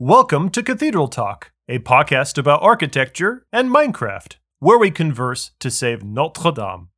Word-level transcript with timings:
Welcome 0.00 0.50
to 0.50 0.62
Cathedral 0.64 1.06
Talk, 1.06 1.52
a 1.68 1.78
podcast 1.78 2.36
about 2.36 2.64
architecture 2.64 3.46
and 3.52 3.70
Minecraft, 3.70 4.38
where 4.58 4.76
we 4.76 4.90
converse 4.90 5.52
to 5.60 5.70
save 5.70 6.02
Notre 6.02 6.50
Dame. 6.50 6.88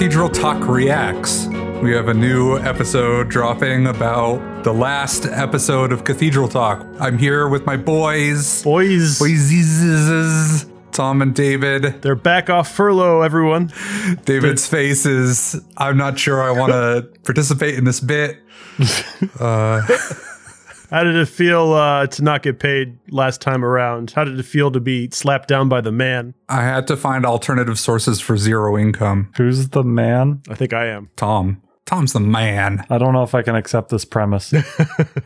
Cathedral 0.00 0.30
Talk 0.30 0.66
Reacts. 0.66 1.46
We 1.82 1.92
have 1.92 2.08
a 2.08 2.14
new 2.14 2.56
episode 2.56 3.28
dropping 3.28 3.86
about 3.86 4.64
the 4.64 4.72
last 4.72 5.26
episode 5.26 5.92
of 5.92 6.04
Cathedral 6.04 6.48
Talk. 6.48 6.86
I'm 6.98 7.18
here 7.18 7.50
with 7.50 7.66
my 7.66 7.76
boys, 7.76 8.62
Boys, 8.62 9.18
boys, 9.18 10.64
Tom 10.92 11.20
and 11.20 11.34
David. 11.34 12.00
they're 12.00 12.14
back 12.14 12.48
off 12.48 12.74
furlough, 12.74 13.20
everyone. 13.20 13.74
David's 14.24 14.66
face 14.66 15.04
is, 15.04 15.60
I'm 15.76 15.98
not 15.98 16.18
sure 16.18 16.42
I 16.42 16.58
want 16.58 16.72
to 16.72 17.06
participate 17.24 17.74
in 17.74 17.84
this 17.84 18.00
bit. 18.00 18.38
Uh, 19.38 19.82
How 20.90 21.04
did 21.04 21.14
it 21.14 21.26
feel 21.26 21.72
uh, 21.72 22.08
to 22.08 22.22
not 22.22 22.42
get 22.42 22.58
paid 22.58 22.98
last 23.10 23.40
time 23.40 23.64
around? 23.64 24.10
How 24.10 24.24
did 24.24 24.38
it 24.38 24.42
feel 24.42 24.72
to 24.72 24.80
be 24.80 25.08
slapped 25.10 25.48
down 25.48 25.68
by 25.68 25.80
the 25.80 25.92
man? 25.92 26.34
I 26.48 26.62
had 26.62 26.88
to 26.88 26.96
find 26.96 27.24
alternative 27.24 27.78
sources 27.78 28.20
for 28.20 28.36
zero 28.36 28.76
income. 28.76 29.30
Who's 29.36 29.68
the 29.68 29.84
man? 29.84 30.42
I 30.48 30.54
think 30.54 30.72
I 30.72 30.86
am. 30.86 31.10
Tom. 31.14 31.62
Tom's 31.86 32.12
the 32.12 32.20
man. 32.20 32.84
I 32.90 32.98
don't 32.98 33.12
know 33.12 33.22
if 33.22 33.34
I 33.36 33.42
can 33.42 33.54
accept 33.54 33.90
this 33.90 34.04
premise. 34.04 34.52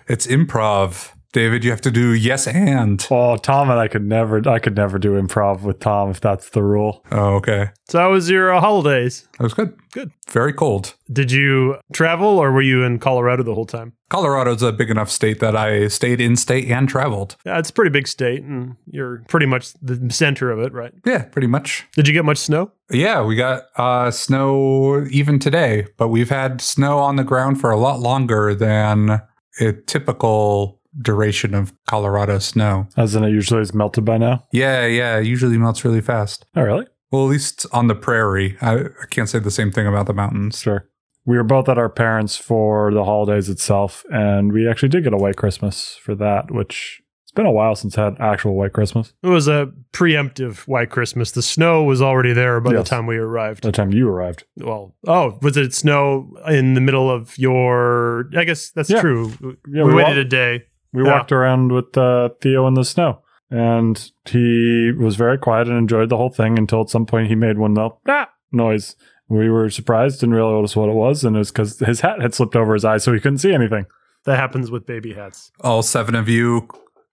It's 0.06 0.26
improv. 0.26 1.13
David, 1.34 1.64
you 1.64 1.70
have 1.72 1.80
to 1.80 1.90
do 1.90 2.14
yes 2.14 2.46
and. 2.46 3.04
oh, 3.10 3.36
Tom 3.36 3.68
and 3.68 3.80
I 3.80 3.88
could 3.88 4.06
never 4.06 4.48
I 4.48 4.60
could 4.60 4.76
never 4.76 5.00
do 5.00 5.20
improv 5.20 5.62
with 5.62 5.80
Tom 5.80 6.10
if 6.10 6.20
that's 6.20 6.50
the 6.50 6.62
rule. 6.62 7.04
Oh, 7.10 7.34
okay. 7.34 7.70
So, 7.88 7.98
how 7.98 8.12
was 8.12 8.30
your 8.30 8.54
uh, 8.54 8.60
holidays? 8.60 9.26
That 9.38 9.42
was 9.42 9.52
good. 9.52 9.76
Good. 9.92 10.12
Very 10.30 10.52
cold. 10.52 10.94
Did 11.12 11.32
you 11.32 11.76
travel 11.92 12.38
or 12.38 12.52
were 12.52 12.62
you 12.62 12.84
in 12.84 13.00
Colorado 13.00 13.42
the 13.42 13.54
whole 13.54 13.66
time? 13.66 13.94
Colorado's 14.10 14.62
a 14.62 14.70
big 14.70 14.90
enough 14.90 15.10
state 15.10 15.40
that 15.40 15.56
I 15.56 15.88
stayed 15.88 16.20
in 16.20 16.36
state 16.36 16.70
and 16.70 16.88
traveled. 16.88 17.36
Yeah, 17.44 17.58
it's 17.58 17.70
a 17.70 17.72
pretty 17.72 17.90
big 17.90 18.06
state 18.06 18.44
and 18.44 18.76
you're 18.86 19.24
pretty 19.28 19.46
much 19.46 19.72
the 19.82 20.08
center 20.12 20.52
of 20.52 20.60
it, 20.60 20.72
right? 20.72 20.94
Yeah, 21.04 21.24
pretty 21.24 21.48
much. 21.48 21.84
Did 21.96 22.06
you 22.06 22.14
get 22.14 22.24
much 22.24 22.38
snow? 22.38 22.70
Yeah, 22.92 23.24
we 23.24 23.34
got 23.34 23.64
uh, 23.76 24.12
snow 24.12 25.04
even 25.10 25.40
today, 25.40 25.88
but 25.96 26.08
we've 26.08 26.30
had 26.30 26.60
snow 26.60 26.98
on 26.98 27.16
the 27.16 27.24
ground 27.24 27.60
for 27.60 27.72
a 27.72 27.76
lot 27.76 27.98
longer 27.98 28.54
than 28.54 29.20
a 29.60 29.72
typical 29.72 30.80
duration 31.00 31.54
of 31.54 31.72
Colorado 31.86 32.38
snow. 32.38 32.88
As 32.96 33.14
in 33.14 33.24
it 33.24 33.30
usually 33.30 33.60
is 33.62 33.74
melted 33.74 34.04
by 34.04 34.18
now. 34.18 34.44
Yeah, 34.52 34.86
yeah, 34.86 35.18
it 35.18 35.26
usually 35.26 35.58
melts 35.58 35.84
really 35.84 36.00
fast. 36.00 36.46
Oh 36.56 36.62
really? 36.62 36.86
Well, 37.10 37.24
at 37.24 37.30
least 37.30 37.66
on 37.72 37.86
the 37.88 37.94
prairie. 37.94 38.56
I, 38.60 38.74
I 38.80 39.06
can't 39.10 39.28
say 39.28 39.38
the 39.38 39.50
same 39.50 39.70
thing 39.70 39.86
about 39.86 40.06
the 40.06 40.14
mountains. 40.14 40.60
Sure. 40.60 40.88
We 41.26 41.36
were 41.36 41.44
both 41.44 41.68
at 41.68 41.78
our 41.78 41.88
parents 41.88 42.36
for 42.36 42.92
the 42.92 43.04
holidays 43.04 43.48
itself, 43.48 44.04
and 44.10 44.52
we 44.52 44.68
actually 44.68 44.90
did 44.90 45.04
get 45.04 45.12
a 45.14 45.16
white 45.16 45.36
Christmas 45.36 45.96
for 46.02 46.14
that, 46.16 46.50
which 46.50 47.00
it's 47.22 47.32
been 47.32 47.46
a 47.46 47.52
while 47.52 47.74
since 47.76 47.96
I 47.96 48.04
had 48.04 48.16
actual 48.20 48.54
white 48.56 48.74
Christmas. 48.74 49.14
It 49.22 49.28
was 49.28 49.48
a 49.48 49.70
preemptive 49.92 50.66
white 50.68 50.90
Christmas. 50.90 51.30
The 51.30 51.40
snow 51.40 51.82
was 51.84 52.02
already 52.02 52.32
there 52.34 52.60
by 52.60 52.72
Yes. 52.72 52.84
the 52.84 52.90
time 52.90 53.06
we 53.06 53.16
arrived. 53.16 53.62
By 53.62 53.68
the 53.68 53.72
time 53.72 53.92
you 53.92 54.08
arrived. 54.08 54.44
Well, 54.58 54.94
oh, 55.06 55.38
was 55.40 55.56
it 55.56 55.72
snow 55.72 56.30
in 56.48 56.74
the 56.74 56.80
middle 56.82 57.10
of 57.10 57.38
your? 57.38 58.28
I 58.36 58.44
guess 58.44 58.70
that's 58.70 58.90
Yeah. 58.90 59.00
true. 59.00 59.32
Yeah, 59.72 59.84
we, 59.84 59.90
we 59.90 59.94
waited 59.94 60.16
wa- 60.16 60.20
a 60.20 60.24
day. 60.24 60.64
We 60.94 61.02
Yeah. 61.04 61.10
walked 61.18 61.32
around 61.32 61.72
with 61.72 61.96
uh, 61.98 62.30
Theo 62.40 62.66
in 62.68 62.74
the 62.74 62.84
snow, 62.84 63.18
and 63.50 64.10
he 64.24 64.92
was 64.96 65.16
very 65.16 65.36
quiet 65.36 65.68
and 65.68 65.76
enjoyed 65.76 66.08
the 66.08 66.16
whole 66.16 66.30
thing 66.30 66.58
until 66.58 66.80
at 66.82 66.88
some 66.88 67.04
point 67.04 67.28
he 67.28 67.34
made 67.34 67.58
one 67.58 67.74
little 67.74 68.00
ah 68.08 68.30
noise. 68.52 68.96
We 69.28 69.50
were 69.50 69.68
surprised, 69.70 70.20
didn't 70.20 70.34
realize 70.34 70.76
what 70.76 70.88
it 70.88 70.94
was, 70.94 71.24
and 71.24 71.34
it 71.34 71.40
was 71.40 71.50
because 71.50 71.78
his 71.80 72.00
hat 72.02 72.22
had 72.22 72.34
slipped 72.34 72.54
over 72.56 72.74
his 72.74 72.84
eyes, 72.84 73.02
so 73.04 73.12
he 73.12 73.20
couldn't 73.20 73.38
see 73.38 73.52
anything. 73.52 73.86
That 74.24 74.36
happens 74.38 74.70
with 74.70 74.86
baby 74.86 75.14
hats. 75.14 75.50
All 75.60 75.82
seven 75.82 76.14
of 76.14 76.28
you 76.28 76.68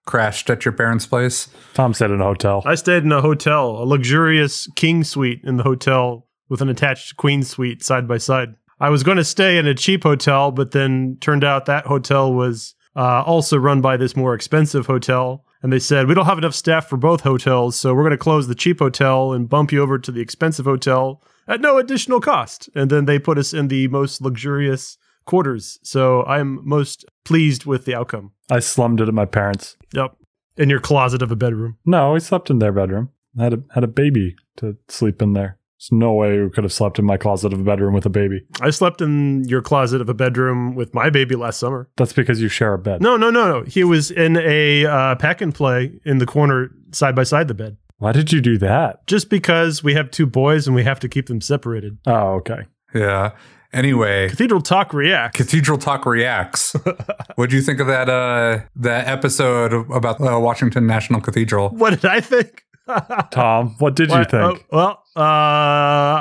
crashed 0.05 0.49
at 0.49 0.63
your 0.65 0.73
parents' 0.73 1.05
place. 1.07 1.47
Tom 1.73 1.93
stayed 1.93 2.11
in 2.11 2.21
a 2.21 2.25
hotel. 2.25 2.63
I 2.65 2.75
stayed 2.75 3.03
in 3.03 3.11
a 3.11 3.21
hotel, 3.21 3.69
a 3.81 3.85
luxurious 3.85 4.67
king 4.75 5.03
suite 5.03 5.41
in 5.43 5.57
the 5.57 5.63
hotel 5.63 6.27
with 6.49 6.61
an 6.61 6.69
attached 6.69 7.17
queen 7.17 7.43
suite 7.43 7.83
side 7.83 8.07
by 8.07 8.17
side. 8.17 8.55
I 8.79 8.89
was 8.89 9.03
going 9.03 9.17
to 9.17 9.23
stay 9.23 9.57
in 9.57 9.67
a 9.67 9.73
cheap 9.75 10.03
hotel, 10.03 10.51
but 10.51 10.71
then 10.71 11.17
turned 11.21 11.43
out 11.43 11.65
that 11.65 11.85
hotel 11.85 12.33
was 12.33 12.75
uh, 12.95 13.23
also 13.23 13.57
run 13.57 13.81
by 13.81 13.97
this 13.97 14.15
more 14.15 14.33
expensive 14.33 14.87
hotel. 14.87 15.45
And 15.63 15.71
they 15.71 15.79
said, 15.79 16.07
We 16.07 16.15
don't 16.15 16.25
have 16.25 16.37
enough 16.37 16.55
staff 16.55 16.87
for 16.87 16.97
both 16.97 17.21
hotels, 17.21 17.75
so 17.75 17.93
we're 17.93 18.03
going 18.03 18.11
to 18.11 18.17
close 18.17 18.47
the 18.47 18.55
cheap 18.55 18.79
hotel 18.79 19.33
and 19.33 19.49
bump 19.49 19.71
you 19.71 19.81
over 19.81 19.99
to 19.99 20.11
the 20.11 20.21
expensive 20.21 20.65
hotel 20.65 21.23
at 21.47 21.61
no 21.61 21.77
additional 21.77 22.19
cost. 22.19 22.69
And 22.75 22.89
then 22.89 23.05
they 23.05 23.19
put 23.19 23.37
us 23.37 23.53
in 23.53 23.67
the 23.67 23.87
most 23.89 24.21
luxurious 24.21 24.97
quarters. 25.25 25.79
So 25.83 26.23
I'm 26.23 26.67
most 26.67 27.05
pleased 27.25 27.65
with 27.65 27.85
the 27.85 27.95
outcome. 27.95 28.31
I 28.49 28.59
slummed 28.59 29.01
it 29.01 29.07
at 29.07 29.13
my 29.13 29.25
parents. 29.25 29.77
Yep. 29.93 30.15
In 30.57 30.69
your 30.69 30.79
closet 30.79 31.21
of 31.21 31.31
a 31.31 31.35
bedroom. 31.35 31.77
No, 31.85 32.13
we 32.13 32.19
slept 32.19 32.49
in 32.49 32.59
their 32.59 32.71
bedroom. 32.71 33.09
I 33.39 33.43
had 33.43 33.53
a 33.53 33.63
had 33.73 33.83
a 33.83 33.87
baby 33.87 34.35
to 34.57 34.77
sleep 34.89 35.21
in 35.21 35.33
there. 35.33 35.57
There's 35.81 35.97
no 35.97 36.13
way 36.13 36.39
we 36.39 36.49
could 36.51 36.63
have 36.63 36.71
slept 36.71 36.99
in 36.99 37.05
my 37.05 37.17
closet 37.17 37.53
of 37.53 37.59
a 37.59 37.63
bedroom 37.63 37.95
with 37.95 38.05
a 38.05 38.09
baby. 38.09 38.45
I 38.61 38.69
slept 38.69 39.01
in 39.01 39.45
your 39.45 39.63
closet 39.63 39.99
of 39.99 40.09
a 40.09 40.13
bedroom 40.13 40.75
with 40.75 40.93
my 40.93 41.09
baby 41.09 41.35
last 41.35 41.59
summer. 41.59 41.89
That's 41.97 42.13
because 42.13 42.39
you 42.39 42.49
share 42.49 42.75
a 42.75 42.77
bed. 42.77 43.01
No, 43.01 43.17
no, 43.17 43.31
no, 43.31 43.47
no. 43.47 43.63
He 43.63 43.83
was 43.83 44.11
in 44.11 44.37
a 44.37 44.85
uh, 44.85 45.15
pack 45.15 45.41
and 45.41 45.55
play 45.55 45.99
in 46.05 46.19
the 46.19 46.27
corner 46.27 46.69
side 46.91 47.15
by 47.15 47.23
side 47.23 47.47
the 47.47 47.55
bed. 47.55 47.77
Why 47.97 48.11
did 48.11 48.31
you 48.31 48.41
do 48.41 48.59
that? 48.59 49.07
Just 49.07 49.31
because 49.31 49.83
we 49.83 49.95
have 49.95 50.11
two 50.11 50.27
boys 50.27 50.67
and 50.67 50.75
we 50.75 50.83
have 50.83 50.99
to 50.99 51.09
keep 51.09 51.25
them 51.25 51.41
separated. 51.41 51.97
Oh, 52.05 52.33
okay. 52.35 52.65
Yeah. 52.93 53.31
Anyway, 53.73 54.29
Cathedral 54.29 54.61
Talk 54.61 54.93
reacts. 54.93 55.37
Cathedral 55.37 55.79
Talk 55.79 56.05
reacts. 56.05 56.75
what 57.35 57.49
do 57.49 57.55
you 57.55 57.61
think 57.61 57.79
of 57.79 57.87
that 57.87 58.09
uh 58.09 58.59
that 58.75 59.07
episode 59.07 59.73
about 59.91 60.21
uh, 60.21 60.39
Washington 60.39 60.85
National 60.85 61.21
Cathedral? 61.21 61.69
what 61.69 61.91
did 61.91 62.05
I 62.05 62.19
think? 62.19 62.65
Tom, 63.31 63.75
what 63.79 63.95
did 63.95 64.09
you 64.09 64.23
think? 64.25 64.33
oh, 64.33 64.57
well, 64.71 65.00
uh, 65.15 65.19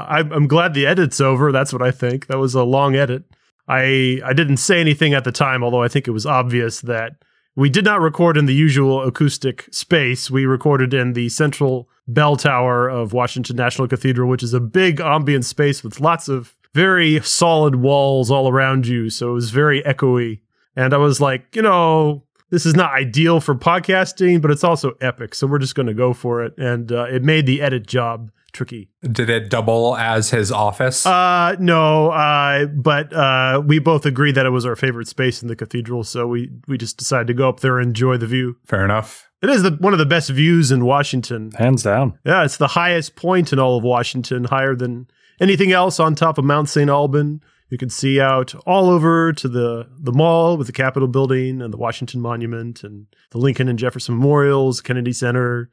I'm, 0.09 0.33
I'm 0.33 0.47
glad 0.47 0.75
the 0.75 0.87
edit's 0.87 1.21
over. 1.21 1.53
That's 1.53 1.73
what 1.73 1.83
I 1.83 1.91
think. 1.91 2.27
That 2.27 2.39
was 2.39 2.55
a 2.55 2.65
long 2.65 2.97
edit. 2.97 3.25
I 3.69 4.21
I 4.25 4.33
didn't 4.33 4.57
say 4.57 4.81
anything 4.81 5.15
at 5.15 5.25
the 5.25 5.33
time, 5.33 5.63
although 5.63 5.83
I 5.83 5.89
think 5.89 6.09
it 6.09 6.13
was 6.13 6.27
obvious 6.27 6.81
that 6.81 7.13
we 7.55 7.71
did 7.71 7.85
not 7.85 8.01
record 8.01 8.37
in 8.37 8.47
the 8.47 8.55
usual 8.55 9.03
acoustic 9.03 9.69
space. 9.73 10.31
We 10.31 10.47
recorded 10.47 10.95
in 10.95 11.13
the 11.13 11.29
central 11.29 11.89
bell 12.09 12.37
tower 12.37 12.89
of 12.89 13.13
Washington 13.13 13.57
National 13.57 13.87
Cathedral, 13.87 14.29
which 14.29 14.43
is 14.43 14.55
a 14.55 14.61
big 14.61 15.01
ambient 15.01 15.45
space 15.45 15.85
with 15.85 16.01
lots 16.01 16.29
of 16.29 16.57
very 16.75 17.21
solid 17.21 17.77
walls 17.77 18.31
all 18.31 18.49
around 18.49 18.87
you. 18.87 19.11
So 19.11 19.31
it 19.31 19.35
was 19.35 19.51
very 19.51 19.83
echoey. 19.83 20.41
And 20.77 20.95
I 20.95 20.99
was 20.99 21.21
like, 21.21 21.55
you 21.55 21.63
know, 21.63 22.25
this 22.51 22.67
is 22.67 22.75
not 22.75 22.93
ideal 22.93 23.41
for 23.41 23.55
podcasting, 23.55 24.41
but 24.41 24.51
it's 24.51 24.65
also 24.65 24.93
epic. 25.01 25.35
So 25.35 25.47
we're 25.47 25.59
just 25.59 25.75
going 25.75 25.87
to 25.87 25.95
go 25.95 26.13
for 26.13 26.43
it. 26.45 26.57
And 26.59 26.91
uh, 26.93 27.05
it 27.05 27.23
made 27.23 27.47
the 27.47 27.61
edit 27.61 27.87
job 27.87 28.31
tricky. 28.53 28.91
Did 29.03 29.31
it 29.31 29.51
double 29.51 29.97
as 29.97 30.31
his 30.31 30.53
office? 30.53 31.07
Uh, 31.07 31.57
no, 31.59 32.11
uh, 32.11 32.67
but 32.67 33.13
uh, 33.13 33.63
we 33.65 33.79
both 33.79 34.07
agreed 34.07 34.35
that 34.37 34.47
it 34.47 34.51
was 34.51 34.67
our 34.67 34.77
favorite 34.77 35.09
space 35.09 35.43
in 35.43 35.49
the 35.49 35.57
cathedral. 35.57 36.05
So 36.05 36.27
we, 36.27 36.51
we 36.69 36.79
just 36.79 36.97
decided 36.97 37.27
to 37.29 37.35
go 37.35 37.49
up 37.49 37.61
there 37.61 37.79
and 37.79 37.89
enjoy 37.89 38.17
the 38.17 38.27
view. 38.27 38.57
Fair 38.67 38.85
enough. 38.85 39.31
It 39.43 39.49
is 39.49 39.63
the, 39.63 39.71
one 39.73 39.93
of 39.93 39.99
the 39.99 40.07
best 40.07 40.29
views 40.31 40.71
in 40.71 40.85
Washington. 40.85 41.51
Hands 41.53 41.83
down. 41.83 42.19
Yeah, 42.25 42.45
it's 42.45 42.59
the 42.59 42.69
highest 42.69 43.17
point 43.17 43.53
in 43.53 43.59
all 43.59 43.79
of 43.79 43.85
Washington, 43.85 44.45
higher 44.45 44.75
than 44.75 45.09
anything 45.41 45.73
else 45.73 45.99
on 45.99 46.15
top 46.15 46.37
of 46.37 46.45
Mount 46.45 46.69
St. 46.69 46.91
Alban. 46.91 47.41
You 47.71 47.79
can 47.79 47.89
see 47.89 48.21
out 48.21 48.55
all 48.67 48.91
over 48.91 49.33
to 49.33 49.49
the, 49.49 49.89
the 49.99 50.13
mall 50.13 50.57
with 50.57 50.67
the 50.67 50.73
Capitol 50.73 51.09
building 51.09 51.63
and 51.63 51.73
the 51.73 51.79
Washington 51.79 52.21
Monument 52.21 52.83
and 52.83 53.07
the 53.31 53.39
Lincoln 53.39 53.69
and 53.69 53.79
Jefferson 53.79 54.17
Memorials, 54.17 54.81
Kennedy 54.81 55.13
Center. 55.13 55.71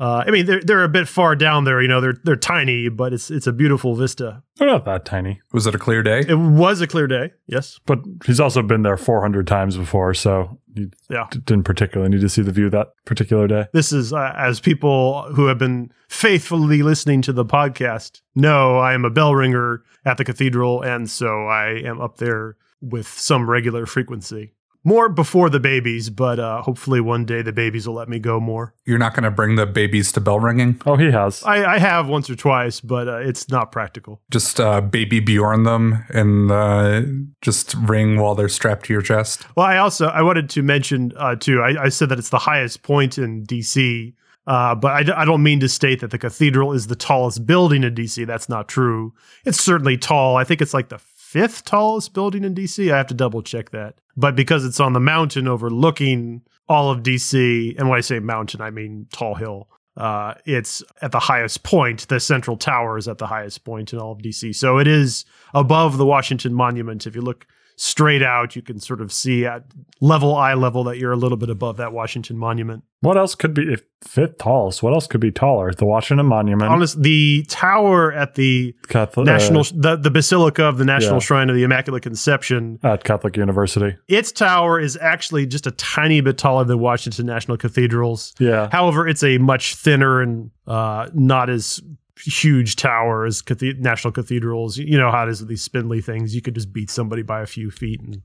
Uh, 0.00 0.22
I 0.26 0.30
mean, 0.30 0.46
they're 0.46 0.60
they're 0.60 0.84
a 0.84 0.88
bit 0.88 1.08
far 1.08 1.34
down 1.34 1.64
there. 1.64 1.82
You 1.82 1.88
know, 1.88 2.00
they're 2.00 2.16
they're 2.22 2.36
tiny, 2.36 2.88
but 2.88 3.12
it's 3.12 3.30
it's 3.30 3.46
a 3.48 3.52
beautiful 3.52 3.94
vista. 3.96 4.42
They're 4.56 4.68
not 4.68 4.84
that 4.84 5.04
tiny. 5.04 5.40
Was 5.52 5.66
it 5.66 5.74
a 5.74 5.78
clear 5.78 6.02
day? 6.02 6.20
It 6.28 6.38
was 6.38 6.80
a 6.80 6.86
clear 6.86 7.06
day. 7.08 7.32
Yes. 7.46 7.80
But 7.86 8.00
he's 8.24 8.38
also 8.40 8.62
been 8.62 8.82
there 8.82 8.96
400 8.96 9.46
times 9.46 9.76
before, 9.76 10.14
so 10.14 10.58
he 10.74 10.88
Yeah. 11.10 11.26
d- 11.30 11.40
didn't 11.44 11.64
particularly 11.64 12.10
need 12.14 12.20
to 12.20 12.28
see 12.28 12.42
the 12.42 12.52
view 12.52 12.70
that 12.70 12.88
particular 13.06 13.48
day. 13.48 13.66
This 13.72 13.92
is 13.92 14.12
uh, 14.12 14.32
as 14.36 14.60
people 14.60 15.22
who 15.34 15.46
have 15.46 15.58
been 15.58 15.90
faithfully 16.08 16.82
listening 16.82 17.22
to 17.22 17.32
the 17.32 17.44
podcast 17.44 18.20
know. 18.36 18.78
I 18.78 18.94
am 18.94 19.04
a 19.04 19.10
bell 19.10 19.34
ringer 19.34 19.82
at 20.04 20.16
the 20.16 20.24
cathedral, 20.24 20.80
and 20.82 21.10
so 21.10 21.46
I 21.46 21.70
am 21.84 22.00
up 22.00 22.18
there 22.18 22.56
with 22.80 23.08
some 23.08 23.50
regular 23.50 23.84
frequency. 23.86 24.54
More 24.84 25.08
before 25.08 25.50
the 25.50 25.60
babies, 25.60 26.08
but 26.08 26.38
uh, 26.38 26.62
hopefully 26.62 27.00
one 27.00 27.24
day 27.24 27.42
the 27.42 27.52
babies 27.52 27.86
will 27.86 27.94
let 27.94 28.08
me 28.08 28.18
go 28.18 28.38
more. 28.40 28.74
You're 28.86 28.98
not 28.98 29.12
going 29.14 29.24
to 29.24 29.30
bring 29.30 29.56
the 29.56 29.66
babies 29.66 30.12
to 30.12 30.20
bell 30.20 30.40
ringing? 30.40 30.80
Oh, 30.86 30.96
he 30.96 31.10
has. 31.10 31.42
I, 31.42 31.74
I 31.74 31.78
have 31.78 32.08
once 32.08 32.30
or 32.30 32.36
twice, 32.36 32.80
but 32.80 33.08
uh, 33.08 33.18
it's 33.18 33.48
not 33.50 33.72
practical. 33.72 34.22
Just 34.30 34.60
uh, 34.60 34.80
baby 34.80 35.20
Bjorn 35.20 35.64
them 35.64 36.04
and 36.10 36.50
uh, 36.50 37.02
just 37.42 37.74
ring 37.74 38.18
while 38.18 38.34
they're 38.34 38.48
strapped 38.48 38.86
to 38.86 38.92
your 38.92 39.02
chest? 39.02 39.44
Well, 39.56 39.66
I 39.66 39.78
also 39.78 40.06
I 40.06 40.22
wanted 40.22 40.48
to 40.50 40.62
mention 40.62 41.12
uh, 41.16 41.36
too. 41.36 41.60
I, 41.60 41.84
I 41.84 41.88
said 41.88 42.08
that 42.10 42.18
it's 42.18 42.30
the 42.30 42.38
highest 42.38 42.82
point 42.82 43.18
in 43.18 43.44
DC, 43.44 44.14
uh, 44.46 44.74
but 44.74 44.92
I, 44.92 45.02
d- 45.02 45.12
I 45.12 45.24
don't 45.24 45.42
mean 45.42 45.60
to 45.60 45.68
state 45.68 46.00
that 46.00 46.10
the 46.10 46.18
cathedral 46.18 46.72
is 46.72 46.86
the 46.86 46.96
tallest 46.96 47.46
building 47.46 47.84
in 47.84 47.94
DC. 47.94 48.26
That's 48.26 48.48
not 48.48 48.68
true. 48.68 49.12
It's 49.44 49.62
certainly 49.62 49.98
tall. 49.98 50.36
I 50.36 50.44
think 50.44 50.62
it's 50.62 50.72
like 50.72 50.88
the 50.88 50.98
fifth 51.28 51.62
tallest 51.66 52.14
building 52.14 52.42
in 52.42 52.54
DC. 52.54 52.90
I 52.90 52.96
have 52.96 53.06
to 53.08 53.14
double 53.14 53.42
check 53.42 53.68
that. 53.70 53.96
But 54.16 54.34
because 54.34 54.64
it's 54.64 54.80
on 54.80 54.94
the 54.94 55.00
mountain 55.00 55.46
overlooking 55.46 56.40
all 56.70 56.90
of 56.90 57.02
DC, 57.02 57.78
and 57.78 57.88
when 57.90 57.98
I 57.98 58.00
say 58.00 58.18
mountain, 58.18 58.62
I 58.62 58.70
mean 58.70 59.06
tall 59.12 59.34
hill. 59.34 59.68
Uh, 59.94 60.34
it's 60.46 60.82
at 61.02 61.12
the 61.12 61.18
highest 61.18 61.64
point. 61.64 62.08
The 62.08 62.18
central 62.18 62.56
tower 62.56 62.96
is 62.96 63.08
at 63.08 63.18
the 63.18 63.26
highest 63.26 63.64
point 63.64 63.92
in 63.92 63.98
all 63.98 64.12
of 64.12 64.18
DC. 64.18 64.54
So 64.54 64.78
it 64.78 64.86
is 64.86 65.26
above 65.52 65.98
the 65.98 66.06
Washington 66.06 66.54
Monument. 66.54 67.06
If 67.06 67.14
you 67.14 67.20
look 67.20 67.46
straight 67.78 68.24
out, 68.24 68.56
you 68.56 68.62
can 68.62 68.80
sort 68.80 69.00
of 69.00 69.12
see 69.12 69.46
at 69.46 69.62
level 70.00 70.34
eye 70.34 70.54
level 70.54 70.84
that 70.84 70.98
you're 70.98 71.12
a 71.12 71.16
little 71.16 71.38
bit 71.38 71.48
above 71.48 71.76
that 71.76 71.92
Washington 71.92 72.36
Monument. 72.36 72.82
What 73.00 73.16
else 73.16 73.36
could 73.36 73.54
be 73.54 73.72
if 73.72 73.82
fifth 74.04 74.38
tallest? 74.38 74.82
What 74.82 74.92
else 74.92 75.06
could 75.06 75.20
be 75.20 75.30
taller? 75.30 75.72
The 75.72 75.86
Washington 75.86 76.26
Monument, 76.26 76.70
Honest, 76.70 77.00
the 77.00 77.44
tower 77.48 78.12
at 78.12 78.34
the 78.34 78.74
Catholic, 78.88 79.26
National, 79.26 79.60
uh, 79.60 79.70
the, 79.74 79.96
the 79.96 80.10
Basilica 80.10 80.64
of 80.64 80.78
the 80.78 80.84
National 80.84 81.14
yeah. 81.14 81.20
Shrine 81.20 81.48
of 81.50 81.54
the 81.54 81.62
Immaculate 81.62 82.02
Conception, 82.02 82.80
at 82.82 83.04
Catholic 83.04 83.36
University. 83.36 83.96
its 84.08 84.32
tower 84.32 84.80
is 84.80 84.98
actually 85.00 85.46
just 85.46 85.66
a 85.68 85.70
tiny 85.72 86.20
bit 86.20 86.36
taller 86.36 86.64
than 86.64 86.80
Washington 86.80 87.26
National 87.26 87.56
Cathedral's. 87.56 88.34
Yeah, 88.40 88.68
However, 88.72 89.06
it's 89.06 89.22
a 89.22 89.38
much 89.38 89.76
thinner 89.76 90.20
and 90.20 90.50
uh, 90.66 91.08
not 91.14 91.48
as 91.48 91.80
huge 92.24 92.76
towers, 92.76 93.42
national 93.78 94.12
cathedrals. 94.12 94.76
You 94.78 94.98
know 94.98 95.10
how 95.10 95.26
it 95.26 95.30
is 95.30 95.40
with 95.40 95.48
these 95.48 95.62
spindly 95.62 96.00
things. 96.00 96.34
You 96.34 96.42
could 96.42 96.54
just 96.54 96.72
beat 96.72 96.90
somebody 96.90 97.22
by 97.22 97.40
a 97.42 97.46
few 97.46 97.70
feet. 97.70 98.00
And 98.00 98.22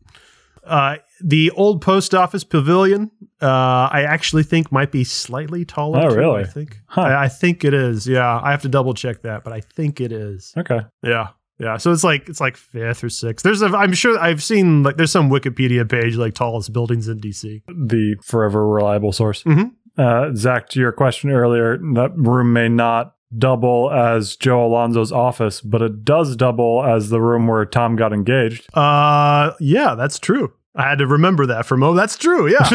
uh, 0.65 0.97
the 1.21 1.51
old 1.51 1.81
post 1.81 2.13
office 2.15 2.43
pavilion, 2.43 3.11
uh, 3.41 3.89
I 3.91 4.05
actually 4.07 4.43
think 4.43 4.71
might 4.71 4.91
be 4.91 5.03
slightly 5.03 5.65
taller. 5.65 5.99
Oh, 5.99 6.09
too, 6.09 6.15
really? 6.15 6.41
I 6.41 6.45
think. 6.45 6.79
Huh. 6.87 7.01
I, 7.01 7.23
I 7.25 7.27
think 7.29 7.63
it 7.63 7.73
is. 7.73 8.07
Yeah, 8.07 8.39
I 8.41 8.51
have 8.51 8.61
to 8.63 8.69
double 8.69 8.93
check 8.93 9.21
that, 9.23 9.43
but 9.43 9.53
I 9.53 9.61
think 9.61 9.99
it 10.01 10.11
is. 10.11 10.53
okay. 10.57 10.81
Yeah. 11.01 11.29
Yeah, 11.59 11.77
so 11.77 11.91
it's 11.91 12.03
like 12.03 12.27
it's 12.27 12.41
like 12.41 12.57
fifth 12.57 13.03
or 13.03 13.09
sixth. 13.09 13.43
There's 13.43 13.61
a, 13.61 13.67
I'm 13.67 13.93
sure 13.93 14.19
I've 14.19 14.41
seen 14.41 14.81
like 14.81 14.97
there's 14.97 15.11
some 15.11 15.29
Wikipedia 15.29 15.87
page 15.87 16.15
like 16.15 16.33
tallest 16.33 16.73
buildings 16.73 17.07
in 17.07 17.19
DC. 17.21 17.61
The 17.67 18.15
forever 18.23 18.67
reliable 18.67 19.11
source. 19.11 19.43
Mhm. 19.43 19.71
Uh, 19.95 20.33
Zach, 20.35 20.67
to 20.69 20.79
your 20.79 20.91
question 20.91 21.29
earlier, 21.29 21.77
that 21.93 22.11
room 22.15 22.53
may 22.53 22.69
not 22.69 23.12
double 23.37 23.91
as 23.91 24.35
Joe 24.35 24.65
Alonso's 24.65 25.11
office, 25.11 25.61
but 25.61 25.81
it 25.81 26.03
does 26.03 26.35
double 26.35 26.83
as 26.83 27.09
the 27.09 27.21
room 27.21 27.47
where 27.47 27.65
Tom 27.65 27.95
got 27.95 28.13
engaged. 28.13 28.67
Uh, 28.75 29.53
yeah, 29.59 29.95
that's 29.95 30.19
true. 30.19 30.53
I 30.75 30.89
had 30.89 30.97
to 30.99 31.07
remember 31.07 31.45
that 31.45 31.65
from 31.67 31.83
oh, 31.83 31.93
that's 31.93 32.17
true. 32.17 32.47
Yeah. 32.51 32.67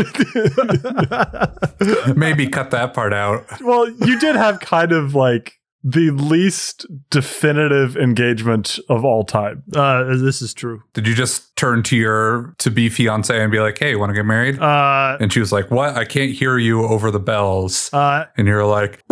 Maybe 2.15 2.47
cut 2.47 2.71
that 2.71 2.95
part 2.95 3.13
out. 3.13 3.45
well, 3.61 3.91
you 3.91 4.21
did 4.21 4.37
have 4.37 4.61
kind 4.61 4.93
of 4.93 5.17
like 5.17 5.59
the 5.85 6.11
least 6.11 6.87
definitive 7.11 7.97
engagement 7.97 8.79
of 8.89 9.05
all 9.05 9.25
time. 9.25 9.63
uh, 9.77 10.17
this 10.17 10.43
is 10.43 10.53
true. 10.55 10.83
Did 10.93 11.07
you 11.07 11.15
just 11.15 11.55
turn 11.57 11.83
to 11.85 11.97
your 11.97 12.55
to 12.59 12.71
be 12.71 12.89
fiance 12.89 13.37
and 13.41 13.51
be 13.53 13.61
like, 13.61 13.79
"Hey, 13.79 13.91
you 13.91 13.99
want 13.99 14.11
to 14.11 14.15
get 14.15 14.25
married?" 14.27 14.59
Uh, 14.61 15.17
and 15.21 15.33
she 15.33 15.41
was 15.41 15.53
like, 15.53 15.71
"What? 15.71 15.97
I 15.97 16.05
can't 16.05 16.33
hear 16.33 16.59
you 16.59 16.85
over 16.85 17.11
the 17.11 17.21
bells." 17.21 17.91
uh, 17.93 18.25
And 18.37 18.47
you're 18.49 18.67
like, 18.67 19.03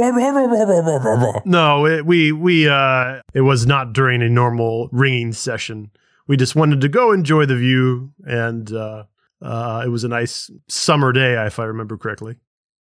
no, 1.44 1.86
it, 1.86 2.04
we 2.06 2.32
we 2.32 2.68
uh, 2.68 3.20
it 3.34 3.42
was 3.42 3.66
not 3.66 3.92
during 3.92 4.22
a 4.22 4.28
normal 4.28 4.88
ringing 4.92 5.32
session. 5.32 5.90
We 6.28 6.36
just 6.36 6.56
wanted 6.56 6.80
to 6.80 6.88
go 6.88 7.12
enjoy 7.12 7.46
the 7.46 7.56
view, 7.56 8.12
and 8.24 8.72
uh, 8.72 9.04
uh, 9.40 9.82
it 9.86 9.88
was 9.90 10.02
a 10.02 10.08
nice 10.08 10.50
summer 10.68 11.12
day, 11.12 11.34
if 11.46 11.58
I 11.60 11.64
remember 11.64 11.96
correctly. 11.96 12.36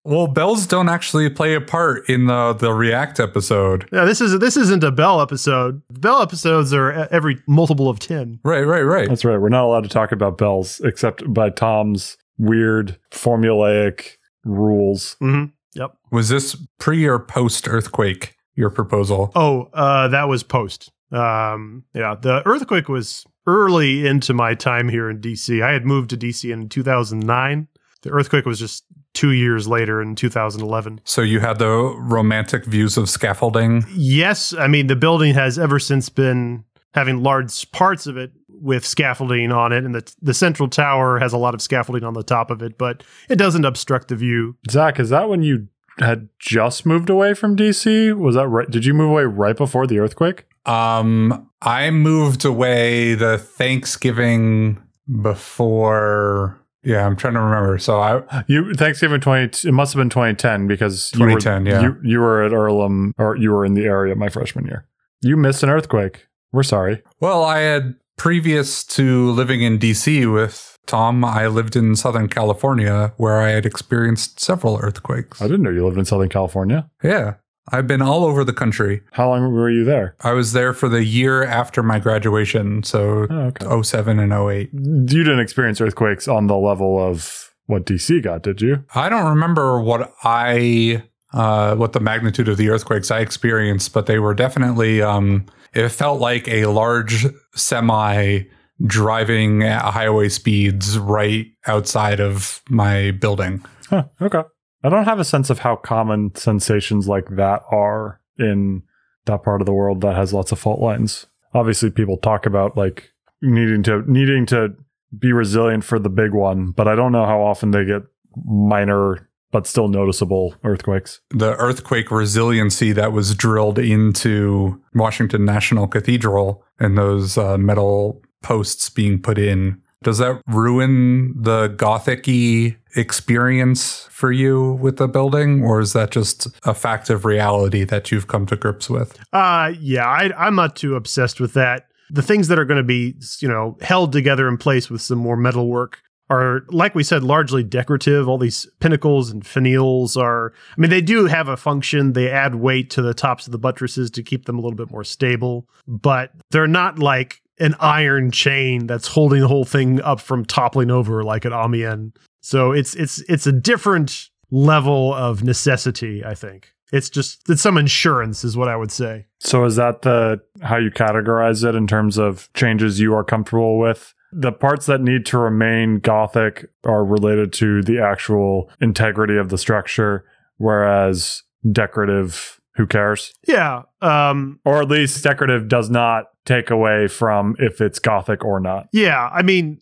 "Well, 0.05 0.27
bells 0.27 0.67
don't 0.67 0.87
actually 0.87 1.29
play 1.29 1.55
a 1.55 1.61
part 1.61 2.07
in 2.09 2.27
the 2.27 2.53
the 2.53 2.73
React 2.73 3.19
episode." 3.19 3.89
Yeah, 3.91 4.05
this 4.05 4.21
is 4.21 4.39
this 4.39 4.55
isn't 4.55 4.83
a 4.83 4.91
Bell 4.91 5.21
episode. 5.21 5.81
Bell 5.91 6.21
episodes 6.21 6.73
are 6.73 7.03
e- 7.03 7.07
every 7.11 7.41
multiple 7.47 7.89
of 7.89 7.99
ten. 7.99 8.39
Right, 8.43 8.63
right, 8.65 8.83
right. 8.83 9.09
That's 9.09 9.25
right. 9.25 9.37
We're 9.37 9.49
not 9.49 9.65
allowed 9.65 9.83
to 9.83 9.89
talk 9.89 10.11
about 10.11 10.37
bells 10.37 10.79
except 10.83 11.33
by 11.33 11.49
Tom's 11.49 12.17
weird 12.37 12.97
formulaic 13.11 14.11
rules. 14.43 15.17
Mm-hmm. 15.21 15.51
Yep. 15.73 15.97
Was 16.11 16.29
this 16.29 16.55
pre 16.79 17.05
or 17.05 17.19
post 17.19 17.67
earthquake? 17.67 18.35
Your 18.57 18.69
proposal? 18.69 19.33
Oh, 19.35 19.69
uh, 19.73 20.07
that 20.07 20.29
was 20.29 20.41
post. 20.41 20.89
Um, 21.11 21.83
yeah, 21.93 22.15
the 22.15 22.41
earthquake 22.47 22.87
was 22.87 23.25
early 23.45 24.07
into 24.07 24.33
my 24.33 24.55
time 24.55 24.87
here 24.87 25.09
in 25.09 25.19
DC. 25.19 25.61
I 25.61 25.73
had 25.73 25.85
moved 25.85 26.09
to 26.11 26.17
DC 26.17 26.51
in 26.51 26.69
2009. 26.69 27.67
The 28.01 28.09
earthquake 28.11 28.45
was 28.45 28.59
just 28.59 28.85
two 29.15 29.31
years 29.31 29.67
later 29.67 30.01
in 30.01 30.15
2011. 30.15 31.01
So 31.03 31.21
you 31.21 31.39
had 31.39 31.57
the 31.57 31.95
romantic 31.97 32.65
views 32.65 32.97
of 32.97 33.09
scaffolding. 33.09 33.85
Yes, 33.95 34.53
I 34.53 34.67
mean 34.67 34.87
the 34.87 34.95
building 34.95 35.33
has 35.33 35.57
ever 35.57 35.79
since 35.79 36.09
been 36.09 36.63
having 36.93 37.23
large 37.23 37.71
parts 37.71 38.05
of 38.07 38.17
it 38.17 38.31
with 38.47 38.85
scaffolding 38.85 39.51
on 39.51 39.71
it, 39.71 39.83
and 39.83 39.95
the 39.95 40.13
the 40.21 40.33
central 40.33 40.69
tower 40.69 41.19
has 41.19 41.33
a 41.33 41.37
lot 41.37 41.53
of 41.53 41.61
scaffolding 41.61 42.03
on 42.03 42.13
the 42.13 42.23
top 42.23 42.51
of 42.51 42.61
it, 42.61 42.77
but 42.77 43.03
it 43.29 43.37
doesn't 43.37 43.65
obstruct 43.65 44.07
the 44.09 44.15
view. 44.15 44.57
Zach, 44.69 44.99
is 44.99 45.09
that 45.09 45.29
when 45.29 45.43
you 45.43 45.67
had 45.99 46.29
just 46.39 46.85
moved 46.85 47.09
away 47.09 47.33
from 47.33 47.55
DC? 47.55 48.13
Was 48.17 48.35
that 48.35 48.47
right? 48.47 48.69
Did 48.69 48.85
you 48.85 48.93
move 48.93 49.11
away 49.11 49.23
right 49.23 49.55
before 49.55 49.87
the 49.87 49.99
earthquake? 49.99 50.45
Um, 50.65 51.49
I 51.61 51.91
moved 51.91 52.43
away 52.43 53.13
the 53.15 53.37
Thanksgiving 53.37 54.81
before. 55.21 56.59
Yeah, 56.85 57.05
I'm 57.05 57.15
trying 57.15 57.33
to 57.33 57.41
remember. 57.41 57.77
So 57.77 57.99
I 57.99 58.43
You 58.47 58.73
Thanksgiving 58.73 59.19
twenty. 59.19 59.67
It 59.67 59.73
must 59.73 59.93
have 59.93 59.99
been 59.99 60.09
twenty 60.09 60.35
ten 60.35 60.67
because 60.67 61.11
you 61.13 61.19
2010, 61.19 61.63
were, 61.63 61.69
yeah. 61.69 61.81
You, 61.81 61.97
you 62.03 62.19
were 62.19 62.43
at 62.43 62.53
Earlham, 62.53 63.13
or 63.17 63.35
you 63.35 63.51
were 63.51 63.65
in 63.65 63.73
the 63.73 63.85
area 63.85 64.15
my 64.15 64.29
freshman 64.29 64.65
year. 64.65 64.87
You 65.21 65.35
missed 65.35 65.63
an 65.63 65.69
earthquake. 65.69 66.27
We're 66.51 66.63
sorry. 66.63 67.01
well, 67.19 67.43
I 67.43 67.59
had 67.59 67.95
previous 68.17 68.83
to 68.85 69.31
living 69.31 69.61
in 69.61 69.77
DC 69.77 70.31
with 70.31 70.77
Tom. 70.85 71.25
I 71.25 71.47
lived 71.47 71.75
in 71.75 71.95
Southern 71.95 72.29
California 72.29 73.13
where 73.17 73.41
I 73.41 73.49
had 73.49 73.65
experienced 73.65 74.39
several 74.39 74.77
earthquakes. 74.81 75.41
I 75.41 75.45
didn't 75.47 75.63
know 75.63 75.71
you 75.71 75.83
lived 75.83 75.97
in 75.97 76.05
Southern 76.05 76.29
California. 76.29 76.89
Yeah, 77.03 77.35
I've 77.71 77.87
been 77.87 78.01
all 78.01 78.23
over 78.25 78.43
the 78.43 78.53
country. 78.53 79.01
How 79.13 79.29
long 79.29 79.51
were 79.51 79.69
you 79.71 79.83
there? 79.83 80.15
I 80.21 80.33
was 80.33 80.53
there 80.53 80.73
for 80.73 80.87
the 80.87 81.03
year 81.03 81.43
after 81.43 81.81
my 81.81 81.99
graduation, 81.99 82.83
so 82.83 83.25
Oh, 83.29 83.51
okay. 83.59 83.81
07 83.81 84.19
and 84.19 84.31
08. 84.31 84.69
You 84.73 85.05
didn't 85.05 85.39
experience 85.39 85.81
earthquakes 85.81 86.27
on 86.27 86.47
the 86.47 86.55
level 86.57 86.99
of 86.99 87.51
what 87.65 87.85
DC 87.85 88.21
got, 88.23 88.43
did 88.43 88.61
you? 88.61 88.83
I 88.93 89.09
don't 89.09 89.27
remember 89.27 89.81
what 89.81 90.13
I 90.23 91.03
uh, 91.33 91.75
what 91.75 91.93
the 91.93 91.99
magnitude 91.99 92.47
of 92.47 92.57
the 92.57 92.69
earthquakes 92.69 93.11
I 93.11 93.19
experienced, 93.19 93.93
but 93.93 94.05
they 94.05 94.19
were 94.19 94.33
definitely. 94.33 95.01
Um, 95.01 95.45
it 95.73 95.89
felt 95.89 96.21
like 96.21 96.47
a 96.47 96.67
large 96.67 97.25
semi 97.55 98.43
driving 98.85 99.63
at 99.63 99.81
highway 99.93 100.29
speeds 100.29 100.97
right 100.97 101.47
outside 101.67 102.19
of 102.19 102.61
my 102.69 103.11
building. 103.11 103.63
Huh, 103.89 104.05
okay. 104.21 104.41
I 104.85 104.89
don't 104.89 105.05
have 105.05 105.19
a 105.19 105.25
sense 105.25 105.49
of 105.49 105.59
how 105.59 105.77
common 105.77 106.35
sensations 106.35 107.07
like 107.07 107.27
that 107.31 107.63
are 107.71 108.21
in 108.37 108.83
that 109.25 109.41
part 109.41 109.59
of 109.59 109.65
the 109.65 109.73
world 109.73 110.01
that 110.01 110.15
has 110.15 110.31
lots 110.31 110.51
of 110.51 110.59
fault 110.59 110.79
lines. 110.79 111.25
Obviously, 111.55 111.89
people 111.89 112.17
talk 112.17 112.45
about 112.45 112.77
like 112.77 113.11
needing 113.41 113.81
to 113.83 114.03
needing 114.07 114.45
to 114.47 114.75
be 115.17 115.33
resilient 115.33 115.83
for 115.83 115.97
the 115.97 116.09
big 116.09 116.33
one, 116.33 116.69
but 116.69 116.87
I 116.87 116.93
don't 116.93 117.11
know 117.11 117.25
how 117.25 117.41
often 117.41 117.71
they 117.71 117.83
get 117.83 118.03
minor 118.45 119.27
but 119.51 119.65
still 119.65 119.87
noticeable 119.87 120.53
earthquakes. 120.63 121.21
The 121.29 121.55
earthquake 121.55 122.11
resiliency 122.11 122.91
that 122.91 123.11
was 123.11 123.33
drilled 123.33 123.79
into 123.79 124.79
Washington 124.93 125.45
National 125.45 125.87
Cathedral 125.87 126.63
and 126.77 126.97
those 126.97 127.37
uh, 127.37 127.57
metal 127.57 128.21
posts 128.43 128.89
being 128.89 129.19
put 129.19 129.39
in. 129.39 129.81
Does 130.03 130.17
that 130.19 130.41
ruin 130.47 131.33
the 131.41 131.67
gothic-y 131.67 132.77
experience 132.95 134.07
for 134.11 134.31
you 134.31 134.73
with 134.73 134.97
the 134.97 135.07
building, 135.07 135.63
or 135.63 135.79
is 135.79 135.93
that 135.93 136.11
just 136.11 136.47
a 136.63 136.73
fact 136.73 137.09
of 137.09 137.25
reality 137.25 137.83
that 137.83 138.11
you've 138.11 138.27
come 138.27 138.45
to 138.47 138.55
grips 138.55 138.89
with? 138.89 139.19
Uh 139.33 139.73
yeah, 139.79 140.07
I, 140.07 140.31
I'm 140.37 140.55
not 140.55 140.75
too 140.75 140.95
obsessed 140.95 141.39
with 141.39 141.53
that. 141.53 141.87
The 142.11 142.21
things 142.21 142.49
that 142.49 142.59
are 142.59 142.65
going 142.65 142.77
to 142.77 142.83
be, 142.83 143.15
you 143.39 143.47
know, 143.47 143.77
held 143.81 144.11
together 144.11 144.47
in 144.47 144.57
place 144.57 144.91
with 144.91 145.01
some 145.01 145.17
more 145.17 145.35
metal 145.35 145.67
work 145.67 146.01
are, 146.29 146.61
like 146.69 146.93
we 146.95 147.03
said, 147.03 147.23
largely 147.23 147.63
decorative. 147.63 148.27
All 148.27 148.37
these 148.37 148.67
pinnacles 148.79 149.31
and 149.31 149.43
finials 149.43 150.15
are, 150.15 150.53
I 150.77 150.81
mean, 150.81 150.89
they 150.89 151.01
do 151.01 151.25
have 151.25 151.47
a 151.47 151.57
function. 151.57 152.13
They 152.13 152.29
add 152.29 152.55
weight 152.55 152.89
to 152.91 153.01
the 153.01 153.13
tops 153.13 153.47
of 153.47 153.51
the 153.51 153.57
buttresses 153.57 154.11
to 154.11 154.23
keep 154.23 154.45
them 154.45 154.57
a 154.57 154.61
little 154.61 154.77
bit 154.77 154.91
more 154.91 155.03
stable, 155.03 155.67
but 155.87 156.31
they're 156.51 156.67
not 156.67 156.99
like 156.99 157.41
an 157.59 157.75
iron 157.79 158.31
chain 158.31 158.87
that's 158.87 159.07
holding 159.07 159.41
the 159.41 159.47
whole 159.47 159.65
thing 159.65 160.01
up 160.01 160.19
from 160.19 160.45
toppling 160.45 160.91
over 160.91 161.23
like 161.23 161.45
at 161.45 161.53
Amiens. 161.53 162.13
So 162.41 162.71
it's 162.71 162.95
it's 162.95 163.19
it's 163.29 163.47
a 163.47 163.51
different 163.51 164.29
level 164.51 165.13
of 165.13 165.43
necessity, 165.43 166.23
I 166.23 166.35
think. 166.35 166.73
It's 166.91 167.09
just 167.09 167.49
it's 167.49 167.61
some 167.61 167.77
insurance 167.77 168.43
is 168.43 168.55
what 168.55 168.67
I 168.67 168.75
would 168.75 168.91
say. 168.91 169.25
So 169.39 169.65
is 169.65 169.75
that 169.77 170.03
the 170.03 170.41
how 170.61 170.77
you 170.77 170.91
categorize 170.91 171.67
it 171.67 171.75
in 171.75 171.87
terms 171.87 172.17
of 172.17 172.51
changes 172.53 172.99
you 172.99 173.13
are 173.15 173.23
comfortable 173.23 173.79
with? 173.79 174.13
The 174.31 174.51
parts 174.51 174.85
that 174.87 175.01
need 175.01 175.25
to 175.27 175.37
remain 175.37 175.99
gothic 175.99 176.69
are 176.83 177.05
related 177.05 177.53
to 177.53 177.81
the 177.81 177.99
actual 177.99 178.69
integrity 178.81 179.37
of 179.37 179.49
the 179.49 179.57
structure, 179.57 180.25
whereas 180.57 181.43
decorative 181.71 182.59
who 182.75 182.85
cares? 182.85 183.33
Yeah. 183.47 183.83
Um, 184.01 184.59
or 184.65 184.81
at 184.81 184.89
least 184.89 185.23
decorative 185.23 185.67
does 185.67 185.89
not 185.89 186.25
take 186.45 186.69
away 186.69 187.07
from 187.07 187.55
if 187.57 187.81
it's 187.81 187.97
gothic 187.99 188.45
or 188.45 188.59
not. 188.59 188.87
Yeah. 188.91 189.29
I 189.33 189.41
mean, 189.41 189.81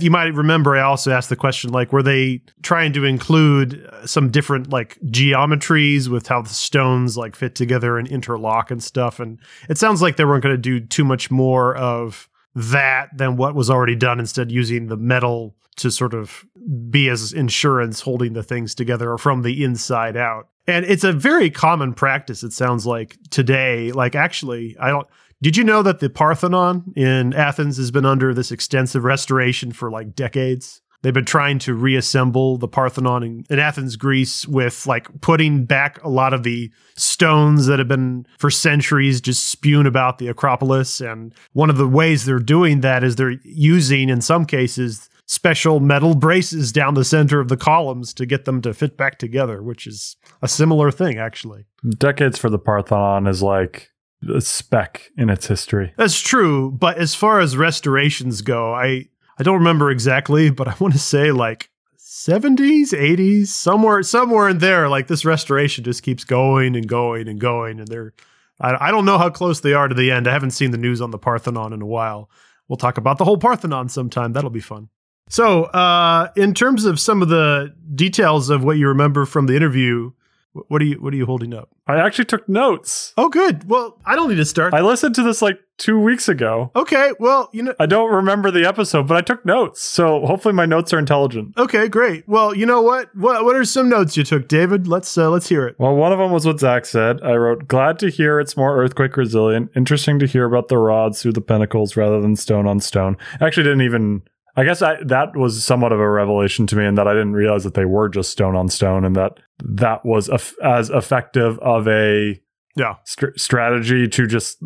you 0.00 0.10
might 0.10 0.34
remember 0.34 0.76
I 0.76 0.82
also 0.82 1.12
asked 1.12 1.28
the 1.28 1.36
question 1.36 1.70
like, 1.70 1.92
were 1.92 2.02
they 2.02 2.42
trying 2.62 2.92
to 2.94 3.04
include 3.04 3.88
some 4.06 4.30
different 4.30 4.70
like 4.70 4.98
geometries 5.06 6.08
with 6.08 6.26
how 6.26 6.42
the 6.42 6.48
stones 6.48 7.16
like 7.16 7.36
fit 7.36 7.54
together 7.54 7.96
and 7.96 8.08
interlock 8.08 8.70
and 8.70 8.82
stuff? 8.82 9.20
And 9.20 9.38
it 9.68 9.78
sounds 9.78 10.02
like 10.02 10.16
they 10.16 10.24
weren't 10.24 10.42
going 10.42 10.54
to 10.54 10.60
do 10.60 10.80
too 10.80 11.04
much 11.04 11.30
more 11.30 11.76
of 11.76 12.28
that 12.54 13.16
than 13.16 13.36
what 13.36 13.54
was 13.54 13.70
already 13.70 13.94
done, 13.94 14.18
instead, 14.18 14.50
using 14.50 14.88
the 14.88 14.96
metal 14.96 15.54
to 15.76 15.90
sort 15.90 16.14
of 16.14 16.44
be 16.90 17.08
as 17.08 17.32
insurance 17.32 18.00
holding 18.00 18.32
the 18.32 18.42
things 18.42 18.74
together 18.74 19.12
or 19.12 19.18
from 19.18 19.42
the 19.42 19.62
inside 19.62 20.16
out. 20.16 20.48
And 20.70 20.86
it's 20.86 21.04
a 21.04 21.12
very 21.12 21.50
common 21.50 21.94
practice, 21.94 22.42
it 22.42 22.52
sounds 22.52 22.86
like 22.86 23.18
today. 23.30 23.92
Like, 23.92 24.14
actually, 24.14 24.76
I 24.78 24.88
don't. 24.88 25.06
Did 25.42 25.56
you 25.56 25.64
know 25.64 25.82
that 25.82 26.00
the 26.00 26.10
Parthenon 26.10 26.92
in 26.96 27.32
Athens 27.32 27.78
has 27.78 27.90
been 27.90 28.04
under 28.04 28.34
this 28.34 28.52
extensive 28.52 29.04
restoration 29.04 29.72
for 29.72 29.90
like 29.90 30.14
decades? 30.14 30.82
They've 31.02 31.14
been 31.14 31.24
trying 31.24 31.58
to 31.60 31.72
reassemble 31.72 32.58
the 32.58 32.68
Parthenon 32.68 33.22
in, 33.22 33.44
in, 33.48 33.58
Athens, 33.58 33.96
Greece, 33.96 34.46
with 34.46 34.86
like 34.86 35.08
putting 35.22 35.64
back 35.64 36.02
a 36.04 36.10
lot 36.10 36.34
of 36.34 36.42
the 36.42 36.70
stones 36.94 37.66
that 37.66 37.78
have 37.78 37.88
been 37.88 38.26
for 38.38 38.50
centuries 38.50 39.22
just 39.22 39.48
spewed 39.48 39.86
about 39.86 40.18
the 40.18 40.28
Acropolis. 40.28 41.00
And 41.00 41.34
one 41.54 41.70
of 41.70 41.78
the 41.78 41.88
ways 41.88 42.26
they're 42.26 42.38
doing 42.38 42.82
that 42.82 43.02
is 43.02 43.16
they're 43.16 43.40
using, 43.44 44.10
in 44.10 44.20
some 44.20 44.44
cases, 44.44 45.08
special 45.30 45.78
metal 45.78 46.16
braces 46.16 46.72
down 46.72 46.94
the 46.94 47.04
center 47.04 47.38
of 47.38 47.46
the 47.46 47.56
columns 47.56 48.12
to 48.12 48.26
get 48.26 48.46
them 48.46 48.60
to 48.60 48.74
fit 48.74 48.96
back 48.96 49.16
together, 49.16 49.62
which 49.62 49.86
is 49.86 50.16
a 50.42 50.48
similar 50.48 50.90
thing, 50.90 51.18
actually. 51.18 51.66
Decades 51.88 52.36
for 52.36 52.50
the 52.50 52.58
Parthenon 52.58 53.28
is 53.28 53.40
like 53.40 53.92
a 54.28 54.40
speck 54.40 55.12
in 55.16 55.30
its 55.30 55.46
history. 55.46 55.94
That's 55.96 56.20
true, 56.20 56.72
but 56.72 56.98
as 56.98 57.14
far 57.14 57.38
as 57.38 57.56
restorations 57.56 58.42
go, 58.42 58.74
I 58.74 59.06
I 59.38 59.44
don't 59.44 59.58
remember 59.58 59.92
exactly, 59.92 60.50
but 60.50 60.66
I 60.66 60.74
want 60.80 60.94
to 60.94 61.00
say 61.00 61.30
like 61.30 61.70
70s, 61.96 62.88
80s, 62.88 63.46
somewhere 63.46 64.02
somewhere 64.02 64.48
in 64.48 64.58
there. 64.58 64.88
Like 64.88 65.06
this 65.06 65.24
restoration 65.24 65.84
just 65.84 66.02
keeps 66.02 66.24
going 66.24 66.74
and 66.74 66.88
going 66.88 67.28
and 67.28 67.38
going, 67.38 67.78
and 67.78 67.86
they're 67.86 68.14
I, 68.60 68.88
I 68.88 68.90
don't 68.90 69.04
know 69.04 69.16
how 69.16 69.30
close 69.30 69.60
they 69.60 69.74
are 69.74 69.86
to 69.86 69.94
the 69.94 70.10
end. 70.10 70.26
I 70.26 70.32
haven't 70.32 70.50
seen 70.50 70.72
the 70.72 70.76
news 70.76 71.00
on 71.00 71.12
the 71.12 71.18
Parthenon 71.18 71.72
in 71.72 71.82
a 71.82 71.86
while. 71.86 72.28
We'll 72.66 72.78
talk 72.78 72.98
about 72.98 73.18
the 73.18 73.24
whole 73.24 73.38
Parthenon 73.38 73.90
sometime. 73.90 74.32
That'll 74.32 74.50
be 74.50 74.58
fun. 74.58 74.88
So, 75.30 75.64
uh, 75.66 76.28
in 76.34 76.54
terms 76.54 76.84
of 76.84 76.98
some 76.98 77.22
of 77.22 77.28
the 77.28 77.72
details 77.94 78.50
of 78.50 78.64
what 78.64 78.78
you 78.78 78.88
remember 78.88 79.24
from 79.24 79.46
the 79.46 79.54
interview, 79.54 80.10
what 80.52 80.82
are 80.82 80.84
you 80.84 81.00
what 81.00 81.14
are 81.14 81.16
you 81.16 81.26
holding 81.26 81.54
up? 81.54 81.70
I 81.86 81.98
actually 82.00 82.24
took 82.24 82.48
notes. 82.48 83.14
Oh, 83.16 83.28
good. 83.28 83.68
Well, 83.68 83.96
I 84.04 84.16
don't 84.16 84.28
need 84.28 84.36
to 84.36 84.44
start. 84.44 84.74
I 84.74 84.80
listened 84.80 85.14
to 85.14 85.22
this 85.22 85.40
like 85.40 85.60
two 85.78 85.98
weeks 86.00 86.28
ago. 86.28 86.72
Okay. 86.74 87.12
Well, 87.20 87.48
you 87.52 87.62
know, 87.62 87.74
I 87.78 87.86
don't 87.86 88.12
remember 88.12 88.50
the 88.50 88.66
episode, 88.66 89.06
but 89.06 89.16
I 89.16 89.20
took 89.20 89.46
notes, 89.46 89.80
so 89.80 90.26
hopefully 90.26 90.52
my 90.52 90.66
notes 90.66 90.92
are 90.92 90.98
intelligent. 90.98 91.56
Okay, 91.56 91.86
great. 91.88 92.28
Well, 92.28 92.52
you 92.52 92.66
know 92.66 92.82
what? 92.82 93.14
What 93.14 93.44
what 93.44 93.54
are 93.54 93.64
some 93.64 93.88
notes 93.88 94.16
you 94.16 94.24
took, 94.24 94.48
David? 94.48 94.88
Let's 94.88 95.16
uh, 95.16 95.30
let's 95.30 95.48
hear 95.48 95.64
it. 95.68 95.76
Well, 95.78 95.94
one 95.94 96.12
of 96.12 96.18
them 96.18 96.32
was 96.32 96.44
what 96.44 96.58
Zach 96.58 96.84
said. 96.86 97.22
I 97.22 97.34
wrote, 97.36 97.68
"Glad 97.68 98.00
to 98.00 98.10
hear 98.10 98.40
it's 98.40 98.56
more 98.56 98.76
earthquake 98.76 99.16
resilient. 99.16 99.70
Interesting 99.76 100.18
to 100.18 100.26
hear 100.26 100.44
about 100.44 100.66
the 100.66 100.78
rods 100.78 101.22
through 101.22 101.34
the 101.34 101.40
pinnacles 101.40 101.96
rather 101.96 102.20
than 102.20 102.34
stone 102.34 102.66
on 102.66 102.80
stone." 102.80 103.16
I 103.40 103.46
actually 103.46 103.64
didn't 103.64 103.82
even 103.82 104.22
I 104.56 104.64
guess 104.64 104.82
I, 104.82 104.96
that 105.04 105.36
was 105.36 105.64
somewhat 105.64 105.92
of 105.92 106.00
a 106.00 106.10
revelation 106.10 106.66
to 106.68 106.76
me, 106.76 106.86
in 106.86 106.96
that 106.96 107.06
I 107.06 107.12
didn't 107.12 107.34
realize 107.34 107.64
that 107.64 107.74
they 107.74 107.84
were 107.84 108.08
just 108.08 108.30
stone 108.30 108.56
on 108.56 108.68
stone, 108.68 109.04
and 109.04 109.14
that 109.16 109.38
that 109.64 110.04
was 110.04 110.28
as 110.62 110.90
effective 110.90 111.58
of 111.60 111.86
a 111.88 112.40
yeah 112.76 112.94
st- 113.04 113.38
strategy 113.38 114.08
to 114.08 114.26
just 114.26 114.58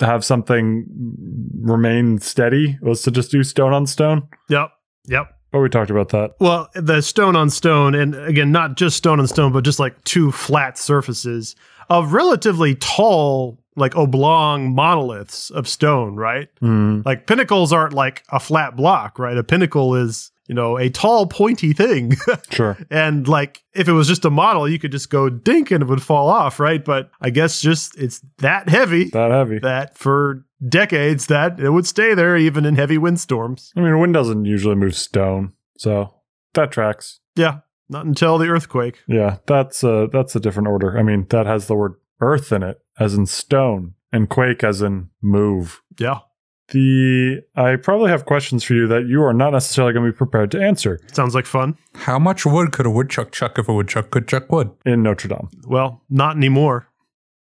have 0.00 0.24
something 0.24 0.86
remain 1.60 2.18
steady 2.18 2.78
was 2.82 3.02
to 3.02 3.10
just 3.10 3.30
do 3.30 3.42
stone 3.42 3.72
on 3.72 3.86
stone. 3.86 4.28
Yep, 4.48 4.70
yep. 5.06 5.28
But 5.50 5.60
we 5.60 5.68
talked 5.68 5.90
about 5.90 6.08
that. 6.10 6.30
Well, 6.40 6.68
the 6.74 7.02
stone 7.02 7.36
on 7.36 7.50
stone, 7.50 7.94
and 7.94 8.14
again, 8.14 8.52
not 8.52 8.76
just 8.76 8.96
stone 8.96 9.20
on 9.20 9.26
stone, 9.26 9.52
but 9.52 9.64
just 9.64 9.78
like 9.78 10.02
two 10.04 10.32
flat 10.32 10.78
surfaces 10.78 11.54
of 11.90 12.14
relatively 12.14 12.74
tall 12.76 13.61
like 13.76 13.96
oblong 13.96 14.74
monoliths 14.74 15.50
of 15.50 15.68
stone, 15.68 16.16
right? 16.16 16.48
Mm. 16.60 17.04
Like 17.04 17.26
pinnacles 17.26 17.72
aren't 17.72 17.94
like 17.94 18.24
a 18.30 18.40
flat 18.40 18.76
block, 18.76 19.18
right? 19.18 19.36
A 19.36 19.44
pinnacle 19.44 19.94
is, 19.94 20.30
you 20.46 20.54
know, 20.54 20.78
a 20.78 20.90
tall, 20.90 21.26
pointy 21.26 21.72
thing. 21.72 22.16
sure. 22.50 22.76
And 22.90 23.26
like 23.26 23.62
if 23.74 23.88
it 23.88 23.92
was 23.92 24.08
just 24.08 24.24
a 24.24 24.30
model, 24.30 24.68
you 24.68 24.78
could 24.78 24.92
just 24.92 25.10
go 25.10 25.28
dink 25.28 25.70
and 25.70 25.82
it 25.82 25.86
would 25.88 26.02
fall 26.02 26.28
off, 26.28 26.60
right? 26.60 26.84
But 26.84 27.10
I 27.20 27.30
guess 27.30 27.60
just 27.60 27.96
it's 27.98 28.20
that 28.38 28.68
heavy. 28.68 29.04
That 29.10 29.30
heavy. 29.30 29.58
That 29.58 29.96
for 29.96 30.44
decades 30.68 31.26
that 31.26 31.58
it 31.58 31.70
would 31.70 31.86
stay 31.86 32.14
there 32.14 32.36
even 32.36 32.64
in 32.64 32.76
heavy 32.76 32.98
windstorms. 32.98 33.72
I 33.76 33.80
mean, 33.80 33.98
wind 33.98 34.14
doesn't 34.14 34.44
usually 34.44 34.74
move 34.76 34.94
stone. 34.94 35.54
So 35.78 36.14
that 36.54 36.70
tracks. 36.70 37.20
Yeah. 37.34 37.60
Not 37.88 38.06
until 38.06 38.38
the 38.38 38.48
earthquake. 38.48 39.02
Yeah, 39.06 39.38
that's 39.46 39.84
a 39.84 40.08
that's 40.10 40.34
a 40.34 40.40
different 40.40 40.68
order. 40.68 40.98
I 40.98 41.02
mean, 41.02 41.26
that 41.28 41.44
has 41.44 41.66
the 41.66 41.74
word 41.74 41.94
earth 42.22 42.50
in 42.50 42.62
it, 42.62 42.80
as 42.98 43.14
in 43.14 43.26
stone, 43.26 43.94
and 44.12 44.28
quake 44.28 44.62
as 44.62 44.82
in 44.82 45.10
move. 45.20 45.82
Yeah. 45.98 46.20
The 46.68 47.42
I 47.54 47.76
probably 47.76 48.10
have 48.10 48.24
questions 48.24 48.64
for 48.64 48.74
you 48.74 48.86
that 48.88 49.06
you 49.06 49.22
are 49.22 49.34
not 49.34 49.52
necessarily 49.52 49.92
going 49.92 50.06
to 50.06 50.12
be 50.12 50.16
prepared 50.16 50.50
to 50.52 50.62
answer. 50.62 51.00
Sounds 51.12 51.34
like 51.34 51.44
fun. 51.44 51.76
How 51.94 52.18
much 52.18 52.46
wood 52.46 52.72
could 52.72 52.86
a 52.86 52.90
woodchuck 52.90 53.30
chuck 53.32 53.58
if 53.58 53.68
a 53.68 53.74
woodchuck 53.74 54.10
could 54.10 54.26
chuck 54.26 54.50
wood? 54.50 54.70
In 54.86 55.02
Notre 55.02 55.28
Dame. 55.28 55.48
Well, 55.66 56.02
not 56.08 56.36
anymore. 56.36 56.88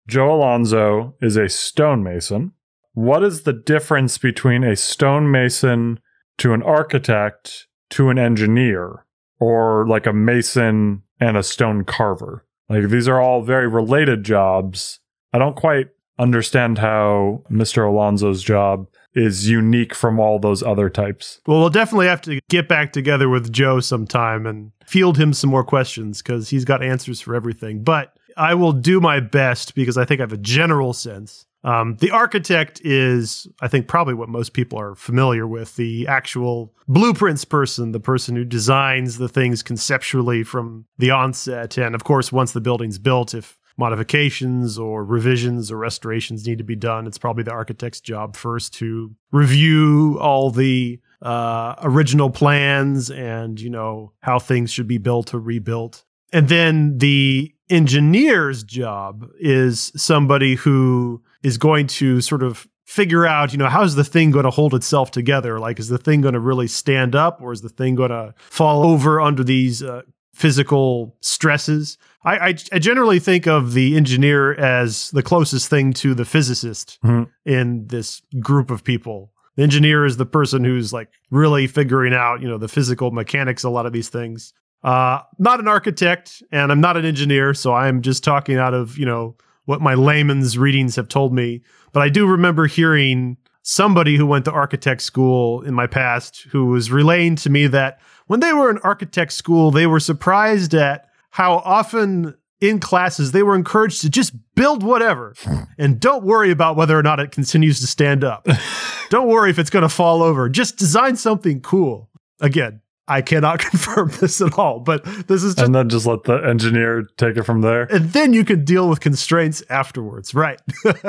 Joe 0.08 0.36
Alonso 0.36 1.16
is 1.22 1.38
a 1.38 1.50
stonemason. 1.50 2.52
What 2.94 3.24
is 3.24 3.44
the 3.44 3.54
difference 3.54 4.18
between 4.18 4.64
a 4.64 4.76
stonemason 4.76 6.00
to 6.38 6.54
an 6.54 6.62
architect 6.62 7.68
to 7.92 8.10
an 8.10 8.20
engineer 8.20 9.06
or 9.40 9.88
like 9.88 10.06
a 10.06 10.14
mason 10.14 11.02
and 11.20 11.36
a 11.36 11.44
stone 11.44 11.84
carver? 11.84 12.46
Like 12.70 12.90
these 12.90 13.08
are 13.08 13.20
all 13.20 13.42
very 13.42 13.68
related 13.68 14.24
jobs. 14.24 15.00
I 15.36 15.38
don't 15.38 15.58
quite 15.58 15.90
understand 16.18 16.78
how 16.78 17.44
Mr. 17.52 17.86
Alonso's 17.86 18.42
job 18.42 18.88
is 19.16 19.50
unique 19.50 19.94
from 19.94 20.18
all 20.18 20.40
those 20.40 20.64
other 20.64 20.90
types. 20.90 21.42
Well, 21.46 21.60
we'll 21.60 21.70
definitely 21.70 22.08
have 22.08 22.22
to 22.22 22.40
get 22.48 22.70
back 22.70 22.94
together 22.94 23.28
with 23.28 23.52
Joe 23.52 23.82
sometime 23.82 24.46
and 24.46 24.72
field 24.86 25.18
him 25.18 25.34
some 25.34 25.50
more 25.50 25.66
questions 25.66 26.22
because 26.22 26.52
he's 26.52 26.64
got 26.64 26.82
answers 26.82 27.20
for 27.20 27.36
everything. 27.36 27.84
But 27.84 28.18
I 28.38 28.54
will 28.54 28.72
do 28.72 29.02
my 29.02 29.20
best 29.20 29.76
because 29.76 29.98
I 29.98 30.06
think 30.06 30.22
I 30.22 30.24
have 30.24 30.32
a 30.32 30.38
general 30.38 30.94
sense. 30.94 31.46
Um, 31.66 31.98
the 31.98 32.12
architect 32.12 32.80
is, 32.86 33.46
I 33.60 33.68
think, 33.68 33.90
probably 33.90 34.14
what 34.14 34.30
most 34.30 34.54
people 34.54 34.80
are 34.80 34.96
familiar 34.96 35.46
with 35.46 35.76
the 35.76 36.08
actual 36.08 36.74
blueprints 36.88 37.44
person, 37.44 37.92
the 37.92 38.00
person 38.00 38.38
who 38.38 38.46
designs 38.46 39.18
the 39.18 39.28
things 39.28 39.64
conceptually 39.64 40.44
from 40.44 40.86
the 40.98 41.12
onset. 41.12 41.78
And 41.78 41.94
of 41.94 42.06
course, 42.06 42.32
once 42.32 42.54
the 42.54 42.62
building's 42.62 43.00
built, 43.00 43.34
if 43.34 43.58
modifications 43.78 44.78
or 44.78 45.04
revisions 45.04 45.72
or 45.72 45.78
restorations 45.78 46.48
need 46.48 46.58
to 46.58 46.64
be 46.64 46.76
done, 46.76 47.08
it's 47.08 47.18
probably 47.18 47.44
the 47.44 47.52
architect's 47.52 48.02
job 48.02 48.36
first 48.36 48.74
to 48.76 49.16
review 49.32 50.18
all 50.22 50.50
the 50.50 51.00
uh, 51.22 51.76
original 51.82 52.30
plans 52.30 53.10
and 53.10 53.60
you 53.60 53.70
know 53.70 54.12
how 54.22 54.40
things 54.40 54.72
should 54.72 54.88
be 54.88 54.98
built 54.98 55.34
or 55.34 55.40
rebuilt. 55.40 56.04
And 56.32 56.50
then 56.50 56.98
the 56.98 57.54
engineer's 57.70 58.64
job 58.64 59.30
is 59.40 59.92
somebody 59.96 60.56
who 60.56 61.24
is 61.44 61.58
going 61.58 61.88
to 61.88 62.22
sort 62.22 62.44
of 62.44 62.68
figure 62.86 63.26
out, 63.26 63.52
you 63.52 63.58
know, 63.58 63.68
how's 63.68 63.96
the 63.96 64.04
thing 64.04 64.32
going 64.32 64.46
to 64.46 64.52
hold 64.52 64.74
itself 64.74 65.12
together? 65.12 65.60
Like, 65.60 65.80
is 65.80 65.88
the 65.88 65.98
thing 65.98 66.22
going 66.22 66.34
to 66.34 66.40
really 66.40 66.68
stand 66.68 67.16
up 67.16 67.42
or 67.42 67.52
is 67.52 67.62
the 67.62 67.70
thing 67.70 67.96
going 67.96 68.12
to 68.12 68.34
fall 68.38 68.84
over 68.84 69.20
under 69.20 69.44
these 69.44 69.82
uh, 69.82 70.04
physical 70.36 71.16
stresses? 71.22 71.98
I, 72.26 72.38
I, 72.38 72.56
I, 72.74 72.80
generally 72.80 73.20
think 73.20 73.48
of 73.48 73.74
the 73.74 73.96
engineer 73.96 74.54
as 74.54 75.10
the 75.12 75.24
closest 75.24 75.70
thing 75.70 75.94
to 75.94 76.14
the 76.14 76.26
physicist 76.26 77.00
mm-hmm. 77.04 77.24
in 77.50 77.88
this 77.88 78.22
group 78.40 78.70
of 78.70 78.84
people. 78.84 79.32
The 79.56 79.64
engineer 79.64 80.06
is 80.06 80.18
the 80.18 80.26
person 80.26 80.66
who's 80.66 80.92
like 80.92 81.10
really 81.32 81.68
figuring 81.68 82.14
out, 82.14 82.42
you 82.42 82.50
know, 82.50 82.58
the 82.58 82.68
physical 82.68 83.12
mechanics, 83.12 83.64
a 83.64 83.70
lot 83.70 83.86
of 83.86 83.94
these 83.94 84.10
things. 84.10 84.54
Uh, 84.84 85.22
not 85.40 85.62
an 85.62 85.70
architect 85.70 86.44
and 86.52 86.70
I'm 86.70 86.82
not 86.82 86.98
an 86.98 87.06
engineer, 87.06 87.54
so 87.54 87.74
I'm 87.74 88.02
just 88.02 88.24
talking 88.24 88.58
out 88.58 88.74
of, 88.74 88.98
you 88.98 89.06
know, 89.06 89.38
what 89.64 89.82
my 89.82 89.94
layman's 89.94 90.58
readings 90.58 90.98
have 90.98 91.08
told 91.08 91.34
me. 91.34 91.62
But 91.94 92.04
I 92.04 92.10
do 92.10 92.28
remember 92.28 92.68
hearing 92.68 93.38
somebody 93.62 94.18
who 94.18 94.28
went 94.28 94.46
to 94.46 94.52
architect 94.52 95.02
school 95.02 95.62
in 95.62 95.74
my 95.74 95.88
past 95.88 96.46
who 96.52 96.66
was 96.66 96.92
relaying 96.92 97.38
to 97.38 97.50
me 97.50 97.66
that 97.68 98.00
when 98.28 98.40
they 98.40 98.54
were 98.54 98.70
in 98.70 98.78
architect 98.80 99.34
school, 99.34 99.72
they 99.72 99.88
were 99.88 100.00
surprised 100.00 100.74
at 100.74 101.10
how 101.32 101.58
often 101.66 102.36
in 102.62 102.80
classes 102.80 103.32
they 103.32 103.44
were 103.44 103.56
encouraged 103.56 104.02
to 104.02 104.10
just 104.10 104.34
build 104.56 104.82
whatever 104.84 105.34
hmm. 105.40 105.64
and 105.78 106.00
don't 106.00 106.24
worry 106.24 106.52
about 106.52 106.76
whether 106.76 106.98
or 106.98 107.04
not 107.04 107.20
it 107.20 107.32
continues 107.32 107.80
to 107.82 107.88
stand 107.88 108.24
up. 108.24 108.48
don't 109.10 109.28
worry 109.28 109.50
if 109.50 109.60
it's 109.60 109.70
going 109.70 109.84
to 109.84 109.90
fall 109.90 110.24
over. 110.24 110.50
Just 110.50 110.78
design 110.78 111.16
something 111.16 111.62
cool. 111.62 112.10
Again, 112.40 112.82
I 113.08 113.22
cannot 113.22 113.60
confirm 113.70 114.12
this 114.20 114.42
at 114.42 114.58
all, 114.58 114.80
but 114.80 115.04
this 115.28 115.44
is 115.44 115.56
just 115.56 115.66
and 115.66 115.76
then 115.76 115.90
just 115.90 116.06
let 116.06 116.24
the 116.24 116.38
engineer 116.38 117.08
take 117.18 117.38
it 117.38 117.44
from 117.44 117.62
there. 117.62 117.84
and 117.84 118.12
then 118.12 118.34
you 118.34 118.46
can 118.46 118.64
deal 118.64 118.90
with 118.90 119.00
constraints 119.00 119.64
afterwards, 119.70 120.34
right? 120.34 120.62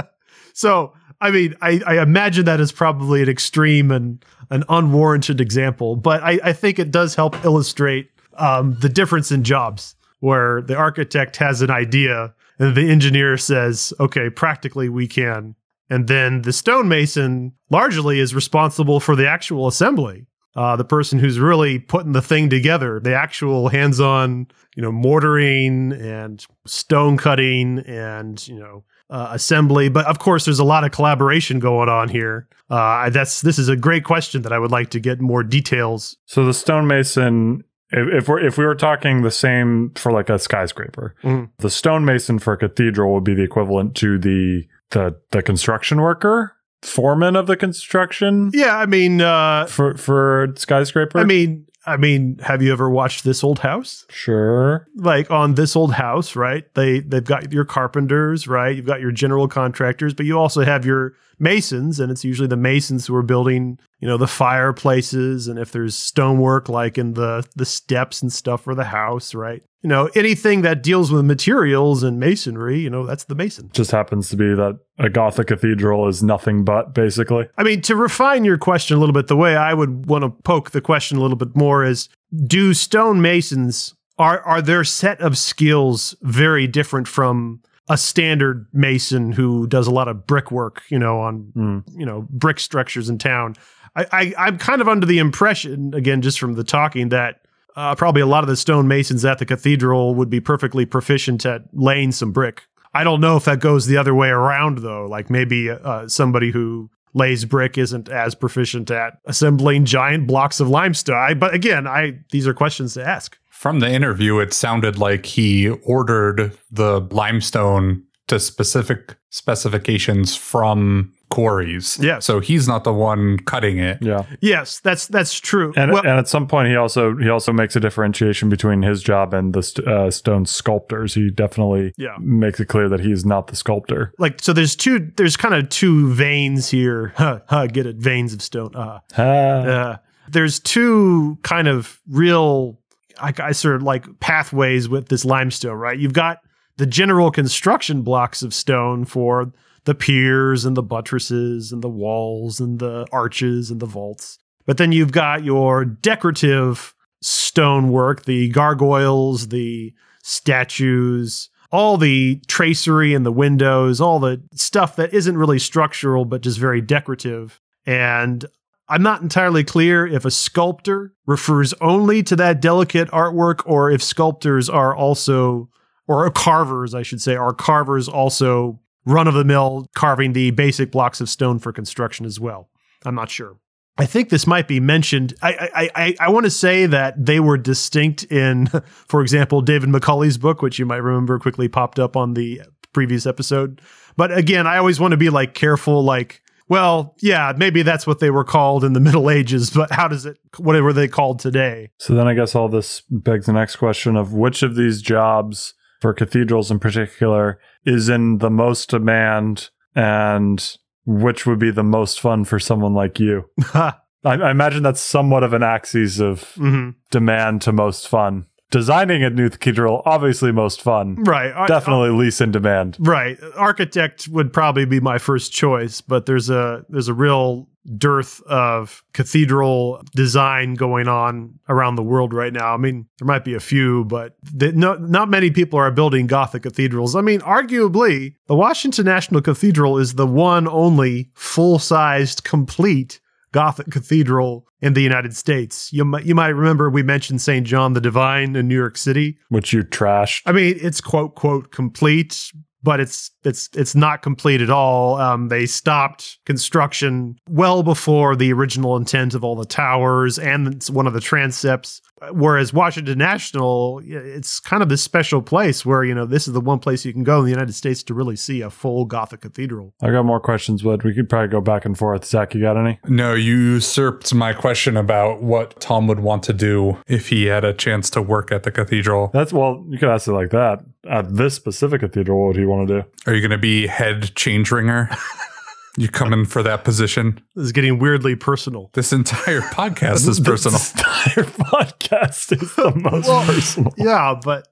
so, 0.52 0.92
I 1.20 1.30
mean, 1.30 1.54
I, 1.62 1.80
I 1.87 2.02
imagine 2.02 2.44
that 2.44 2.61
is 2.61 2.73
probably 2.73 3.23
an 3.23 3.28
extreme 3.28 3.90
and 3.90 4.25
an 4.50 4.64
unwarranted 4.68 5.40
example, 5.40 5.96
but 5.96 6.23
I, 6.23 6.38
I 6.44 6.52
think 6.52 6.78
it 6.78 6.90
does 6.90 7.14
help 7.14 7.42
illustrate 7.44 8.11
um, 8.37 8.76
the 8.80 8.88
difference 8.88 9.32
in 9.32 9.42
jobs, 9.42 9.94
where 10.20 10.62
the 10.62 10.76
architect 10.76 11.37
has 11.37 11.62
an 11.62 11.70
idea 11.70 12.35
and 12.58 12.75
the 12.75 12.88
engineer 12.88 13.37
says, 13.38 13.92
"Okay, 13.99 14.30
practically 14.30 14.88
we 14.88 15.06
can," 15.06 15.54
and 15.88 16.08
then 16.08 16.42
the 16.42 16.52
stonemason 16.52 17.52
largely 17.70 18.20
is 18.20 18.35
responsible 18.35 19.00
for 19.00 19.16
the 19.16 19.28
actual 19.28 19.66
assembly. 19.66 20.26
Uh, 20.54 20.75
the 20.75 20.85
person 20.85 21.18
who's 21.18 21.38
really 21.38 21.78
putting 21.78 22.12
the 22.12 22.23
thing 22.23 22.49
together, 22.49 22.99
the 22.99 23.14
actual 23.14 23.68
hands-on, 23.68 24.46
you 24.75 24.82
know, 24.82 24.90
mortaring 24.90 25.92
and 25.92 26.46
stone 26.66 27.18
cutting 27.18 27.80
and 27.80 28.46
you 28.49 28.58
know 28.58 28.85
uh, 29.11 29.29
assembly. 29.33 29.89
But 29.89 30.07
of 30.07 30.19
course, 30.19 30.45
there's 30.45 30.59
a 30.59 30.65
lot 30.65 30.85
of 30.85 30.91
collaboration 30.93 31.59
going 31.59 31.89
on 31.89 32.09
here. 32.09 32.49
Uh, 32.71 33.09
that's 33.11 33.41
this 33.43 33.59
is 33.59 33.69
a 33.69 33.77
great 33.77 34.05
question 34.05 34.43
that 34.43 34.53
I 34.53 34.59
would 34.59 34.71
like 34.73 34.91
to 34.91 35.01
get 35.01 35.21
more 35.21 35.43
details. 35.43 36.17
So 36.27 36.45
the 36.45 36.53
stonemason, 36.55 37.63
if, 37.91 38.23
if 38.23 38.29
we're 38.29 38.41
if 38.41 38.59
we 38.59 38.65
were 38.67 38.75
talking 38.75 39.23
the 39.23 39.31
same 39.31 39.93
for 39.95 40.11
like 40.13 40.29
a 40.29 40.39
skyscraper, 40.39 41.15
Mhm. 41.23 41.51
the 41.59 41.71
stonemason 41.71 42.39
for 42.41 42.55
a 42.55 42.57
cathedral 42.59 43.15
would 43.15 43.25
be 43.25 43.35
the 43.35 43.43
equivalent 43.45 43.95
to 43.97 44.19
the 44.19 44.65
the 44.91 45.17
the 45.31 45.43
construction 45.43 46.01
worker, 46.01 46.57
foreman 46.83 47.37
of 47.37 47.47
the 47.47 47.57
construction 47.57 48.51
Yeah, 48.53 48.77
I 48.77 48.87
mean, 48.87 49.21
uh, 49.21 49.67
for 49.67 49.95
for 49.97 50.49
skyscraper. 50.57 51.19
I 51.21 51.25
mean, 51.25 51.67
I 51.87 51.97
mean, 51.97 52.38
have 52.43 52.62
you 52.62 52.73
ever 52.73 52.90
watched 52.90 53.23
This 53.25 53.45
Old 53.45 53.61
House? 53.61 54.07
sure. 54.11 54.88
like 54.97 55.31
on 55.31 55.55
this 55.55 55.76
old 55.76 55.93
house, 55.93 56.35
right? 56.35 56.64
They 56.75 57.00
they've 57.00 57.25
got 57.25 57.52
your 57.52 57.64
carpenters, 57.64 58.49
right? 58.49 58.75
You've 58.75 58.87
got 58.87 59.00
your 59.00 59.12
general 59.12 59.47
contractors, 59.49 60.12
but 60.12 60.26
you 60.26 60.38
also 60.38 60.64
have 60.64 60.85
your 60.85 61.14
masons, 61.38 62.00
and 62.00 62.11
it's 62.11 62.25
usually 62.25 62.49
the 62.49 62.57
masons 62.57 63.07
who 63.07 63.14
are 63.14 63.23
building, 63.23 63.78
you 64.00 64.09
know, 64.09 64.16
the 64.16 64.26
fireplaces, 64.26 65.49
and 65.49 65.59
if 65.59 65.73
there's 65.73 65.95
stonework 65.95 66.69
like 66.69 66.99
in 66.99 67.14
the 67.14 67.47
the 67.57 67.64
steps 67.64 68.23
and 68.23 68.33
stuff 68.33 68.62
for 68.62 68.75
the 68.75 68.85
house, 68.85 69.35
right? 69.35 69.62
You 69.83 69.88
know, 69.88 70.11
anything 70.14 70.62
that 70.62 70.83
deals 70.83 71.12
with 71.12 71.25
materials 71.25 72.02
and 72.02 72.19
masonry, 72.19 72.81
you 72.81 72.90
know, 72.90 73.07
that's 73.07 73.25
the 73.25 73.35
mason. 73.35 73.71
Just 73.73 73.93
happens 73.93 74.31
to 74.31 74.37
be 74.37 74.55
that 74.55 74.78
a 74.99 75.09
Gothic 75.09 75.47
cathedral 75.47 76.09
is 76.09 76.23
nothing 76.23 76.64
but 76.64 76.95
basically. 76.95 77.49
I 77.57 77.62
mean, 77.62 77.83
to 77.83 77.95
refine 77.95 78.45
your 78.45 78.59
question 78.59 78.97
a 78.97 79.00
little 79.00 79.12
bit, 79.12 79.28
the 79.28 79.37
way 79.37 79.57
I 79.57 79.75
would 79.75 80.07
want 80.07 80.25
to 80.25 80.31
poke 80.31 80.71
the 80.71 80.81
question 80.81 81.19
a 81.19 81.21
little 81.21 81.37
bit 81.37 81.55
more 81.55 81.85
is 81.85 82.09
do 82.47 82.73
stonemasons 82.73 83.95
are 84.19 84.40
are 84.40 84.62
their 84.62 84.85
set 84.85 85.21
of 85.21 85.37
skills 85.38 86.16
very 86.23 86.66
different 86.66 87.07
from 87.07 87.61
a 87.88 87.97
standard 87.97 88.66
mason 88.73 89.33
who 89.33 89.66
does 89.66 89.87
a 89.87 89.90
lot 89.93 90.09
of 90.09 90.26
brickwork, 90.26 90.83
you 90.88 90.99
know, 90.99 91.21
on 91.21 91.50
Hmm. 91.55 91.78
you 91.99 92.05
know 92.07 92.26
brick 92.31 92.59
structures 92.61 93.09
in 93.09 93.19
town. 93.19 93.55
I, 93.95 94.07
I 94.12 94.35
I'm 94.38 94.59
kind 94.59 94.81
of 94.81 94.88
under 94.88 95.07
the 95.07 95.19
impression, 95.19 95.95
again, 95.95 96.21
just 96.23 96.38
from 96.40 96.55
the 96.55 96.64
talking, 96.64 97.11
that 97.11 97.40
uh, 97.76 97.95
probably 97.95 98.23
a 98.23 98.26
lot 98.26 98.43
of 98.43 98.49
the 98.49 98.57
stonemasons 98.57 99.25
at 99.25 99.38
the 99.38 99.47
cathedral 99.47 100.14
would 100.14 100.31
be 100.31 100.40
perfectly 100.40 100.87
proficient 100.87 101.44
at 101.46 101.62
laying 101.72 102.11
some 102.12 102.33
brick. 102.33 102.62
I 102.94 103.05
don't 103.05 103.20
know 103.20 103.37
if 103.37 103.44
that 103.44 103.61
goes 103.61 103.87
the 103.87 103.99
other 103.99 104.14
way 104.14 104.29
around 104.31 104.79
though. 104.79 105.07
Like 105.07 105.29
maybe 105.31 105.68
uh, 105.70 106.09
somebody 106.09 106.51
who 106.51 106.90
lays 107.12 107.44
brick 107.44 107.79
isn't 107.79 108.09
as 108.09 108.35
proficient 108.35 108.90
at 108.90 109.18
assembling 109.27 109.85
giant 109.85 110.27
blocks 110.27 110.61
of 110.61 110.68
limestone. 110.68 111.16
I, 111.16 111.35
but 111.35 111.55
again, 111.55 111.87
I 111.87 112.18
these 112.31 112.46
are 112.46 112.55
questions 112.55 112.94
to 112.94 113.07
ask. 113.07 113.38
From 113.59 113.81
the 113.81 113.90
interview, 113.90 114.38
it 114.38 114.53
sounded 114.53 114.99
like 114.99 115.27
he 115.27 115.69
ordered 115.69 116.57
the 116.71 117.01
limestone 117.11 118.05
to 118.29 118.38
specific 118.38 119.16
specifications 119.31 120.37
from 120.37 121.12
quarries. 121.31 121.99
Yeah. 122.01 122.19
So 122.21 122.38
he's 122.40 122.69
not 122.69 122.85
the 122.85 122.92
one 122.92 123.38
cutting 123.40 123.79
it. 123.79 123.99
Yeah. 124.01 124.25
Yes, 124.40 124.79
that's 124.81 125.07
that's 125.09 125.38
true. 125.40 125.73
And, 125.77 125.90
Well- 125.92 126.03
and 126.03 126.19
at 126.19 126.29
some 126.29 126.47
point, 126.47 126.69
he 126.69 126.77
also 126.77 127.16
he 127.16 127.29
also 127.29 127.53
makes 127.53 127.75
a 127.77 127.81
differentiation 127.81 128.49
between 128.49 128.83
his 128.83 129.03
job 129.03 129.35
and 129.35 129.53
the 129.53 129.62
st- 129.62 129.87
uh, 129.88 130.11
stone 130.11 130.45
sculptors. 130.47 131.14
He 131.14 131.31
definitely 131.31 131.92
Yeah. 131.97 132.16
makes 132.21 132.61
it 132.61 132.66
clear 132.66 132.88
that 132.88 133.01
he's 133.01 133.25
not 133.25 133.47
the 133.49 133.57
sculptor. 133.57 134.12
like 134.19 134.40
so 134.42 134.53
there's 134.53 134.77
two 134.77 135.11
there's 135.16 135.37
kind 135.37 135.55
of 135.55 135.69
two 135.69 136.12
veins 136.12 136.69
here 136.71 137.12
huh, 137.16 137.40
huh, 137.49 137.66
get 137.66 137.87
it 137.87 137.97
veins 137.97 138.33
of 138.35 138.42
stone 138.42 138.71
uh, 138.77 138.99
Ah. 139.16 139.23
uh 139.23 139.97
there's 140.29 140.59
two 140.61 141.38
kind 141.42 141.69
of 141.69 142.01
real 142.09 142.79
I, 143.20 143.33
I 143.38 143.52
sort 143.52 143.76
of 143.76 143.83
like 143.83 144.20
pathways 144.20 144.88
with 144.88 145.09
this 145.09 145.24
limestone 145.24 145.76
right 145.76 145.98
you've 145.98 146.12
got 146.12 146.38
the 146.76 146.87
general 146.87 147.31
construction 147.31 148.02
blocks 148.02 148.42
of 148.42 148.52
stone 148.52 149.05
for 149.05 149.52
the 149.85 149.94
piers 149.94 150.64
and 150.64 150.76
the 150.76 150.83
buttresses 150.83 151.72
and 151.72 151.83
the 151.83 151.88
walls 151.88 152.61
and 152.61 152.79
the 152.79 153.07
arches 153.12 153.70
and 153.70 153.81
the 153.81 153.87
vaults 153.87 154.38
but 154.66 154.79
then 154.79 154.92
you've 154.92 155.12
got 155.12 155.44
your 155.44 155.85
decorative 155.85 156.94
stonework 157.22 158.24
the 158.24 158.48
gargoyles 158.50 159.48
the 159.48 159.92
statues 160.22 161.48
all 161.72 161.96
the 161.96 162.40
tracery 162.46 163.14
in 163.14 163.22
the 163.22 163.33
windows, 163.33 164.00
all 164.00 164.18
the 164.18 164.42
stuff 164.55 164.96
that 164.96 165.12
isn't 165.12 165.37
really 165.37 165.59
structural 165.59 166.24
but 166.24 166.40
just 166.40 166.59
very 166.59 166.81
decorative. 166.81 167.61
And 167.85 168.44
I'm 168.88 169.03
not 169.03 169.20
entirely 169.20 169.64
clear 169.64 170.07
if 170.07 170.25
a 170.25 170.31
sculptor 170.31 171.12
refers 171.27 171.75
only 171.81 172.22
to 172.25 172.37
that 172.37 172.61
delicate 172.61 173.09
artwork 173.11 173.62
or 173.66 173.90
if 173.90 174.03
sculptors 174.03 174.68
are 174.68 174.94
also, 174.94 175.68
or 176.07 176.31
carvers, 176.31 176.94
I 176.94 177.03
should 177.03 177.20
say, 177.20 177.35
are 177.35 177.53
carvers 177.53 178.09
also 178.09 178.81
run 179.05 179.27
of 179.29 179.35
the 179.35 179.44
mill 179.44 179.88
carving 179.94 180.33
the 180.33 180.51
basic 180.53 180.92
blocks 180.92 181.20
of 181.20 181.29
stone 181.29 181.59
for 181.59 181.72
construction 181.72 182.27
as 182.27 182.38
well. 182.38 182.68
I'm 183.05 183.14
not 183.14 183.31
sure. 183.31 183.57
I 183.99 184.05
think 184.05 184.29
this 184.29 184.46
might 184.46 184.68
be 184.68 184.79
mentioned. 184.79 185.35
I 185.40 185.70
I 185.75 185.90
I, 185.94 186.16
I 186.20 186.31
want 186.31 186.44
to 186.44 186.51
say 186.51 186.87
that 186.87 187.25
they 187.25 187.40
were 187.40 187.57
distinct 187.57 188.25
in, 188.25 188.66
for 189.09 189.22
example, 189.22 189.62
David 189.62 189.88
Macaulay's 189.88 190.38
book, 190.38 190.61
which 190.61 190.79
you 190.79 190.87
might 190.87 190.96
remember 190.96 191.38
quickly 191.38 191.68
popped 191.68 191.99
up 191.99 192.16
on 192.16 192.35
the 192.35 192.62
previous 192.92 193.27
episode. 193.27 193.81
But 194.16 194.37
again, 194.37 194.66
I 194.66 194.79
always 194.79 195.01
want 195.01 195.12
to 195.12 195.16
be 195.16 195.31
like 195.31 195.55
careful, 195.55 196.03
like, 196.03 196.42
well, 196.68 197.14
yeah, 197.20 197.52
maybe 197.57 197.83
that's 197.83 198.07
what 198.07 198.18
they 198.18 198.31
were 198.31 198.44
called 198.44 198.85
in 198.85 198.92
the 198.92 199.00
Middle 199.00 199.31
Ages, 199.31 199.70
but 199.70 199.92
how 199.92 200.09
does 200.09 200.26
it? 200.26 200.38
What 200.59 200.81
were 200.83 200.92
they 200.92 201.09
called 201.09 201.38
today? 201.38 201.90
So 201.98 202.14
then 202.14 202.26
I 202.26 202.35
guess 202.35 202.55
all 202.55 202.68
this 202.68 203.02
begs 203.11 203.46
the 203.46 203.52
next 203.52 203.76
question 203.76 204.16
of 204.16 204.33
which 204.33 204.62
of 204.62 204.74
these 204.74 205.02
jobs 205.02 205.74
for 206.00 206.12
cathedrals 206.12 206.70
in 206.70 206.79
particular 206.79 207.59
is 207.85 208.09
in 208.09 208.38
the 208.38 208.50
most 208.50 208.90
demand 208.90 209.70
and 209.94 210.76
which 211.07 211.46
would 211.46 211.59
be 211.59 211.70
the 211.70 211.85
most 211.85 212.20
fun 212.20 212.44
for 212.44 212.59
someone 212.59 212.94
like 212.94 213.20
you? 213.20 213.48
I, 213.74 213.94
I 214.24 214.50
imagine 214.50 214.83
that's 214.83 215.00
somewhat 215.00 215.44
of 215.44 215.52
an 215.52 215.62
axis 215.62 216.18
of 216.20 216.42
hmm 216.55 216.90
demand 217.11 217.62
to 217.62 217.72
most 217.72 218.09
fun. 218.09 218.46
Designing 218.70 219.22
a 219.22 219.31
new 219.31 219.48
cathedral, 219.48 220.02
obviously 220.05 220.50
most 220.50 220.83
fun. 220.83 221.14
Right. 221.22 221.52
I- 221.55 221.66
Definitely 221.68 222.11
least 222.11 222.40
in 222.40 222.50
demand. 222.50 222.96
Right. 222.98 223.38
Architect 223.57 224.26
would 224.29 224.52
probably 224.52 224.85
be 224.87 224.98
my 225.00 225.18
first 225.18 225.52
choice, 225.52 226.00
but 226.00 226.26
there's 226.26 226.50
a 226.50 226.85
there's 226.88 227.09
a 227.09 227.14
real 227.14 227.68
dearth 227.96 228.42
of 228.42 229.05
cathedral 229.12 230.02
design 230.16 230.74
going 230.74 231.07
on 231.07 231.57
around 231.68 231.94
the 231.94 232.02
world 232.02 232.35
right 232.35 232.52
now. 232.52 232.74
I 232.74 232.76
mean, 232.76 233.07
there 233.20 233.26
might 233.26 233.44
be 233.44 233.55
a 233.55 233.61
few, 233.61 234.05
but 234.07 234.35
the, 234.42 234.72
no, 234.72 234.94
not 234.94 235.29
many 235.31 235.52
people 235.52 235.79
are 235.79 235.92
building 235.92 236.26
Gothic 236.26 236.64
cathedrals. 236.64 237.14
I 237.14 237.20
mean, 237.20 237.38
arguably, 237.42 238.35
the 238.48 238.57
Washington 238.57 239.05
National 239.05 239.40
Cathedral 239.40 239.98
is 239.98 240.14
the 240.14 240.26
one 240.26 240.66
only 240.66 241.31
full-sized, 241.35 242.42
complete 242.42 243.20
Gothic 243.52 243.90
cathedral 243.90 244.66
in 244.80 244.94
the 244.94 245.02
United 245.02 245.37
States. 245.37 245.92
You 245.92 246.04
might 246.04 246.24
you 246.24 246.35
might 246.35 246.48
remember 246.48 246.90
we 246.90 247.02
mentioned 247.02 247.40
St. 247.40 247.66
John 247.66 247.92
the 247.92 248.00
Divine 248.00 248.56
in 248.56 248.68
New 248.68 248.74
York 248.74 248.96
City. 248.96 249.38
Which 249.48 249.72
you 249.72 249.82
trashed. 249.82 250.42
I 250.46 250.52
mean, 250.52 250.78
it's 250.80 251.00
quote 251.00 251.35
quote 251.35 251.70
complete, 251.72 252.52
but 252.87 253.01
it's 253.01 253.33
it's 253.42 253.68
it's 253.75 253.96
not 253.96 254.22
complete 254.22 254.62
at 254.62 254.70
all. 254.70 255.16
Um, 255.16 255.49
they 255.49 255.66
stopped 255.66 256.38
construction 256.46 257.37
well 257.51 257.83
before 257.83 258.37
the 258.37 258.53
original 258.53 258.96
intent 258.96 259.35
of 259.35 259.42
all 259.42 259.57
the 259.57 259.66
towers 259.66 260.38
and 260.38 260.81
one 260.85 261.09
of 261.09 261.12
the 261.12 261.20
transepts. 261.20 262.01
Whereas 262.31 262.72
Washington 262.72 263.18
National, 263.18 264.01
it's 264.05 264.61
kind 264.61 264.83
of 264.85 264.88
this 264.88 265.03
special 265.03 265.42
place 265.42 265.85
where 265.85 266.05
you 266.05 266.14
know 266.14 266.27
this 266.27 266.46
is 266.46 266.55
the 266.55 266.61
one 266.61 266.79
place 266.79 267.05
you 267.05 267.12
can 267.12 267.25
go 267.25 267.40
in 267.40 267.44
the 267.44 267.51
United 267.51 267.75
States 267.75 268.05
to 268.05 268.14
really 268.14 268.37
see 268.37 268.61
a 268.61 268.70
full 268.70 269.05
Gothic 269.05 269.40
cathedral. 269.40 269.92
I 270.01 270.12
got 270.12 270.25
more 270.25 270.40
questions, 270.40 270.83
but 270.83 271.03
we 271.03 271.12
could 271.12 271.29
probably 271.29 271.49
go 271.49 271.61
back 271.61 271.85
and 271.85 271.99
forth. 271.99 272.25
Zach, 272.25 272.55
you 272.55 272.61
got 272.61 272.77
any? 272.77 273.01
No, 273.09 273.35
you 273.35 273.57
usurped 273.57 274.33
my 274.33 274.53
question 274.53 274.96
about 274.96 275.42
what 275.42 275.79
Tom 275.81 276.07
would 276.07 276.20
want 276.20 276.44
to 276.44 276.53
do 276.53 276.99
if 277.09 277.31
he 277.31 277.46
had 277.46 277.64
a 277.64 277.75
chance 277.75 278.11
to 278.11 278.22
work 278.22 278.53
at 278.53 278.62
the 278.62 278.70
cathedral. 278.70 279.31
That's 279.35 279.53
well, 279.53 279.85
you 279.88 279.99
could 279.99 280.09
ask 280.09 280.29
it 280.29 280.33
like 280.33 280.51
that. 280.51 280.85
At 281.09 281.37
this 281.37 281.55
specific 281.55 282.01
cathedral, 282.01 282.38
what 282.38 282.49
would 282.49 282.57
he 282.57 282.64
want 282.64 282.88
to 282.88 283.03
do? 283.03 283.09
Are 283.27 283.35
you 283.35 283.40
going 283.40 283.51
to 283.51 283.59
be 283.59 283.87
head 283.87 284.35
change 284.35 284.71
ringer? 284.71 285.11
you 285.97 286.09
coming 286.09 286.45
for 286.45 286.62
that 286.62 286.85
position? 286.85 287.40
This 287.55 287.66
is 287.66 287.73
getting 287.73 287.99
weirdly 287.99 288.37
personal. 288.37 288.90
This 288.92 289.12
entire 289.12 289.61
podcast 289.73 290.29
is 290.29 290.40
personal. 290.40 290.79
This 290.79 290.92
entire 290.92 291.45
podcast 291.45 292.62
is 292.62 292.75
the 292.77 292.92
most 292.95 293.27
personal. 293.47 293.95
Yeah, 293.97 294.38
but 294.42 294.69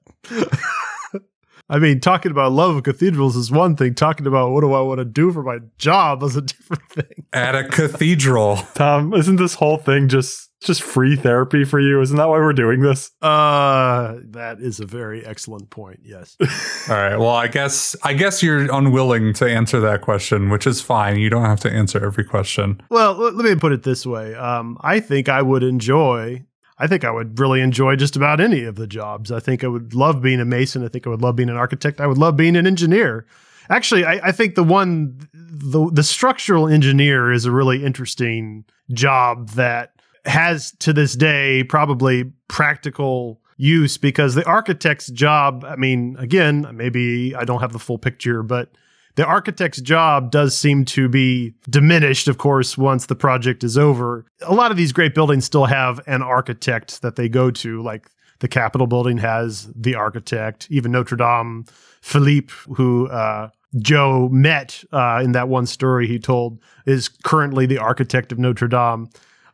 I 1.67 1.79
mean, 1.79 1.99
talking 1.99 2.31
about 2.31 2.51
love 2.51 2.75
of 2.75 2.83
cathedrals 2.83 3.35
is 3.35 3.51
one 3.51 3.75
thing. 3.75 3.95
Talking 3.95 4.27
about 4.27 4.51
what 4.51 4.61
do 4.61 4.73
I 4.73 4.81
want 4.81 4.99
to 4.99 5.05
do 5.05 5.31
for 5.31 5.41
my 5.41 5.59
job 5.77 6.21
is 6.23 6.35
a 6.35 6.41
different 6.41 6.87
thing. 6.89 7.25
At 7.33 7.55
a 7.55 7.63
cathedral. 7.67 8.57
Tom, 8.75 9.13
isn't 9.13 9.37
this 9.37 9.55
whole 9.55 9.77
thing 9.77 10.07
just 10.07 10.51
just 10.61 10.81
free 10.83 11.15
therapy 11.15 11.63
for 11.63 11.79
you? 11.79 12.01
Isn't 12.01 12.17
that 12.17 12.27
why 12.29 12.37
we're 12.37 12.53
doing 12.53 12.81
this? 12.81 13.11
Uh, 13.21 14.15
that 14.29 14.59
is 14.59 14.79
a 14.79 14.85
very 14.85 15.25
excellent 15.25 15.69
point. 15.69 15.99
Yes. 16.03 16.37
All 16.89 16.95
right. 16.95 17.17
Well, 17.17 17.29
I 17.29 17.47
guess 17.47 17.95
I 18.03 18.13
guess 18.13 18.43
you're 18.43 18.71
unwilling 18.71 19.33
to 19.33 19.45
answer 19.49 19.79
that 19.81 20.01
question, 20.01 20.49
which 20.49 20.67
is 20.67 20.81
fine. 20.81 21.17
You 21.17 21.29
don't 21.29 21.45
have 21.45 21.59
to 21.61 21.71
answer 21.71 22.03
every 22.03 22.23
question. 22.23 22.81
well, 22.89 23.13
let 23.13 23.33
me 23.35 23.55
put 23.55 23.71
it 23.71 23.83
this 23.83 24.05
way. 24.05 24.35
Um, 24.35 24.77
I 24.81 24.99
think 24.99 25.29
I 25.29 25.41
would 25.41 25.63
enjoy. 25.63 26.45
I 26.77 26.87
think 26.87 27.03
I 27.03 27.11
would 27.11 27.39
really 27.39 27.61
enjoy 27.61 27.95
just 27.95 28.15
about 28.15 28.41
any 28.41 28.63
of 28.63 28.75
the 28.75 28.87
jobs. 28.87 29.31
I 29.31 29.39
think 29.39 29.63
I 29.63 29.67
would 29.67 29.93
love 29.93 30.21
being 30.21 30.39
a 30.39 30.45
mason. 30.45 30.83
I 30.83 30.89
think 30.89 31.07
I 31.07 31.09
would 31.09 31.21
love 31.21 31.35
being 31.35 31.49
an 31.49 31.55
architect. 31.55 32.01
I 32.01 32.07
would 32.07 32.17
love 32.17 32.35
being 32.35 32.55
an 32.55 32.67
engineer. 32.67 33.25
Actually, 33.69 34.05
I, 34.05 34.27
I 34.27 34.31
think 34.31 34.55
the 34.55 34.63
one, 34.63 35.17
the, 35.33 35.89
the 35.91 36.03
structural 36.03 36.67
engineer 36.67 37.31
is 37.31 37.45
a 37.45 37.51
really 37.51 37.83
interesting 37.83 38.65
job 38.91 39.49
that 39.51 39.93
has 40.25 40.71
to 40.79 40.91
this 40.91 41.15
day 41.15 41.63
probably 41.63 42.25
practical 42.47 43.41
use 43.57 43.97
because 43.97 44.35
the 44.35 44.45
architect's 44.45 45.07
job, 45.07 45.63
I 45.65 45.77
mean, 45.77 46.17
again, 46.19 46.67
maybe 46.73 47.33
I 47.35 47.45
don't 47.45 47.61
have 47.61 47.71
the 47.73 47.79
full 47.79 47.97
picture, 47.97 48.43
but 48.43 48.69
the 49.15 49.25
architect's 49.25 49.81
job 49.81 50.31
does 50.31 50.55
seem 50.55 50.85
to 50.85 51.07
be 51.07 51.53
diminished, 51.69 52.27
of 52.27 52.37
course, 52.37 52.77
once 52.77 53.05
the 53.05 53.15
project 53.15 53.63
is 53.63 53.77
over. 53.77 54.25
A 54.41 54.53
lot 54.53 54.71
of 54.71 54.77
these 54.77 54.91
great 54.91 55.15
buildings 55.15 55.45
still 55.45 55.65
have 55.65 56.01
an 56.07 56.21
architect 56.21 57.01
that 57.01 57.15
they 57.15 57.29
go 57.29 57.49
to, 57.51 57.81
like 57.81 58.09
the 58.39 58.47
Capitol 58.47 58.87
building 58.87 59.17
has 59.17 59.71
the 59.73 59.95
architect, 59.95 60.67
even 60.69 60.91
Notre 60.91 61.15
Dame, 61.15 61.65
Philippe, 62.01 62.53
who 62.75 63.07
uh, 63.07 63.49
Joe 63.77 64.29
met 64.29 64.83
uh, 64.91 65.21
in 65.23 65.31
that 65.31 65.47
one 65.47 65.65
story 65.65 66.07
he 66.07 66.19
told, 66.19 66.59
is 66.85 67.07
currently 67.07 67.65
the 67.65 67.77
architect 67.77 68.31
of 68.31 68.39
Notre 68.39 68.67
Dame. 68.67 69.09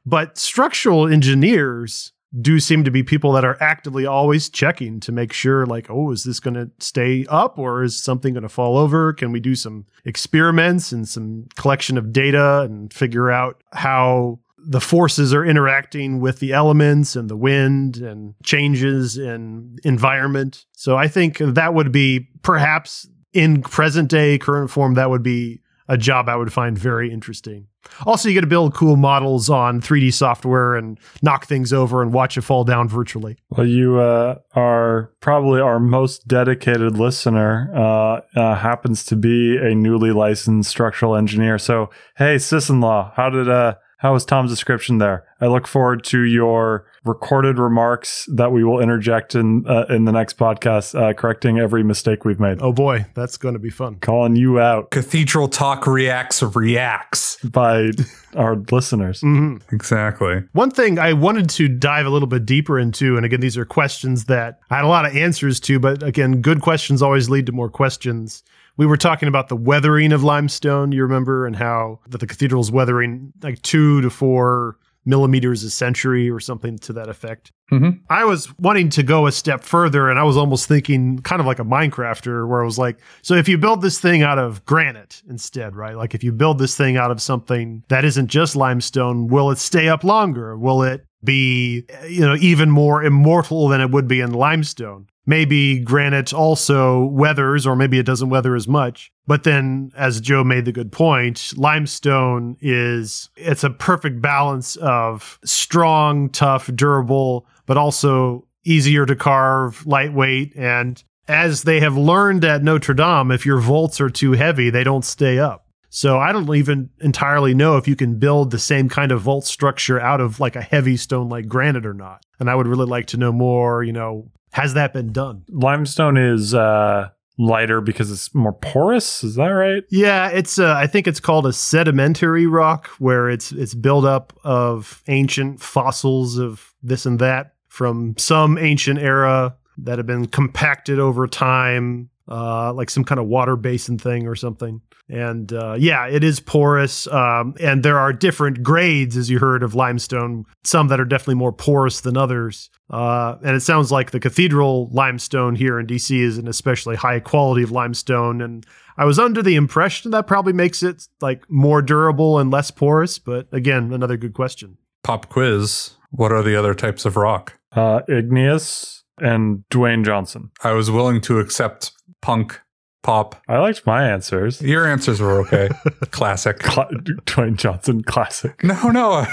But 0.06 0.38
structural 0.40 1.08
engineers 1.08 2.12
do 2.40 2.60
seem 2.60 2.84
to 2.86 2.92
be 2.92 3.04
people 3.04 3.34
that 3.34 3.44
are 3.44 3.62
actively 3.62 4.06
always 4.06 4.50
checking 4.50 5.00
to 5.02 5.12
make 5.12 5.34
sure, 5.34 5.66
like, 5.66 5.90
oh, 5.90 6.12
is 6.12 6.24
this 6.24 6.40
going 6.40 6.54
to 6.54 6.72
stay 6.80 7.26
up 7.28 7.60
or 7.60 7.84
is 7.84 8.02
something 8.02 8.34
going 8.34 8.44
to 8.44 8.50
fall 8.50 8.78
over? 8.78 9.12
Can 9.12 9.32
we 9.32 9.40
do 9.40 9.56
some 9.56 9.86
experiments 10.06 10.92
and 10.92 11.08
some 11.08 11.48
collection 11.56 11.98
of 11.98 12.14
data 12.14 12.62
and 12.62 12.94
figure 12.94 13.30
out 13.30 13.62
how 13.74 14.40
the 14.58 14.80
forces 14.80 15.34
are 15.34 15.44
interacting 15.44 16.20
with 16.20 16.40
the 16.40 16.54
elements 16.54 17.16
and 17.16 17.30
the 17.30 17.36
wind 17.36 17.98
and 17.98 18.36
changes 18.44 19.18
in 19.18 19.78
environment? 19.84 20.66
So 20.72 20.96
I 20.96 21.10
think 21.10 21.40
that 21.40 21.74
would 21.74 21.92
be 21.92 22.30
perhaps 22.44 23.10
in 23.34 23.62
present 23.62 24.10
day, 24.10 24.38
current 24.38 24.70
form, 24.70 24.94
that 24.94 25.10
would 25.10 25.24
be 25.24 25.62
a 25.88 25.98
job 25.98 26.30
I 26.30 26.36
would 26.36 26.54
find 26.54 26.78
very 26.78 27.12
interesting. 27.12 27.68
Also, 28.06 28.30
you 28.30 28.34
get 28.34 28.42
to 28.42 28.48
build 28.48 28.74
cool 28.74 28.96
models 28.96 29.50
on 29.50 29.82
3D 29.82 30.14
software 30.14 30.76
and 30.76 31.00
knock 31.22 31.46
things 31.46 31.72
over 31.72 32.02
and 32.02 32.14
watch 32.14 32.38
it 32.38 32.42
fall 32.42 32.64
down 32.64 32.88
virtually. 32.88 33.38
Well, 33.50 33.68
you 33.68 34.00
uh, 34.00 34.40
are 34.54 35.12
probably 35.20 35.62
our 35.62 35.80
most 35.80 36.28
dedicated 36.28 36.98
listener. 36.98 37.72
Uh, 37.76 38.22
uh, 38.40 38.56
happens 38.56 39.06
to 39.06 39.16
be 39.16 39.58
a 39.58 39.76
newly 39.76 40.12
licensed 40.12 40.70
structural 40.70 41.16
engineer. 41.16 41.58
So, 41.58 41.90
hey, 42.18 42.38
sis-in-law, 42.38 43.14
how 43.16 43.30
did 43.30 43.50
uh, 43.50 43.76
how 43.98 44.14
was 44.14 44.26
Tom's 44.26 44.50
description 44.50 44.98
there? 44.98 45.26
I 45.40 45.48
look 45.48 45.68
forward 45.68 46.04
to 46.06 46.22
your 46.22 46.86
recorded 47.04 47.58
remarks 47.58 48.28
that 48.32 48.52
we 48.52 48.64
will 48.64 48.80
interject 48.80 49.34
in 49.36 49.66
uh, 49.68 49.86
in 49.90 50.06
the 50.06 50.12
next 50.12 50.38
podcast, 50.38 51.00
uh, 51.00 51.14
correcting 51.14 51.60
every 51.60 51.84
mistake 51.84 52.26
we've 52.26 52.40
made. 52.40 52.62
Oh 52.62 52.72
boy, 52.72 53.06
that's 53.14 53.38
going 53.38 53.54
to 53.54 53.60
be 53.60 53.70
fun. 53.70 53.96
Calling 53.96 54.36
you 54.36 54.60
out 54.60 54.92
Cathedral 54.92 55.48
Talk 55.48 55.88
reacts 55.88 56.44
reacts. 56.44 57.38
by 57.44 57.92
our 58.36 58.56
listeners. 58.72 59.22
hmm 59.22 59.58
Exactly. 59.72 60.44
One 60.54 60.72
thing 60.72 61.00
I 61.00 61.14
wanted 61.14 61.50
to 61.52 61.68
dive 61.68 62.06
a 62.06 62.10
little 62.10 62.28
bit 62.28 62.46
deeper 62.46 62.78
into, 62.80 63.18
and 63.18 63.26
again, 63.26 63.40
these 63.40 63.58
are 63.58 63.66
questions 63.66 64.26
that 64.26 64.60
I 64.70 64.76
had 64.78 64.86
a 64.86 64.88
lot 64.88 65.06
of 65.06 65.16
answers 65.16 65.60
to, 65.62 65.80
but 65.80 66.04
again, 66.04 66.42
good 66.42 66.62
questions 66.62 67.02
always 67.02 67.30
lead 67.30 67.46
to 67.48 67.52
more 67.52 67.70
questions. 67.70 68.44
We 68.78 68.86
were 68.86 68.98
talking 68.98 69.28
about 69.28 69.50
the 69.50 69.56
weathering 69.56 70.12
of 70.14 70.24
limestone, 70.24 70.92
you 70.92 71.02
remember, 71.04 71.46
and 71.46 71.56
how 71.56 72.00
that 72.08 72.20
the 72.20 72.28
cathedral's 72.28 72.72
weathering 72.72 73.34
like 73.42 73.62
two 73.64 74.02
to 74.02 74.10
four 74.10 74.78
millimeters 75.06 75.64
a 75.64 75.70
century 75.70 76.30
or 76.30 76.40
something 76.40 76.78
to 76.80 76.94
that 76.94 77.10
effect. 77.10 77.52
Mhm. 77.72 78.00
I 78.10 78.26
was 78.26 78.54
wanting 78.60 78.90
to 78.90 79.04
go 79.04 79.28
a 79.28 79.32
step 79.32 79.64
further, 79.64 80.10
and 80.10 80.20
I 80.20 80.24
was 80.24 80.38
almost 80.38 80.68
thinking 80.68 81.20
kind 81.20 81.40
of 81.40 81.46
like 81.46 81.60
a 81.60 81.64
Minecrafter, 81.64 82.48
where 82.48 82.62
I 82.62 82.66
was 82.66 82.78
like, 82.78 82.98
so 83.22 83.34
if 83.36 83.48
you 83.48 83.58
build 83.58 83.82
this 83.82 84.00
thing 84.00 84.22
out 84.22 84.38
of 84.38 84.64
granite 84.66 85.22
instead, 85.30 85.76
right? 85.76 85.96
Like 85.96 86.14
if 86.14 86.24
you 86.24 86.32
build 86.32 86.60
this 86.60 86.76
thing 86.76 86.98
out 86.98 87.12
of 87.12 87.22
something 87.22 87.84
that 87.88 88.06
isn't 88.06 88.28
just 88.28 88.56
limestone, 88.56 89.28
will 89.28 89.52
it 89.52 89.58
stay 89.58 89.88
up 89.88 90.04
longer? 90.04 90.58
Will 90.58 90.84
it 90.84 91.06
be, 91.24 91.86
you 92.10 92.22
know, 92.22 92.36
even 92.40 92.70
more 92.70 93.04
immortal 93.04 93.68
than 93.68 93.80
it 93.82 93.92
would 93.92 94.08
be 94.08 94.20
in 94.20 94.34
limestone? 94.34 95.08
Maybe 95.26 95.80
granite 95.80 96.34
also 96.34 97.06
weathers, 97.06 97.68
or 97.68 97.76
maybe 97.76 98.00
it 98.00 98.06
doesn't 98.06 98.30
weather 98.30 98.56
as 98.56 98.68
much. 98.68 99.12
But 99.28 99.44
then, 99.44 99.92
as 99.96 100.20
Joe 100.20 100.44
made 100.44 100.66
the 100.66 100.72
good 100.72 100.92
point, 100.92 101.54
limestone 101.56 102.58
is 102.60 103.30
it's 103.36 103.64
a 103.64 103.70
perfect 103.70 104.22
balance 104.22 104.76
of 104.78 105.40
strong, 105.46 106.30
tough, 106.30 106.70
durable, 106.74 107.46
but 107.66 107.78
also 107.78 108.48
easier 108.64 109.06
to 109.06 109.16
carve, 109.16 109.86
lightweight, 109.86 110.56
and 110.56 111.04
as 111.28 111.64
they 111.64 111.80
have 111.80 111.96
learned 111.96 112.44
at 112.44 112.64
Notre 112.64 112.94
Dame, 112.94 113.32
if 113.32 113.46
your 113.46 113.60
vaults 113.60 114.02
are 114.02 114.10
too 114.10 114.34
heavy, 114.34 114.70
they 114.70 114.84
don't 114.84 115.06
stay 115.06 115.40
up. 115.40 115.66
So 115.90 116.20
I 116.20 116.32
don't 116.32 116.54
even 116.56 116.90
entirely 117.00 117.54
know 117.54 117.78
if 117.78 117.88
you 117.88 117.96
can 117.96 118.18
build 118.18 118.52
the 118.52 118.60
same 118.60 118.90
kind 118.90 119.12
of 119.12 119.22
vault 119.22 119.46
structure 119.46 120.00
out 120.00 120.22
of 120.22 120.40
like 120.40 120.56
a 120.56 120.62
heavy 120.62 120.98
stone 120.98 121.30
like 121.30 121.48
granite 121.48 121.86
or 121.86 121.94
not. 121.94 122.26
And 122.40 122.50
I 122.50 122.56
would 122.56 122.68
really 122.68 122.86
like 122.86 123.08
to 123.08 123.18
know 123.18 123.32
more, 123.32 123.84
you 123.84 123.92
know, 123.92 124.30
has 124.52 124.74
that 124.74 124.94
been 124.94 125.12
done? 125.12 125.44
Limestone 125.50 126.18
is 126.18 126.54
uh, 126.54 127.10
lighter 127.38 127.82
because 127.82 128.12
it's 128.12 128.34
more 128.36 128.54
porous. 128.54 129.24
Is 129.24 129.36
that 129.36 129.48
right? 129.48 129.84
Yeah, 129.90 130.30
it's 130.30 130.60
uh, 130.60 130.74
I 130.76 130.88
think 130.88 131.08
it's 131.08 131.20
called 131.20 131.46
a 131.46 131.54
sedimentary 131.54 132.48
rock 132.48 132.88
where 133.00 133.30
it's 133.30 133.52
it's 133.52 133.74
built 133.74 134.06
up 134.06 134.34
of 134.44 135.04
ancient 135.08 135.62
fossils 135.62 136.38
of 136.38 136.74
this 136.84 137.06
and 137.06 137.20
that 137.20 137.56
from 137.68 138.16
some 138.18 138.58
ancient 138.58 139.00
era 139.00 139.56
that 139.78 139.98
have 139.98 140.08
been 140.08 140.28
compacted 140.28 141.00
over 141.00 141.28
time, 141.28 142.10
uh, 142.32 142.72
like 142.74 142.90
some 142.90 143.04
kind 143.04 143.20
of 143.20 143.28
water 143.28 143.58
basin 143.58 143.98
thing 143.98 144.26
or 144.26 144.36
something. 144.36 144.82
And 145.10 145.52
uh, 145.52 145.76
yeah, 145.78 146.08
it 146.08 146.24
is 146.24 146.40
porous. 146.40 147.06
Um, 147.08 147.56
and 147.60 147.84
there 147.84 148.00
are 148.00 148.14
different 148.14 148.64
grades, 148.64 149.18
as 149.18 149.30
you 149.30 149.40
heard, 149.40 149.64
of 149.64 149.76
limestone, 149.76 150.46
some 150.64 150.88
that 150.88 151.00
are 151.02 151.06
definitely 151.06 151.36
more 151.36 151.52
porous 151.52 152.00
than 152.00 152.16
others. 152.16 152.70
Uh, 152.90 153.36
and 153.44 153.56
it 153.56 153.60
sounds 153.60 153.92
like 153.92 154.12
the 154.12 154.20
cathedral 154.22 154.90
limestone 154.94 155.56
here 155.56 155.78
in 155.78 155.88
DC 155.88 156.18
is 156.18 156.38
an 156.38 156.48
especially 156.48 156.96
high 156.96 157.20
quality 157.20 157.64
of 157.64 157.72
limestone. 157.72 158.42
And 158.42 158.66
I 158.98 159.04
was 159.04 159.20
under 159.20 159.44
the 159.44 159.56
impression 159.56 160.12
that 160.12 160.28
probably 160.28 160.54
makes 160.54 160.82
it 160.84 161.08
like 161.20 161.44
more 161.50 161.82
durable 161.82 162.40
and 162.40 162.50
less 162.50 162.72
porous. 162.72 163.20
But 163.20 163.48
again, 163.52 163.92
another 163.92 164.16
good 164.16 164.34
question. 164.34 164.78
Pop 165.04 165.28
quiz. 165.28 165.96
What 166.12 166.32
are 166.32 166.44
the 166.44 166.56
other 166.56 166.74
types 166.74 167.04
of 167.04 167.18
rock? 167.18 167.58
Uh, 167.74 168.02
igneous 168.08 169.04
and 169.22 169.64
Dwayne 169.70 170.04
Johnson. 170.04 170.52
I 170.64 170.74
was 170.74 170.92
willing 170.92 171.22
to 171.22 171.40
accept 171.40 171.92
punk, 172.22 172.60
pop. 173.04 173.42
I 173.48 173.58
liked 173.58 173.86
my 173.86 174.08
answers. 174.10 174.62
Your 174.62 174.86
answers 174.88 175.20
were 175.20 175.40
okay. 175.42 175.70
Classic. 176.12 176.60
Cla- 176.60 176.90
Dwayne 177.26 177.56
Johnson, 177.58 178.04
classic. 178.04 178.64
No, 178.64 178.90
no. 178.90 179.12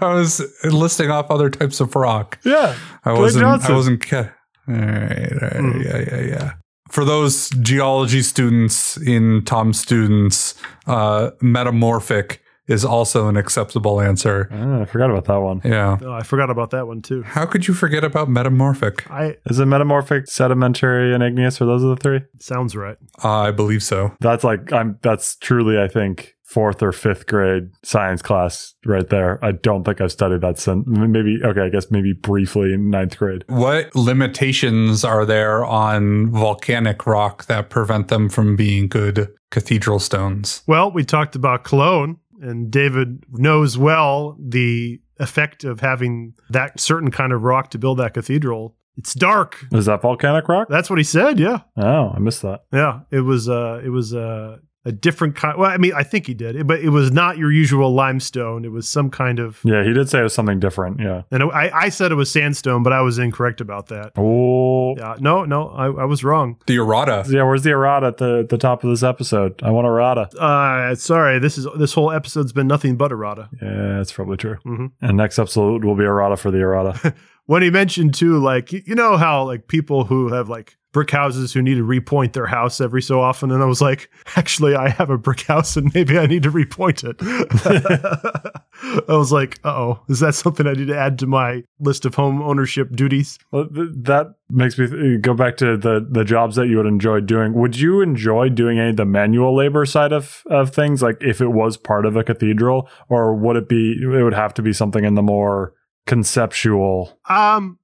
I 0.00 0.14
was 0.14 0.40
listing 0.64 1.10
off 1.10 1.30
other 1.30 1.50
types 1.50 1.80
of 1.80 1.94
rock. 1.96 2.38
Yeah, 2.44 2.76
I 3.04 3.10
Dwayne 3.10 3.18
wasn't. 3.18 3.42
Johnson. 3.42 3.72
I 3.72 3.74
wasn't. 3.76 4.02
Ca- 4.06 4.30
all 4.68 4.74
right, 4.74 5.32
all 5.32 5.48
right, 5.48 5.56
Mm. 5.56 5.84
yeah, 5.84 5.98
yeah, 6.16 6.20
yeah. 6.26 6.52
For 6.90 7.04
those 7.04 7.48
geology 7.50 8.22
students 8.22 8.96
in 8.98 9.42
Tom's 9.44 9.80
students, 9.80 10.54
uh, 10.86 11.30
metamorphic 11.40 12.40
is 12.72 12.84
also 12.84 13.28
an 13.28 13.36
acceptable 13.36 14.00
answer. 14.00 14.48
Ah, 14.52 14.80
I 14.82 14.84
forgot 14.86 15.10
about 15.10 15.26
that 15.26 15.38
one. 15.40 15.60
Yeah. 15.64 15.98
Oh, 16.02 16.12
I 16.12 16.22
forgot 16.22 16.50
about 16.50 16.70
that 16.70 16.86
one 16.86 17.02
too. 17.02 17.22
How 17.22 17.46
could 17.46 17.68
you 17.68 17.74
forget 17.74 18.02
about 18.02 18.28
metamorphic? 18.28 19.08
I 19.10 19.36
Is 19.46 19.58
it 19.60 19.66
metamorphic, 19.66 20.26
sedimentary, 20.28 21.14
and 21.14 21.22
igneous? 21.22 21.60
Or 21.60 21.66
those 21.66 21.84
are 21.84 21.88
the 21.88 21.96
three? 21.96 22.20
sounds 22.40 22.74
right. 22.74 22.96
Uh, 23.22 23.28
I 23.40 23.50
believe 23.50 23.82
so. 23.82 24.16
That's 24.20 24.42
like 24.44 24.72
I'm. 24.72 24.98
That's 25.02 25.36
truly, 25.36 25.78
I 25.80 25.88
think, 25.88 26.34
fourth 26.44 26.82
or 26.82 26.92
fifth 26.92 27.26
grade 27.26 27.70
science 27.82 28.20
class 28.22 28.74
right 28.84 29.08
there. 29.08 29.42
I 29.44 29.52
don't 29.52 29.84
think 29.84 30.00
I've 30.00 30.12
studied 30.12 30.40
that 30.42 30.58
since 30.58 30.84
maybe. 30.86 31.38
Okay, 31.44 31.60
I 31.62 31.68
guess 31.68 31.90
maybe 31.90 32.12
briefly 32.12 32.72
in 32.72 32.90
ninth 32.90 33.16
grade. 33.18 33.44
What 33.48 33.94
limitations 33.94 35.04
are 35.04 35.24
there 35.24 35.64
on 35.64 36.30
volcanic 36.30 37.06
rock 37.06 37.46
that 37.46 37.70
prevent 37.70 38.08
them 38.08 38.28
from 38.28 38.56
being 38.56 38.88
good 38.88 39.28
cathedral 39.50 39.98
stones? 39.98 40.62
Well, 40.66 40.90
we 40.90 41.04
talked 41.04 41.34
about 41.36 41.64
Cologne, 41.64 42.16
and 42.42 42.70
David 42.70 43.24
knows 43.30 43.78
well 43.78 44.36
the 44.38 45.00
effect 45.18 45.64
of 45.64 45.80
having 45.80 46.34
that 46.50 46.78
certain 46.80 47.10
kind 47.10 47.32
of 47.32 47.42
rock 47.42 47.70
to 47.70 47.78
build 47.78 47.98
that 47.98 48.14
cathedral. 48.14 48.76
It's 48.98 49.14
dark. 49.14 49.64
Is 49.72 49.86
that 49.86 50.02
volcanic 50.02 50.48
rock? 50.48 50.68
That's 50.68 50.90
what 50.90 50.98
he 50.98 51.04
said. 51.04 51.40
Yeah, 51.40 51.60
Oh, 51.78 52.12
I 52.14 52.18
missed 52.18 52.42
that. 52.42 52.64
yeah. 52.72 53.00
It 53.10 53.20
was. 53.20 53.48
Uh, 53.48 53.80
it 53.82 53.88
was 53.88 54.12
uh, 54.14 54.58
a 54.84 54.92
different 54.92 55.36
kind. 55.36 55.58
Well, 55.58 55.70
I 55.70 55.76
mean, 55.76 55.92
I 55.94 56.02
think 56.02 56.26
he 56.26 56.34
did, 56.34 56.66
but 56.66 56.80
it 56.80 56.88
was 56.88 57.12
not 57.12 57.38
your 57.38 57.52
usual 57.52 57.92
limestone. 57.94 58.64
It 58.64 58.72
was 58.72 58.88
some 58.88 59.10
kind 59.10 59.38
of. 59.38 59.60
Yeah, 59.64 59.84
he 59.84 59.92
did 59.92 60.08
say 60.08 60.20
it 60.20 60.24
was 60.24 60.34
something 60.34 60.58
different. 60.58 61.00
Yeah. 61.00 61.22
And 61.30 61.44
I, 61.44 61.70
I 61.72 61.88
said 61.88 62.10
it 62.12 62.16
was 62.16 62.30
sandstone, 62.30 62.82
but 62.82 62.92
I 62.92 63.00
was 63.02 63.18
incorrect 63.18 63.60
about 63.60 63.86
that. 63.88 64.12
Oh. 64.16 64.96
Yeah, 64.96 65.14
no, 65.20 65.44
no, 65.44 65.68
I, 65.68 65.86
I 65.86 66.04
was 66.04 66.24
wrong. 66.24 66.56
The 66.66 66.76
errata. 66.76 67.24
Yeah, 67.28 67.44
where's 67.44 67.62
the 67.62 67.70
errata 67.70 68.06
at 68.08 68.16
the, 68.18 68.46
the 68.48 68.58
top 68.58 68.82
of 68.84 68.90
this 68.90 69.02
episode? 69.02 69.62
I 69.62 69.70
want 69.70 69.86
errata. 69.86 70.28
Uh, 70.38 70.94
sorry, 70.94 71.38
this 71.38 71.56
is 71.58 71.66
this 71.78 71.92
whole 71.94 72.10
episode's 72.10 72.52
been 72.52 72.66
nothing 72.66 72.96
but 72.96 73.12
errata. 73.12 73.48
Yeah, 73.60 73.96
that's 73.98 74.12
probably 74.12 74.36
true. 74.36 74.58
Mhm. 74.66 74.92
And 75.00 75.16
next 75.16 75.38
episode 75.38 75.84
will 75.84 75.94
be 75.96 76.04
errata 76.04 76.36
for 76.36 76.50
the 76.50 76.58
errata. 76.58 77.14
when 77.46 77.62
he 77.62 77.70
mentioned 77.70 78.14
too, 78.14 78.38
like 78.38 78.72
you 78.72 78.94
know 78.94 79.16
how 79.16 79.44
like 79.44 79.68
people 79.68 80.04
who 80.04 80.32
have 80.32 80.48
like 80.48 80.76
brick 80.92 81.10
houses 81.10 81.52
who 81.52 81.62
need 81.62 81.76
to 81.76 81.84
repoint 81.84 82.34
their 82.34 82.46
house 82.46 82.80
every 82.80 83.02
so 83.02 83.20
often, 83.20 83.50
and 83.50 83.62
I 83.62 83.66
was 83.66 83.80
like, 83.80 84.10
actually, 84.36 84.74
I 84.74 84.90
have 84.90 85.10
a 85.10 85.18
brick 85.18 85.42
house, 85.42 85.76
and 85.76 85.92
maybe 85.94 86.18
I 86.18 86.26
need 86.26 86.42
to 86.44 86.50
repoint 86.50 87.04
it. 87.04 87.16
I 89.08 89.16
was 89.16 89.32
like, 89.32 89.58
oh, 89.64 90.00
is 90.08 90.20
that 90.20 90.34
something 90.34 90.66
I 90.66 90.72
need 90.72 90.88
to 90.88 90.98
add 90.98 91.18
to 91.20 91.26
my 91.26 91.62
list 91.80 92.04
of 92.04 92.14
home 92.14 92.42
ownership 92.42 92.94
duties? 92.94 93.38
well, 93.50 93.66
th- 93.66 93.88
that 94.02 94.34
makes 94.50 94.78
me 94.78 94.86
th- 94.86 95.22
go 95.22 95.34
back 95.34 95.56
to 95.58 95.76
the 95.76 96.06
the 96.08 96.24
jobs 96.24 96.56
that 96.56 96.68
you 96.68 96.76
would 96.76 96.86
enjoy 96.86 97.20
doing. 97.20 97.54
Would 97.54 97.78
you 97.78 98.00
enjoy 98.00 98.48
doing 98.48 98.78
any 98.78 98.90
of 98.90 98.96
the 98.96 99.04
manual 99.04 99.56
labor 99.56 99.86
side 99.86 100.12
of 100.12 100.42
of 100.46 100.70
things, 100.74 101.02
like 101.02 101.16
if 101.20 101.40
it 101.40 101.48
was 101.48 101.76
part 101.76 102.06
of 102.06 102.16
a 102.16 102.24
cathedral, 102.24 102.88
or 103.08 103.34
would 103.34 103.56
it 103.56 103.68
be? 103.68 103.96
It 104.02 104.22
would 104.22 104.34
have 104.34 104.54
to 104.54 104.62
be 104.62 104.72
something 104.72 105.04
in 105.04 105.14
the 105.14 105.22
more 105.22 105.74
conceptual. 106.06 107.18
Um, 107.28 107.78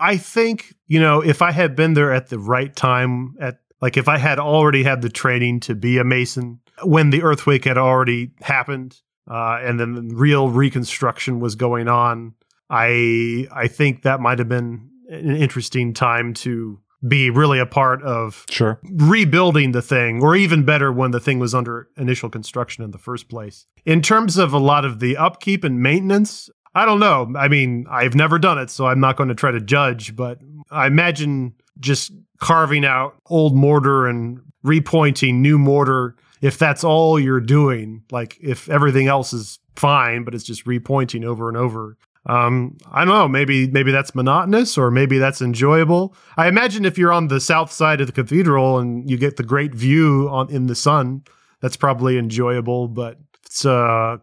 I 0.00 0.16
think 0.16 0.74
you 0.86 0.98
know 0.98 1.20
if 1.20 1.42
I 1.42 1.52
had 1.52 1.76
been 1.76 1.94
there 1.94 2.12
at 2.12 2.28
the 2.28 2.38
right 2.38 2.74
time, 2.74 3.36
at 3.40 3.58
like 3.80 3.96
if 3.96 4.08
I 4.08 4.18
had 4.18 4.38
already 4.38 4.82
had 4.82 5.02
the 5.02 5.10
training 5.10 5.60
to 5.60 5.74
be 5.74 5.98
a 5.98 6.04
mason 6.04 6.60
when 6.82 7.10
the 7.10 7.22
earthquake 7.22 7.64
had 7.66 7.78
already 7.78 8.32
happened, 8.40 8.98
uh, 9.30 9.58
and 9.62 9.78
then 9.78 9.94
the 9.94 10.14
real 10.14 10.48
reconstruction 10.48 11.38
was 11.40 11.54
going 11.54 11.88
on, 11.88 12.34
I 12.70 13.46
I 13.52 13.68
think 13.68 14.02
that 14.02 14.20
might 14.20 14.38
have 14.38 14.48
been 14.48 14.88
an 15.10 15.36
interesting 15.36 15.92
time 15.92 16.34
to 16.34 16.80
be 17.06 17.30
really 17.30 17.58
a 17.58 17.66
part 17.66 18.02
of 18.02 18.44
Sure. 18.50 18.78
rebuilding 18.84 19.72
the 19.72 19.80
thing, 19.82 20.22
or 20.22 20.36
even 20.36 20.64
better, 20.64 20.92
when 20.92 21.10
the 21.12 21.20
thing 21.20 21.38
was 21.38 21.54
under 21.54 21.88
initial 21.96 22.28
construction 22.28 22.84
in 22.84 22.90
the 22.90 22.98
first 22.98 23.28
place. 23.28 23.66
In 23.86 24.02
terms 24.02 24.36
of 24.36 24.52
a 24.52 24.58
lot 24.58 24.84
of 24.84 25.00
the 25.00 25.16
upkeep 25.16 25.64
and 25.64 25.80
maintenance, 25.80 26.50
I 26.74 26.84
don't 26.84 27.00
know. 27.00 27.32
I 27.36 27.48
mean, 27.48 27.86
I've 27.90 28.14
never 28.14 28.38
done 28.38 28.58
it, 28.58 28.70
so 28.70 28.86
I'm 28.86 29.00
not 29.00 29.16
going 29.16 29.28
to 29.28 29.34
try 29.34 29.50
to 29.50 29.60
judge, 29.60 30.14
but 30.14 30.38
I 30.70 30.86
imagine 30.86 31.54
just 31.78 32.12
carving 32.38 32.84
out 32.84 33.16
old 33.26 33.56
mortar 33.56 34.06
and 34.06 34.40
repointing 34.64 35.36
new 35.36 35.58
mortar, 35.58 36.16
if 36.40 36.58
that's 36.58 36.84
all 36.84 37.18
you're 37.18 37.40
doing, 37.40 38.02
like 38.10 38.38
if 38.40 38.68
everything 38.68 39.08
else 39.08 39.32
is 39.32 39.58
fine, 39.76 40.24
but 40.24 40.34
it's 40.34 40.44
just 40.44 40.64
repointing 40.64 41.24
over 41.24 41.48
and 41.48 41.56
over. 41.56 41.96
Um, 42.26 42.76
I 42.90 43.04
don't 43.04 43.14
know. 43.14 43.28
Maybe 43.28 43.66
maybe 43.68 43.92
that's 43.92 44.14
monotonous, 44.14 44.76
or 44.76 44.90
maybe 44.90 45.18
that's 45.18 45.40
enjoyable. 45.40 46.14
I 46.36 46.48
imagine 46.48 46.84
if 46.84 46.98
you're 46.98 47.12
on 47.12 47.28
the 47.28 47.40
south 47.40 47.72
side 47.72 48.00
of 48.00 48.06
the 48.06 48.12
cathedral 48.12 48.78
and 48.78 49.08
you 49.08 49.16
get 49.16 49.36
the 49.38 49.42
great 49.42 49.74
view 49.74 50.28
on 50.30 50.50
in 50.50 50.66
the 50.66 50.74
sun, 50.74 51.22
that's 51.60 51.78
probably 51.78 52.18
enjoyable. 52.18 52.88
But 52.88 53.18
it's 53.46 53.64
a 53.64 54.20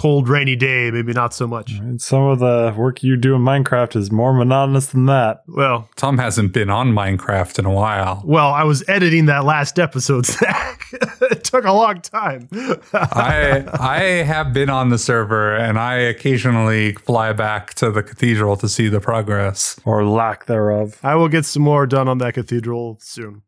cold, 0.00 0.30
rainy 0.30 0.56
day, 0.56 0.90
maybe 0.90 1.12
not 1.12 1.34
so 1.34 1.46
much. 1.46 1.72
And 1.72 2.00
some 2.00 2.22
of 2.22 2.38
the 2.38 2.72
work 2.74 3.02
you 3.02 3.18
do 3.18 3.34
in 3.34 3.42
Minecraft 3.42 3.96
is 3.96 4.10
more 4.10 4.32
monotonous 4.32 4.86
than 4.86 5.04
that. 5.06 5.42
Well, 5.46 5.90
Tom 5.96 6.16
hasn't 6.16 6.54
been 6.54 6.70
on 6.70 6.92
Minecraft 6.92 7.58
in 7.58 7.66
a 7.66 7.70
while. 7.70 8.22
well, 8.24 8.48
I 8.50 8.64
was 8.64 8.82
editing 8.88 9.26
that 9.26 9.44
last 9.44 9.78
episode, 9.78 10.24
Zach. 10.38 10.86
it 10.92 11.44
took 11.44 11.66
a 11.66 11.72
long 11.72 12.00
time. 12.00 12.48
I 12.94 13.66
I 13.78 14.00
have 14.24 14.54
been 14.54 14.70
on 14.70 14.88
the 14.88 14.96
server 14.96 15.54
and 15.54 15.78
I 15.78 15.96
occasionally 15.96 16.94
fly 16.94 17.34
back 17.34 17.74
to 17.74 17.90
the 17.90 18.02
cathedral 18.02 18.56
to 18.56 18.70
see 18.70 18.88
the 18.88 19.00
progress. 19.00 19.78
Or 19.84 20.02
lack 20.06 20.46
thereof. 20.46 20.98
I 21.02 21.14
will 21.16 21.28
get 21.28 21.44
some 21.44 21.62
more 21.62 21.86
done 21.86 22.08
on 22.08 22.16
that 22.18 22.32
cathedral 22.32 22.96
soon. 23.02 23.42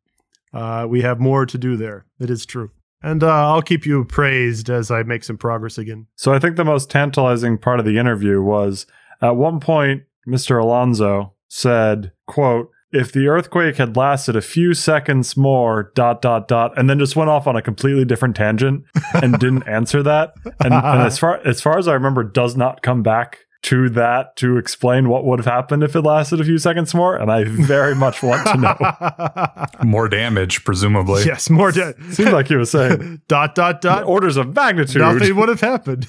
Uh, 0.53 0.87
we 0.87 1.01
have 1.01 1.19
more 1.19 1.47
to 1.47 1.57
do 1.57 1.79
there. 1.79 2.05
It 2.21 2.29
is 2.29 2.45
true. 2.45 2.73
And 3.03 3.23
uh, 3.23 3.49
I'll 3.49 3.62
keep 3.62 3.85
you 3.85 4.01
appraised 4.01 4.71
as 4.71 4.91
I 4.91 5.03
make 5.03 5.25
some 5.25 5.38
progress 5.38 5.79
again. 5.79 6.07
So 6.17 6.33
I 6.33 6.38
think 6.38 6.57
the 6.57 6.65
most 6.65 6.91
tantalizing 6.91 7.59
part 7.59 7.81
of 7.81 7.87
the 7.87 7.99
interview 7.99 8.41
was 8.41 8.87
at 9.21 9.37
one 9.37 9.61
point 9.61 10.05
Mr. 10.27 10.62
Alonso 10.62 11.33
said, 11.49 12.12
quote, 12.27 12.71
if 12.93 13.11
the 13.11 13.27
earthquake 13.27 13.77
had 13.77 13.97
lasted 13.97 14.37
a 14.37 14.43
few 14.43 14.75
seconds 14.75 15.37
more, 15.37 15.91
dot, 15.95 16.21
dot, 16.21 16.47
dot, 16.47 16.77
and 16.79 16.91
then 16.91 16.99
just 16.99 17.17
went 17.17 17.31
off 17.31 17.47
on 17.47 17.57
a 17.57 17.62
completely 17.62 18.05
different 18.05 18.37
tangent 18.37 18.85
and 19.15 19.38
didn't 19.38 19.62
answer 19.67 20.03
that. 20.03 20.35
And, 20.61 20.75
and 20.75 21.03
as 21.03 21.19
far 21.19 21.41
as 21.47 21.61
far 21.61 21.79
as 21.79 21.88
I 21.88 21.95
remember, 21.95 22.23
does 22.23 22.55
not 22.55 22.83
come 22.83 23.03
back 23.03 23.38
to 23.62 23.88
that 23.90 24.35
to 24.37 24.57
explain 24.57 25.09
what 25.09 25.25
would 25.25 25.38
have 25.38 25.46
happened 25.46 25.85
if 25.85 25.94
it 25.94 26.01
lasted 26.03 26.40
a 26.40 26.44
few 26.44 26.59
seconds 26.59 26.94
more. 26.94 27.16
And 27.16 27.31
I 27.31 27.44
very 27.44 27.94
much 27.94 28.22
want 28.22 28.44
to 28.48 28.57
know. 28.57 29.66
More 29.88 30.09
damage, 30.09 30.64
presumably. 30.64 31.25
yes, 31.25 31.48
more. 31.48 31.70
Da- 31.70 31.92
Seemed 32.11 32.33
like 32.33 32.48
he 32.48 32.57
was 32.57 32.70
saying 32.72 33.22
dot 33.29 33.55
dot 33.55 33.81
dot. 33.81 34.05
orders 34.05 34.37
of 34.37 34.55
magnitude. 34.55 35.03
Nothing 35.03 35.37
would 35.37 35.48
have 35.48 35.61
happened. 35.61 36.09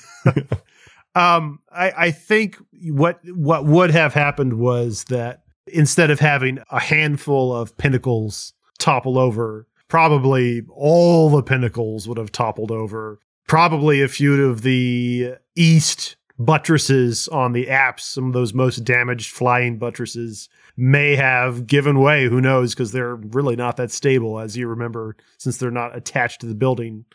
um, 1.16 1.60
I, 1.72 1.92
I 1.98 2.12
think 2.12 2.58
what 2.90 3.20
what 3.26 3.66
would 3.66 3.92
have 3.92 4.14
happened 4.14 4.54
was 4.54 5.04
that 5.06 5.44
instead 5.68 6.10
of 6.12 6.20
having 6.20 6.60
a 6.72 6.80
handful 6.80 7.54
of 7.56 7.78
pinnacles 7.78 8.54
topple 8.80 9.18
over, 9.20 9.68
probably 9.88 10.64
all 10.76 11.30
the 11.30 11.44
pinnacles 11.44 12.08
would 12.08 12.18
have 12.18 12.32
toppled 12.32 12.72
over. 12.72 13.20
Probably 13.48 14.02
a 14.02 14.08
few 14.08 14.46
of 14.50 14.62
the 14.62 15.36
east 15.56 16.16
buttresses 16.46 17.28
on 17.28 17.52
the 17.54 17.70
apse, 17.70 18.06
some 18.06 18.28
of 18.28 18.34
those 18.34 18.54
most 18.54 18.84
damaged 18.84 19.32
flying 19.32 19.78
buttresses, 19.78 20.50
may 20.76 21.16
have 21.16 21.68
given 21.68 22.00
way. 22.00 22.26
Who 22.28 22.42
knows? 22.42 22.74
Because 22.74 22.92
they're 22.92 23.16
really 23.16 23.56
not 23.56 23.78
that 23.78 23.92
stable, 23.92 24.40
as 24.40 24.58
you 24.58 24.68
remember, 24.68 25.16
since 25.38 25.58
they're 25.58 25.72
not 25.72 25.96
attached 25.96 26.42
to 26.42 26.48
the 26.48 26.56
building. 26.56 27.06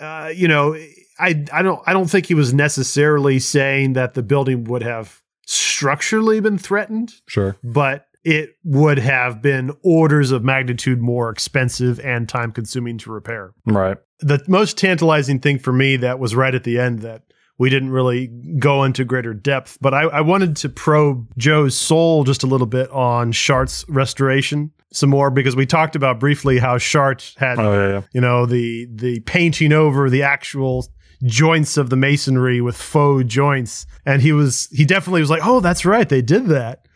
Uh, 0.00 0.32
you 0.34 0.48
know, 0.48 0.74
I 1.18 1.44
I 1.52 1.62
don't 1.62 1.80
I 1.86 1.92
don't 1.92 2.10
think 2.10 2.26
he 2.26 2.34
was 2.34 2.52
necessarily 2.52 3.38
saying 3.38 3.92
that 3.92 4.14
the 4.14 4.22
building 4.24 4.64
would 4.64 4.82
have 4.82 5.22
structurally 5.46 6.40
been 6.40 6.58
threatened, 6.58 7.14
Sure. 7.26 7.56
but 7.62 8.06
it 8.24 8.56
would 8.64 8.98
have 8.98 9.42
been 9.42 9.70
orders 9.82 10.30
of 10.32 10.42
magnitude 10.42 11.00
more 11.00 11.28
expensive 11.30 12.00
and 12.00 12.28
time 12.28 12.50
consuming 12.52 12.96
to 12.98 13.12
repair. 13.12 13.52
Right. 13.66 13.98
The 14.20 14.42
most 14.48 14.78
tantalizing 14.78 15.40
thing 15.40 15.58
for 15.58 15.72
me 15.72 15.96
that 15.98 16.18
was 16.18 16.34
right 16.34 16.54
at 16.54 16.64
the 16.64 16.78
end 16.78 17.00
that 17.00 17.22
we 17.58 17.70
didn't 17.70 17.90
really 17.90 18.26
go 18.58 18.84
into 18.84 19.04
greater 19.04 19.32
depth, 19.34 19.78
but 19.80 19.94
I, 19.94 20.02
I 20.02 20.20
wanted 20.22 20.56
to 20.56 20.68
probe 20.68 21.28
Joe's 21.38 21.76
soul 21.76 22.24
just 22.24 22.42
a 22.42 22.46
little 22.46 22.66
bit 22.66 22.90
on 22.90 23.32
Chartres's 23.32 23.84
restoration 23.88 24.70
some 24.92 25.10
more 25.10 25.28
because 25.30 25.56
we 25.56 25.66
talked 25.66 25.96
about 25.96 26.20
briefly 26.20 26.58
how 26.58 26.78
Chart 26.78 27.34
had 27.36 27.58
Oh, 27.58 27.72
yeah, 27.72 27.88
yeah. 27.94 28.02
you 28.12 28.20
know 28.20 28.46
the 28.46 28.86
the 28.94 29.20
painting 29.20 29.72
over 29.72 30.08
the 30.08 30.22
actual 30.22 30.86
joints 31.24 31.76
of 31.76 31.90
the 31.90 31.96
masonry 31.96 32.60
with 32.60 32.76
faux 32.76 33.24
joints 33.24 33.86
and 34.06 34.22
he 34.22 34.30
was 34.32 34.68
he 34.70 34.84
definitely 34.84 35.20
was 35.20 35.30
like 35.30 35.40
oh 35.44 35.58
that's 35.60 35.84
right 35.84 36.08
they 36.08 36.20
did 36.22 36.46
that 36.46 36.86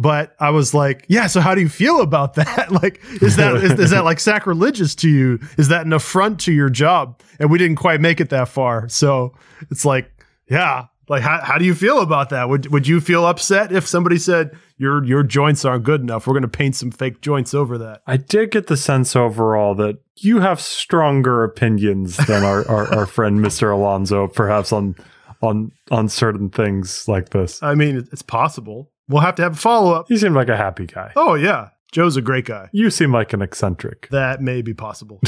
but 0.00 0.34
i 0.40 0.48
was 0.48 0.72
like 0.72 1.04
yeah 1.08 1.26
so 1.26 1.40
how 1.40 1.54
do 1.54 1.60
you 1.60 1.68
feel 1.68 2.00
about 2.00 2.34
that 2.34 2.70
like 2.82 3.00
is 3.20 3.36
that 3.36 3.56
is, 3.56 3.78
is 3.78 3.90
that 3.90 4.04
like 4.04 4.20
sacrilegious 4.20 4.94
to 4.94 5.08
you 5.08 5.38
is 5.58 5.68
that 5.68 5.84
an 5.84 5.92
affront 5.92 6.38
to 6.38 6.52
your 6.52 6.70
job 6.70 7.20
and 7.38 7.50
we 7.50 7.58
didn't 7.58 7.76
quite 7.76 8.00
make 8.00 8.20
it 8.20 8.30
that 8.30 8.48
far 8.48 8.88
so 8.88 9.34
it's 9.70 9.84
like 9.84 10.10
yeah 10.48 10.86
Like, 11.08 11.22
how, 11.22 11.40
how 11.42 11.56
do 11.58 11.64
you 11.64 11.74
feel 11.74 12.00
about 12.00 12.28
that? 12.30 12.48
Would 12.50 12.70
would 12.70 12.86
you 12.86 13.00
feel 13.00 13.24
upset 13.24 13.72
if 13.72 13.86
somebody 13.86 14.18
said 14.18 14.50
your 14.76 15.02
your 15.04 15.22
joints 15.22 15.64
aren't 15.64 15.84
good 15.84 16.02
enough? 16.02 16.26
We're 16.26 16.34
going 16.34 16.42
to 16.42 16.58
paint 16.58 16.76
some 16.76 16.90
fake 16.90 17.22
joints 17.22 17.54
over 17.54 17.78
that. 17.78 18.02
I 18.06 18.18
did 18.18 18.50
get 18.50 18.66
the 18.66 18.76
sense 18.76 19.16
overall 19.16 19.74
that 19.76 19.98
you 20.16 20.40
have 20.40 20.60
stronger 20.60 21.44
opinions 21.44 22.18
than 22.26 22.44
our, 22.44 22.66
our, 22.68 22.94
our 22.94 23.06
friend 23.06 23.40
Mr. 23.40 23.72
Alonso, 23.72 24.28
perhaps 24.28 24.70
on 24.70 24.96
on 25.40 25.72
on 25.90 26.08
certain 26.08 26.50
things 26.50 27.08
like 27.08 27.30
this. 27.30 27.62
I 27.62 27.74
mean, 27.74 27.96
it's 28.12 28.22
possible. 28.22 28.90
We'll 29.08 29.22
have 29.22 29.34
to 29.36 29.42
have 29.42 29.54
a 29.54 29.56
follow 29.56 29.92
up. 29.94 30.06
He 30.08 30.16
seemed 30.16 30.34
like 30.34 30.48
a 30.48 30.56
happy 30.56 30.86
guy. 30.86 31.12
Oh 31.16 31.34
yeah, 31.34 31.70
Joe's 31.92 32.16
a 32.16 32.22
great 32.22 32.44
guy. 32.44 32.68
You 32.72 32.90
seem 32.90 33.12
like 33.12 33.32
an 33.32 33.42
eccentric. 33.42 34.08
That 34.18 34.40
may 34.42 34.62
be 34.62 34.74
possible. 34.74 35.20